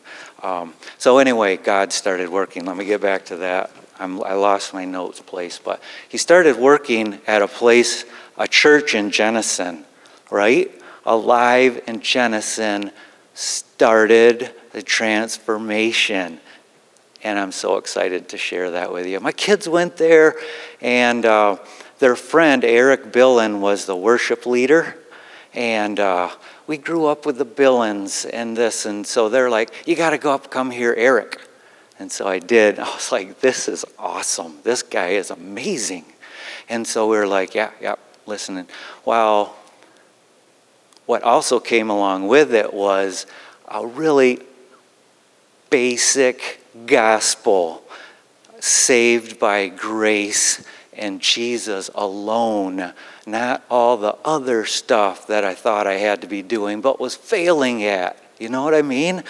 Um, 0.44 0.74
so, 0.98 1.18
anyway, 1.18 1.58
God 1.58 1.92
started 1.92 2.30
working. 2.30 2.66
Let 2.66 2.78
me 2.78 2.86
get 2.86 3.02
back 3.02 3.26
to 3.26 3.38
that. 3.38 3.72
I'm, 3.98 4.24
I 4.24 4.34
lost 4.34 4.74
my 4.74 4.86
notes 4.86 5.20
place, 5.20 5.60
but 5.60 5.82
he 6.08 6.18
started 6.18 6.58
working 6.58 7.20
at 7.28 7.42
a 7.42 7.48
place, 7.48 8.06
a 8.38 8.48
church 8.48 8.96
in 8.96 9.12
Jenison, 9.12 9.84
right? 10.32 10.72
Alive 11.06 11.82
in 11.88 12.02
Jenison 12.02 12.92
started 13.34 14.54
the 14.72 14.82
transformation. 14.82 16.40
And 17.24 17.38
I'm 17.38 17.52
so 17.52 17.78
excited 17.78 18.30
to 18.30 18.38
share 18.38 18.72
that 18.72 18.94
with 18.94 19.06
you. 19.06 19.20
My 19.20 19.34
kids 19.34 19.68
went 19.68 19.98
there, 19.98 20.36
and 20.80 21.26
uh, 21.26 21.58
their 22.00 22.16
friend, 22.16 22.64
Eric 22.64 23.12
Billen, 23.12 23.60
was 23.60 23.86
the 23.86 23.96
worship 23.96 24.46
leader. 24.46 24.98
And 25.54 26.00
uh, 26.00 26.30
we 26.68 26.78
grew 26.78 27.06
up 27.06 27.26
with 27.26 27.38
the 27.38 27.46
Billens 27.46 28.30
and 28.32 28.56
this. 28.56 28.86
And 28.86 29.06
so 29.06 29.30
they're 29.30 29.50
like, 29.50 29.88
You 29.88 29.96
got 29.96 30.12
to 30.12 30.18
go 30.18 30.34
up, 30.34 30.50
come 30.50 30.72
here, 30.72 30.94
Eric. 30.98 31.40
And 32.00 32.12
so 32.12 32.28
I 32.28 32.40
did. 32.40 32.80
I 32.80 32.84
was 32.94 33.12
like, 33.12 33.40
This 33.42 33.68
is 33.68 33.86
awesome. 33.98 34.58
This 34.64 34.82
guy 34.82 35.10
is 35.10 35.30
amazing. 35.30 36.06
And 36.70 36.88
so 36.88 37.10
we 37.10 37.18
were 37.18 37.28
like, 37.28 37.54
Yeah, 37.54 37.72
yeah, 37.82 37.96
listening. 38.26 38.68
Well, 39.06 39.56
what 41.06 41.24
also 41.24 41.60
came 41.60 41.90
along 41.90 42.28
with 42.28 42.54
it 42.54 42.74
was 42.74 43.26
a 43.68 43.86
really 43.86 44.40
basic 45.70 46.64
gospel 46.86 47.84
saved 48.60 49.40
by 49.40 49.68
grace 49.70 50.64
and 51.00 51.22
Jesus 51.22 51.90
alone, 51.96 52.94
not 53.26 53.64
all 53.70 53.98
the 53.98 54.16
other 54.24 54.66
stuff 54.66 55.28
that 55.28 55.44
I 55.44 55.56
thought 55.56 55.88
I 55.88 55.94
had 55.94 56.22
to 56.22 56.28
be 56.28 56.42
doing 56.42 56.82
but 56.82 57.00
was 57.00 57.16
failing 57.16 57.84
at. 57.84 58.22
You 58.38 58.50
know 58.50 58.64
what 58.64 58.76
I 58.76 58.82
mean? 58.82 59.24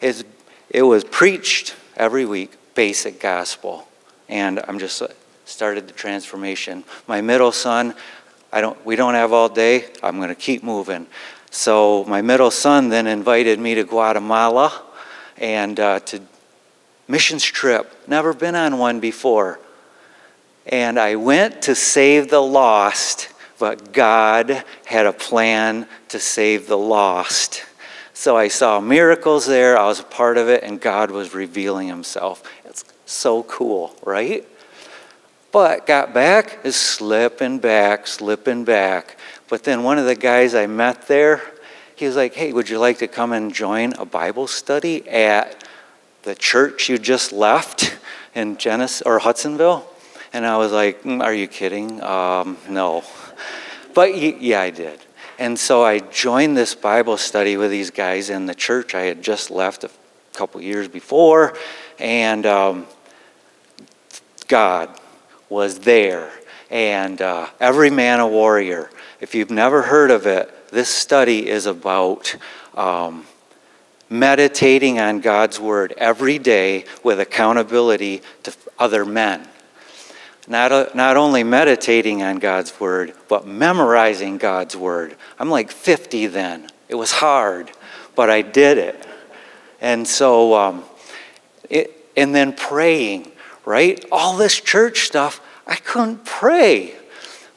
It's, 0.00 0.24
it 0.70 0.82
was 0.82 1.04
preached 1.04 1.76
every 1.96 2.24
week, 2.24 2.52
basic 2.74 3.20
gospel. 3.20 3.86
And 4.28 4.60
I'm 4.66 4.78
just 4.78 5.02
uh, 5.02 5.08
started 5.44 5.86
the 5.86 5.92
transformation. 5.92 6.84
My 7.06 7.20
middle 7.20 7.52
son, 7.52 7.94
I 8.52 8.60
don't, 8.60 8.84
we 8.86 8.96
don't 8.96 9.14
have 9.14 9.32
all 9.32 9.48
day. 9.48 9.86
I'm 10.02 10.16
going 10.16 10.28
to 10.28 10.34
keep 10.34 10.62
moving. 10.62 11.06
So 11.50 12.04
my 12.04 12.22
middle 12.22 12.50
son 12.50 12.88
then 12.88 13.06
invited 13.06 13.58
me 13.58 13.74
to 13.74 13.84
Guatemala 13.84 14.82
and 15.36 15.78
uh, 15.78 16.00
to 16.00 16.20
missions 17.08 17.44
trip. 17.44 17.92
Never 18.06 18.32
been 18.32 18.54
on 18.54 18.78
one 18.78 19.00
before. 19.00 19.58
And 20.70 21.00
I 21.00 21.16
went 21.16 21.62
to 21.62 21.74
save 21.74 22.30
the 22.30 22.40
lost, 22.40 23.28
but 23.58 23.92
God 23.92 24.64
had 24.86 25.04
a 25.04 25.12
plan 25.12 25.88
to 26.08 26.20
save 26.20 26.68
the 26.68 26.78
lost. 26.78 27.66
So 28.14 28.36
I 28.36 28.46
saw 28.46 28.78
miracles 28.78 29.46
there, 29.46 29.76
I 29.76 29.86
was 29.86 29.98
a 29.98 30.04
part 30.04 30.38
of 30.38 30.48
it, 30.48 30.62
and 30.62 30.80
God 30.80 31.10
was 31.10 31.34
revealing 31.34 31.88
Himself. 31.88 32.44
It's 32.64 32.84
so 33.04 33.42
cool, 33.42 33.96
right? 34.04 34.46
But 35.50 35.88
got 35.88 36.14
back 36.14 36.60
is 36.62 36.76
slipping 36.76 37.58
back, 37.58 38.06
slipping 38.06 38.64
back. 38.64 39.18
But 39.48 39.64
then 39.64 39.82
one 39.82 39.98
of 39.98 40.06
the 40.06 40.14
guys 40.14 40.54
I 40.54 40.68
met 40.68 41.08
there, 41.08 41.42
he 41.96 42.06
was 42.06 42.14
like, 42.14 42.34
Hey, 42.34 42.52
would 42.52 42.70
you 42.70 42.78
like 42.78 42.98
to 42.98 43.08
come 43.08 43.32
and 43.32 43.52
join 43.52 43.94
a 43.94 44.04
Bible 44.04 44.46
study 44.46 45.08
at 45.08 45.64
the 46.22 46.36
church 46.36 46.88
you 46.88 46.98
just 46.98 47.32
left 47.32 47.98
in 48.36 48.56
Jenison 48.56 49.02
or 49.06 49.18
Hudsonville? 49.18 49.89
And 50.32 50.46
I 50.46 50.56
was 50.56 50.72
like, 50.72 51.02
mm, 51.02 51.22
Are 51.22 51.34
you 51.34 51.48
kidding? 51.48 52.02
Um, 52.02 52.56
no. 52.68 53.04
But 53.94 54.16
yeah, 54.16 54.60
I 54.60 54.70
did. 54.70 55.00
And 55.38 55.58
so 55.58 55.82
I 55.82 56.00
joined 56.00 56.56
this 56.56 56.74
Bible 56.74 57.16
study 57.16 57.56
with 57.56 57.70
these 57.70 57.90
guys 57.90 58.30
in 58.30 58.46
the 58.46 58.54
church 58.54 58.94
I 58.94 59.02
had 59.02 59.22
just 59.22 59.50
left 59.50 59.84
a 59.84 59.90
couple 60.34 60.60
years 60.60 60.86
before. 60.86 61.56
And 61.98 62.46
um, 62.46 62.86
God 64.48 64.90
was 65.48 65.80
there. 65.80 66.30
And 66.70 67.20
uh, 67.20 67.48
every 67.58 67.90
man 67.90 68.20
a 68.20 68.28
warrior. 68.28 68.90
If 69.20 69.34
you've 69.34 69.50
never 69.50 69.82
heard 69.82 70.10
of 70.10 70.26
it, 70.26 70.70
this 70.70 70.88
study 70.88 71.48
is 71.48 71.66
about 71.66 72.36
um, 72.74 73.26
meditating 74.08 74.98
on 74.98 75.20
God's 75.20 75.58
Word 75.58 75.94
every 75.96 76.38
day 76.38 76.84
with 77.02 77.18
accountability 77.18 78.22
to 78.44 78.54
other 78.78 79.04
men. 79.04 79.48
Not, 80.50 80.72
uh, 80.72 80.86
not 80.94 81.16
only 81.16 81.44
meditating 81.44 82.24
on 82.24 82.40
God's 82.40 82.80
Word, 82.80 83.14
but 83.28 83.46
memorizing 83.46 84.36
God's 84.36 84.76
Word. 84.76 85.14
I'm 85.38 85.48
like 85.48 85.70
50 85.70 86.26
then. 86.26 86.68
It 86.88 86.96
was 86.96 87.12
hard, 87.12 87.70
but 88.16 88.30
I 88.30 88.42
did 88.42 88.76
it. 88.76 89.06
And 89.80 90.08
so, 90.08 90.54
um, 90.54 90.82
it, 91.70 91.92
and 92.16 92.34
then 92.34 92.52
praying, 92.52 93.30
right? 93.64 94.04
All 94.10 94.36
this 94.36 94.60
church 94.60 95.02
stuff, 95.02 95.40
I 95.68 95.76
couldn't 95.76 96.24
pray. 96.24 96.96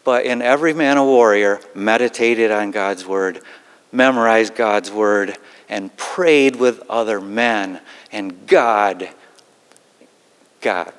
But 0.03 0.25
in 0.25 0.43
Every 0.43 0.75
Man 0.75 0.97
a 0.97 1.03
Warrior, 1.03 1.61
meditated 1.73 2.51
on 2.51 2.69
God's 2.69 3.07
Word, 3.07 3.41
memorized 3.91 4.53
God's 4.53 4.91
Word, 4.91 5.35
and 5.67 5.97
prayed 5.97 6.57
with 6.57 6.83
other 6.91 7.19
men. 7.19 7.81
And 8.11 8.45
God, 8.45 9.09
God, 10.61 10.93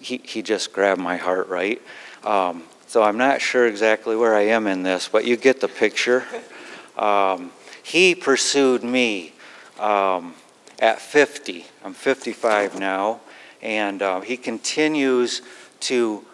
He, 0.00 0.20
he 0.24 0.42
just 0.42 0.72
grabbed 0.72 1.00
my 1.00 1.16
heart, 1.16 1.48
right? 1.48 1.80
Um, 2.24 2.64
so 2.86 3.02
I'm 3.02 3.18
not 3.18 3.40
sure 3.40 3.66
exactly 3.66 4.16
where 4.16 4.34
I 4.34 4.42
am 4.42 4.66
in 4.66 4.82
this, 4.82 5.08
but 5.08 5.24
you 5.24 5.36
get 5.36 5.60
the 5.60 5.68
picture. 5.68 6.24
Um, 6.98 7.52
he 7.82 8.14
pursued 8.14 8.82
me 8.82 9.32
um, 9.78 10.34
at 10.78 11.00
50. 11.00 11.66
I'm 11.84 11.94
55 11.94 12.78
now. 12.78 13.20
And 13.62 14.00
uh, 14.00 14.20
he 14.20 14.36
continues 14.36 15.42
to 15.80 16.24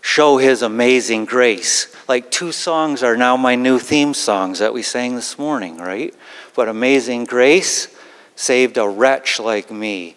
show 0.00 0.36
his 0.36 0.62
amazing 0.62 1.24
grace. 1.24 1.94
Like 2.08 2.30
two 2.30 2.52
songs 2.52 3.02
are 3.02 3.16
now 3.16 3.36
my 3.36 3.56
new 3.56 3.78
theme 3.78 4.14
songs 4.14 4.60
that 4.60 4.72
we 4.72 4.82
sang 4.82 5.16
this 5.16 5.38
morning, 5.38 5.78
right? 5.78 6.14
But 6.54 6.68
Amazing 6.68 7.24
Grace 7.24 7.88
saved 8.36 8.76
a 8.76 8.88
wretch 8.88 9.40
like 9.40 9.70
me. 9.70 10.14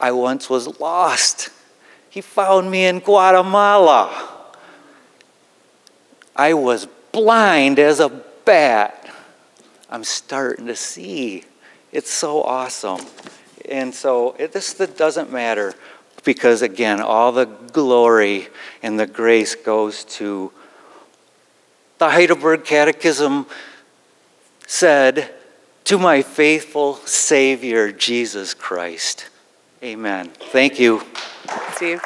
I 0.00 0.12
once 0.12 0.48
was 0.48 0.80
lost. 0.80 1.50
He 2.08 2.20
found 2.20 2.70
me 2.70 2.86
in 2.86 3.00
Guatemala. 3.00 4.28
I 6.34 6.54
was 6.54 6.86
blind 7.12 7.78
as 7.78 8.00
a 8.00 8.08
bat. 8.44 9.08
I'm 9.90 10.04
starting 10.04 10.66
to 10.66 10.76
see. 10.76 11.44
It's 11.92 12.10
so 12.10 12.42
awesome. 12.42 13.04
And 13.68 13.94
so 13.94 14.34
it, 14.38 14.52
this 14.52 14.74
doesn't 14.74 15.32
matter 15.32 15.74
because 16.24 16.62
again, 16.62 17.00
all 17.00 17.32
the 17.32 17.44
glory 17.44 18.48
and 18.82 18.98
the 18.98 19.06
grace 19.06 19.54
goes 19.54 20.04
to 20.04 20.52
the 21.98 22.10
Heidelberg 22.10 22.64
Catechism 22.64 23.46
said, 24.66 25.34
To 25.84 25.98
my 25.98 26.22
faithful 26.22 26.96
Savior, 27.04 27.92
Jesus 27.92 28.54
Christ. 28.54 29.29
Amen. 29.82 30.30
Thank 30.52 30.78
you. 30.78 31.02
Steve. 31.74 32.02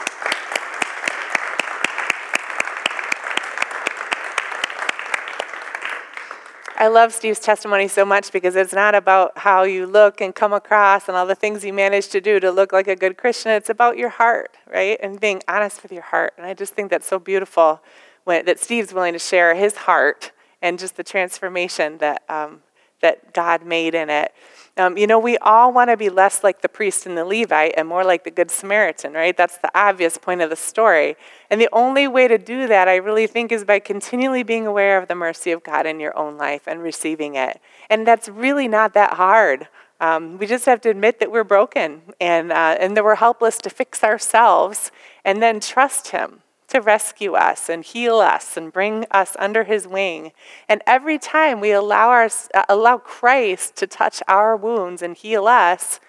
I 6.76 6.88
love 6.88 7.12
Steve's 7.12 7.40
testimony 7.40 7.88
so 7.88 8.04
much 8.04 8.30
because 8.30 8.56
it's 8.56 8.72
not 8.74 8.94
about 8.94 9.38
how 9.38 9.62
you 9.62 9.86
look 9.86 10.20
and 10.20 10.34
come 10.34 10.52
across 10.52 11.08
and 11.08 11.16
all 11.16 11.24
the 11.24 11.34
things 11.34 11.64
you 11.64 11.72
manage 11.72 12.08
to 12.08 12.20
do 12.20 12.38
to 12.38 12.50
look 12.50 12.72
like 12.72 12.88
a 12.88 12.94
good 12.94 13.16
Christian. 13.16 13.52
It's 13.52 13.70
about 13.70 13.96
your 13.96 14.10
heart, 14.10 14.56
right? 14.70 14.98
And 15.02 15.18
being 15.18 15.42
honest 15.48 15.82
with 15.82 15.92
your 15.92 16.02
heart. 16.02 16.34
And 16.36 16.46
I 16.46 16.52
just 16.52 16.74
think 16.74 16.90
that's 16.90 17.06
so 17.06 17.18
beautiful 17.18 17.80
when, 18.24 18.44
that 18.44 18.60
Steve's 18.60 18.92
willing 18.92 19.14
to 19.14 19.18
share 19.18 19.54
his 19.54 19.76
heart 19.76 20.32
and 20.60 20.78
just 20.78 20.96
the 20.96 21.04
transformation 21.04 21.98
that, 21.98 22.22
um, 22.28 22.62
that 23.00 23.32
God 23.32 23.64
made 23.64 23.94
in 23.94 24.10
it. 24.10 24.32
Um, 24.76 24.98
you 24.98 25.06
know, 25.06 25.20
we 25.20 25.38
all 25.38 25.72
want 25.72 25.90
to 25.90 25.96
be 25.96 26.08
less 26.08 26.42
like 26.42 26.60
the 26.60 26.68
priest 26.68 27.06
and 27.06 27.16
the 27.16 27.24
Levite 27.24 27.74
and 27.76 27.86
more 27.86 28.02
like 28.02 28.24
the 28.24 28.30
Good 28.30 28.50
Samaritan, 28.50 29.12
right? 29.12 29.36
That's 29.36 29.56
the 29.58 29.70
obvious 29.72 30.18
point 30.18 30.40
of 30.40 30.50
the 30.50 30.56
story. 30.56 31.16
And 31.48 31.60
the 31.60 31.68
only 31.72 32.08
way 32.08 32.26
to 32.26 32.38
do 32.38 32.66
that, 32.66 32.88
I 32.88 32.96
really 32.96 33.28
think, 33.28 33.52
is 33.52 33.64
by 33.64 33.78
continually 33.78 34.42
being 34.42 34.66
aware 34.66 34.98
of 34.98 35.06
the 35.06 35.14
mercy 35.14 35.52
of 35.52 35.62
God 35.62 35.86
in 35.86 36.00
your 36.00 36.16
own 36.18 36.36
life 36.36 36.62
and 36.66 36.82
receiving 36.82 37.36
it. 37.36 37.60
And 37.88 38.04
that's 38.04 38.28
really 38.28 38.66
not 38.66 38.94
that 38.94 39.14
hard. 39.14 39.68
Um, 40.00 40.38
we 40.38 40.46
just 40.46 40.66
have 40.66 40.80
to 40.82 40.90
admit 40.90 41.20
that 41.20 41.30
we're 41.30 41.44
broken 41.44 42.02
and, 42.20 42.50
uh, 42.50 42.76
and 42.80 42.96
that 42.96 43.04
we're 43.04 43.14
helpless 43.14 43.58
to 43.58 43.70
fix 43.70 44.02
ourselves 44.02 44.90
and 45.24 45.40
then 45.40 45.60
trust 45.60 46.08
Him 46.08 46.40
to 46.74 46.80
rescue 46.80 47.34
us 47.34 47.68
and 47.68 47.84
heal 47.84 48.18
us 48.18 48.56
and 48.56 48.72
bring 48.72 49.06
us 49.12 49.36
under 49.38 49.64
his 49.64 49.86
wing. 49.86 50.32
And 50.68 50.82
every 50.86 51.18
time 51.18 51.60
we 51.60 51.70
allow, 51.70 52.08
our, 52.08 52.28
uh, 52.52 52.64
allow 52.68 52.98
Christ 52.98 53.76
to 53.76 53.86
touch 53.86 54.22
our 54.26 54.56
wounds 54.56 55.00
and 55.00 55.16
heal 55.16 55.46
us, 55.46 56.00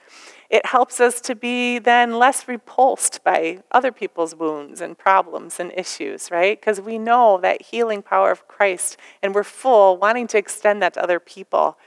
it 0.49 0.65
helps 0.65 0.99
us 0.99 1.21
to 1.21 1.35
be 1.35 1.79
then 1.79 2.17
less 2.17 2.47
repulsed 2.47 3.23
by 3.23 3.63
other 3.71 3.91
people's 3.91 4.35
wounds 4.35 4.81
and 4.81 4.97
problems 4.97 5.59
and 5.59 5.71
issues, 5.75 6.31
right? 6.31 6.59
Because 6.59 6.81
we 6.81 6.97
know 6.97 7.39
that 7.41 7.61
healing 7.61 8.01
power 8.01 8.31
of 8.31 8.47
Christ 8.47 8.97
and 9.21 9.35
we're 9.35 9.43
full 9.43 9.97
wanting 9.97 10.27
to 10.27 10.37
extend 10.37 10.81
that 10.81 10.93
to 10.93 11.03
other 11.03 11.19
people. 11.19 11.77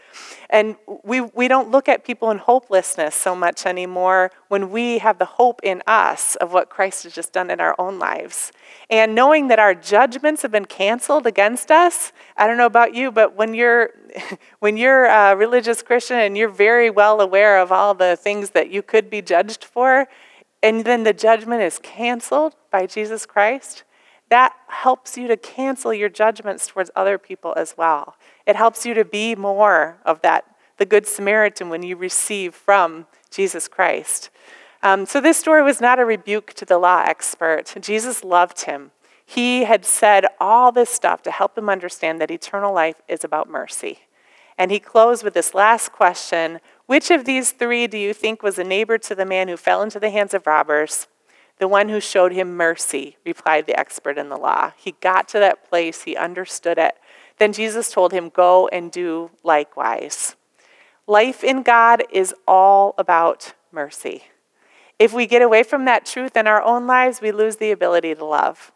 And 0.51 0.77
we, 1.05 1.21
we 1.21 1.49
don't 1.49 1.71
look 1.71 1.89
at 1.89 2.05
people 2.05 2.31
in 2.31 2.39
hopelessness 2.39 3.15
so 3.15 3.35
much 3.35 3.67
anymore 3.67 4.31
when 4.49 4.71
we 4.71 4.99
have 4.99 5.19
the 5.19 5.25
hope 5.25 5.61
in 5.63 5.83
us 5.87 6.37
of 6.37 6.53
what 6.53 6.71
Christ 6.71 7.05
has 7.05 7.13
just 7.13 7.33
done 7.33 7.51
in 7.51 7.61
our 7.61 7.75
own 7.79 7.99
lives. 7.99 8.53
And 8.89 9.15
knowing 9.15 9.49
that 9.49 9.59
our 9.59 9.75
judgments 9.75 10.43
have 10.43 10.51
been 10.51 10.65
canceled 10.65 11.27
against 11.27 11.71
us, 11.71 12.13
I 12.37 12.47
don't 12.47 12.57
know 12.57 12.67
about 12.67 12.95
you, 12.95 13.11
but 13.13 13.37
when 13.37 13.55
you're 13.55 13.91
when 14.61 14.77
you're 14.77 15.05
a 15.05 15.37
religious 15.37 15.83
Christian 15.83 16.19
and 16.19 16.37
you're 16.37 16.49
very 16.49 16.89
well 16.89 17.21
aware 17.21 17.59
of 17.59 17.71
all 17.71 17.95
the 17.95 18.17
things 18.17 18.51
that 18.51 18.71
you 18.71 18.83
could 18.83 19.11
be 19.11 19.21
judged 19.21 19.65
for, 19.65 20.09
and 20.63 20.85
then 20.85 21.05
the 21.05 21.13
judgment 21.13 21.63
is 21.63 21.79
canceled 21.83 22.55
by 22.71 22.87
Jesus 22.87 23.27
Christ, 23.27 23.85
that 24.31 24.55
helps 24.69 25.17
you 25.17 25.27
to 25.29 25.37
cancel 25.37 25.93
your 25.93 26.09
judgments 26.09 26.67
towards 26.67 26.91
other 26.95 27.19
people 27.19 27.55
as 27.57 27.75
well. 27.77 28.17
It 28.49 28.57
helps 28.57 28.87
you 28.87 28.95
to 28.95 29.05
be 29.05 29.37
more 29.37 29.99
of 30.07 30.23
that, 30.23 30.47
the 30.79 30.87
Good 30.87 31.07
Samaritan, 31.07 31.69
when 31.69 31.83
you 31.83 31.97
receive 31.97 32.55
from 32.55 33.07
Jesus 33.31 33.69
Christ. 33.69 34.31
Um, 34.83 35.05
so, 35.05 35.21
this 35.21 35.37
story 35.37 35.63
was 35.63 35.83
not 35.83 36.01
a 36.01 36.05
rebuke 36.07 36.55
to 36.55 36.65
the 36.65 36.79
law 36.79 37.03
expert. 37.07 37.75
Jesus 37.81 38.25
loved 38.25 38.63
him. 38.63 38.91
He 39.27 39.65
had 39.65 39.85
said 39.85 40.25
all 40.41 40.73
this 40.73 40.89
stuff 40.89 41.23
to 41.25 41.31
help 41.31 41.59
him 41.59 41.69
understand 41.69 42.23
that 42.23 42.31
eternal 42.31 42.73
life 42.73 43.03
is 43.07 43.23
about 43.23 43.51
mercy. 43.51 43.99
And 44.57 44.71
he 44.71 44.81
closed 44.81 45.23
with 45.23 45.35
this 45.35 45.53
last 45.53 45.93
question 45.93 46.61
Which 46.87 47.11
of 47.11 47.27
these 47.27 47.53
three 47.53 47.87
do 47.87 47.99
you 47.99 48.15
think 48.15 48.43
was 48.43 48.59
a 48.59 48.65
neighbor 48.65 48.97
to 48.97 49.15
the 49.15 49.27
man 49.27 49.49
who 49.49 49.59
fell 49.59 49.83
into 49.83 50.01
the 50.01 50.09
hands 50.09 50.33
of 50.33 50.47
robbers? 50.47 51.07
The 51.59 51.69
one 51.69 51.91
who 51.91 52.01
showed 52.01 52.33
him 52.33 52.57
mercy, 52.57 53.19
replied 53.27 53.67
the 53.67 53.79
expert 53.79 54.17
in 54.17 54.31
the 54.31 54.39
law. 54.39 54.73
He 54.77 54.93
got 55.03 55.29
to 55.29 55.39
that 55.41 55.69
place, 55.69 56.05
he 56.05 56.17
understood 56.17 56.79
it. 56.79 56.97
Then 57.39 57.53
Jesus 57.53 57.91
told 57.91 58.13
him, 58.13 58.29
Go 58.29 58.69
and 58.69 58.91
do 58.91 59.31
likewise. 59.43 60.37
Life 61.07 61.43
in 61.43 61.63
God 61.63 62.03
is 62.13 62.35
all 62.47 62.95
about 62.99 63.55
mercy. 63.73 64.25
If 64.99 65.13
we 65.13 65.27
get 65.27 65.43
away 65.43 65.63
from 65.63 65.85
that 65.85 66.05
truth 66.05 66.37
in 66.37 66.47
our 66.47 66.63
own 66.63 66.87
lives, 66.87 67.21
we 67.21 67.31
lose 67.31 67.57
the 67.57 67.71
ability 67.71 68.15
to 68.15 68.25
love. 68.25 68.73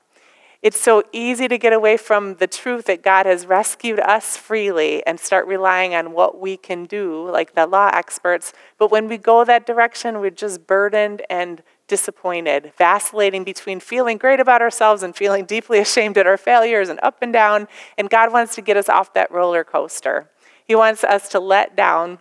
It's 0.62 0.80
so 0.80 1.02
easy 1.10 1.48
to 1.48 1.58
get 1.58 1.72
away 1.72 1.96
from 1.96 2.36
the 2.36 2.46
truth 2.46 2.84
that 2.84 3.02
God 3.02 3.26
has 3.26 3.46
rescued 3.46 3.98
us 3.98 4.36
freely 4.36 5.04
and 5.04 5.18
start 5.18 5.48
relying 5.48 5.92
on 5.92 6.12
what 6.12 6.40
we 6.40 6.56
can 6.56 6.84
do, 6.84 7.28
like 7.28 7.56
the 7.56 7.66
law 7.66 7.90
experts. 7.92 8.52
But 8.78 8.92
when 8.92 9.08
we 9.08 9.18
go 9.18 9.44
that 9.44 9.66
direction, 9.66 10.20
we're 10.20 10.30
just 10.30 10.68
burdened 10.68 11.22
and 11.28 11.64
disappointed, 11.92 12.72
vacillating 12.78 13.44
between 13.44 13.78
feeling 13.78 14.16
great 14.16 14.40
about 14.40 14.62
ourselves 14.62 15.02
and 15.02 15.14
feeling 15.14 15.44
deeply 15.44 15.78
ashamed 15.86 16.16
at 16.16 16.26
our 16.26 16.38
failures 16.38 16.88
and 16.88 16.98
up 17.02 17.18
and 17.20 17.34
down. 17.34 17.68
And 17.98 18.08
God 18.08 18.32
wants 18.32 18.54
to 18.54 18.62
get 18.62 18.78
us 18.78 18.88
off 18.88 19.12
that 19.12 19.30
roller 19.30 19.62
coaster. 19.62 20.30
He 20.64 20.74
wants 20.74 21.04
us 21.04 21.28
to 21.28 21.38
let 21.38 21.76
down 21.76 22.20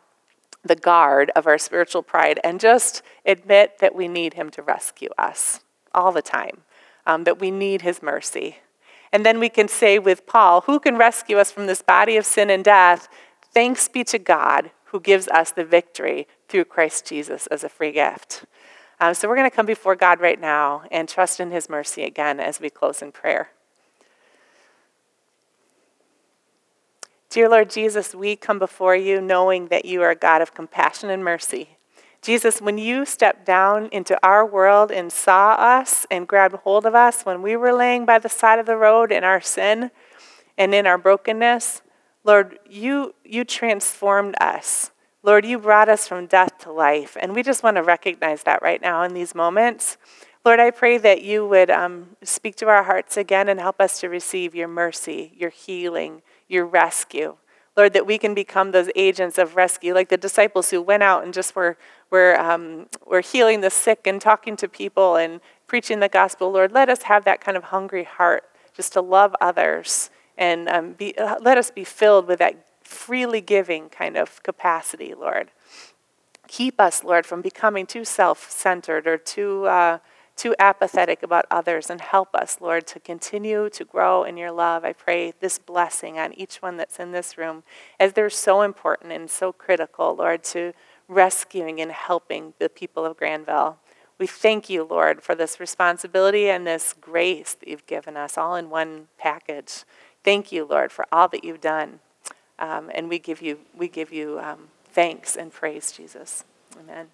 the 0.61 0.75
guard 0.75 1.31
of 1.37 1.47
our 1.47 1.57
spiritual 1.57 2.03
pride 2.03 2.37
and 2.43 2.59
just 2.59 3.01
admit 3.25 3.79
that 3.79 3.95
we 3.95 4.09
need 4.09 4.33
Him 4.33 4.49
to 4.49 4.61
rescue 4.61 5.07
us 5.17 5.61
all 5.95 6.11
the 6.11 6.21
time, 6.21 6.63
um, 7.05 7.23
that 7.23 7.39
we 7.39 7.49
need 7.49 7.81
His 7.81 8.03
mercy. 8.03 8.57
And 9.13 9.25
then 9.25 9.39
we 9.39 9.47
can 9.47 9.69
say 9.69 9.99
with 9.99 10.27
Paul, 10.27 10.61
Who 10.61 10.81
can 10.81 10.97
rescue 10.97 11.37
us 11.37 11.49
from 11.49 11.67
this 11.67 11.81
body 11.81 12.17
of 12.17 12.25
sin 12.25 12.49
and 12.49 12.61
death? 12.61 13.07
Thanks 13.53 13.87
be 13.87 14.03
to 14.03 14.19
God 14.19 14.71
who 14.91 14.99
gives 14.99 15.29
us 15.29 15.51
the 15.51 15.63
victory 15.63 16.27
through 16.49 16.65
Christ 16.65 17.05
Jesus 17.05 17.47
as 17.47 17.63
a 17.63 17.69
free 17.69 17.93
gift. 17.93 18.43
Um, 19.01 19.15
so 19.15 19.27
we're 19.27 19.35
going 19.35 19.49
to 19.49 19.55
come 19.55 19.65
before 19.65 19.95
God 19.95 20.21
right 20.21 20.39
now 20.39 20.83
and 20.91 21.09
trust 21.09 21.39
in 21.39 21.49
His 21.49 21.67
mercy 21.67 22.03
again 22.03 22.39
as 22.39 22.59
we 22.59 22.69
close 22.69 23.01
in 23.01 23.11
prayer. 23.11 23.49
Dear 27.31 27.49
Lord 27.49 27.71
Jesus, 27.71 28.13
we 28.13 28.35
come 28.35 28.59
before 28.59 28.95
you 28.95 29.19
knowing 29.19 29.69
that 29.69 29.85
you 29.85 30.03
are 30.03 30.11
a 30.11 30.15
God 30.15 30.43
of 30.43 30.53
compassion 30.53 31.09
and 31.09 31.23
mercy. 31.23 31.77
Jesus, 32.21 32.61
when 32.61 32.77
you 32.77 33.03
stepped 33.03 33.43
down 33.43 33.89
into 33.91 34.19
our 34.23 34.45
world 34.45 34.91
and 34.91 35.11
saw 35.11 35.53
us 35.53 36.05
and 36.11 36.27
grabbed 36.27 36.57
hold 36.57 36.85
of 36.85 36.93
us 36.93 37.23
when 37.23 37.41
we 37.41 37.55
were 37.55 37.73
laying 37.73 38.05
by 38.05 38.19
the 38.19 38.29
side 38.29 38.59
of 38.59 38.67
the 38.67 38.77
road 38.77 39.11
in 39.11 39.23
our 39.23 39.41
sin 39.41 39.89
and 40.59 40.75
in 40.75 40.85
our 40.85 40.99
brokenness, 40.99 41.81
Lord, 42.23 42.59
you, 42.69 43.15
you 43.25 43.45
transformed 43.45 44.35
us. 44.39 44.91
Lord, 45.23 45.45
you 45.45 45.59
brought 45.59 45.87
us 45.87 46.07
from 46.07 46.25
death 46.25 46.57
to 46.59 46.71
life, 46.71 47.15
and 47.19 47.35
we 47.35 47.43
just 47.43 47.61
want 47.61 47.77
to 47.77 47.83
recognize 47.83 48.41
that 48.43 48.63
right 48.63 48.81
now 48.81 49.03
in 49.03 49.13
these 49.13 49.35
moments. 49.35 49.97
Lord, 50.43 50.59
I 50.59 50.71
pray 50.71 50.97
that 50.97 51.21
you 51.21 51.47
would 51.47 51.69
um, 51.69 52.15
speak 52.23 52.55
to 52.55 52.67
our 52.67 52.81
hearts 52.81 53.17
again 53.17 53.47
and 53.47 53.59
help 53.59 53.79
us 53.79 53.99
to 53.99 54.09
receive 54.09 54.55
your 54.55 54.67
mercy, 54.67 55.31
your 55.37 55.51
healing, 55.51 56.23
your 56.47 56.65
rescue. 56.65 57.35
Lord, 57.77 57.93
that 57.93 58.07
we 58.07 58.17
can 58.17 58.33
become 58.33 58.71
those 58.71 58.89
agents 58.95 59.37
of 59.37 59.55
rescue, 59.55 59.93
like 59.93 60.09
the 60.09 60.17
disciples 60.17 60.71
who 60.71 60.81
went 60.81 61.03
out 61.03 61.23
and 61.23 61.33
just 61.33 61.55
were, 61.55 61.77
were, 62.09 62.39
um, 62.39 62.87
were 63.05 63.21
healing 63.21 63.61
the 63.61 63.69
sick 63.69 64.07
and 64.07 64.19
talking 64.19 64.55
to 64.57 64.67
people 64.67 65.17
and 65.17 65.39
preaching 65.67 65.99
the 65.99 66.09
gospel. 66.09 66.51
Lord, 66.51 66.71
let 66.71 66.89
us 66.89 67.03
have 67.03 67.25
that 67.25 67.41
kind 67.41 67.55
of 67.55 67.65
hungry 67.65 68.03
heart 68.03 68.43
just 68.75 68.91
to 68.93 69.01
love 69.01 69.35
others 69.39 70.09
and 70.35 70.67
um, 70.67 70.93
be, 70.93 71.15
uh, 71.17 71.37
let 71.39 71.59
us 71.59 71.69
be 71.69 71.83
filled 71.83 72.27
with 72.27 72.39
that 72.39 72.55
freely 72.91 73.41
giving 73.41 73.89
kind 73.89 74.17
of 74.17 74.43
capacity, 74.43 75.13
Lord. 75.13 75.51
Keep 76.47 76.79
us, 76.79 77.03
Lord, 77.03 77.25
from 77.25 77.41
becoming 77.41 77.85
too 77.85 78.03
self 78.03 78.51
centered 78.51 79.07
or 79.07 79.17
too, 79.17 79.65
uh, 79.65 79.99
too 80.35 80.53
apathetic 80.59 81.23
about 81.23 81.45
others 81.49 81.89
and 81.89 82.01
help 82.01 82.35
us, 82.35 82.57
Lord, 82.59 82.87
to 82.87 82.99
continue 82.99 83.69
to 83.69 83.85
grow 83.85 84.23
in 84.23 84.37
your 84.37 84.51
love. 84.51 84.83
I 84.83 84.93
pray 84.93 85.33
this 85.39 85.57
blessing 85.57 86.19
on 86.19 86.33
each 86.33 86.57
one 86.57 86.77
that's 86.77 86.99
in 86.99 87.11
this 87.11 87.37
room 87.37 87.63
as 87.99 88.13
they're 88.13 88.29
so 88.29 88.61
important 88.61 89.13
and 89.13 89.29
so 89.29 89.53
critical, 89.53 90.15
Lord, 90.15 90.43
to 90.45 90.73
rescuing 91.07 91.79
and 91.79 91.91
helping 91.91 92.53
the 92.59 92.69
people 92.69 93.05
of 93.05 93.17
Grandville. 93.17 93.77
We 94.17 94.27
thank 94.27 94.69
you, 94.69 94.83
Lord, 94.83 95.23
for 95.23 95.33
this 95.33 95.59
responsibility 95.59 96.49
and 96.49 96.67
this 96.67 96.93
grace 96.99 97.53
that 97.55 97.67
you've 97.67 97.87
given 97.87 98.17
us 98.17 98.37
all 98.37 98.55
in 98.55 98.69
one 98.69 99.07
package. 99.17 99.83
Thank 100.23 100.51
you, 100.51 100.65
Lord, 100.65 100.91
for 100.91 101.05
all 101.11 101.27
that 101.29 101.43
you've 101.43 101.61
done. 101.61 101.99
Um, 102.61 102.91
and 102.95 103.09
we 103.09 103.19
give 103.19 103.41
you, 103.41 103.59
we 103.75 103.89
give 103.89 104.13
you 104.13 104.39
um, 104.39 104.69
thanks 104.85 105.35
and 105.35 105.51
praise, 105.51 105.91
Jesus. 105.91 106.45
Amen. 106.79 107.07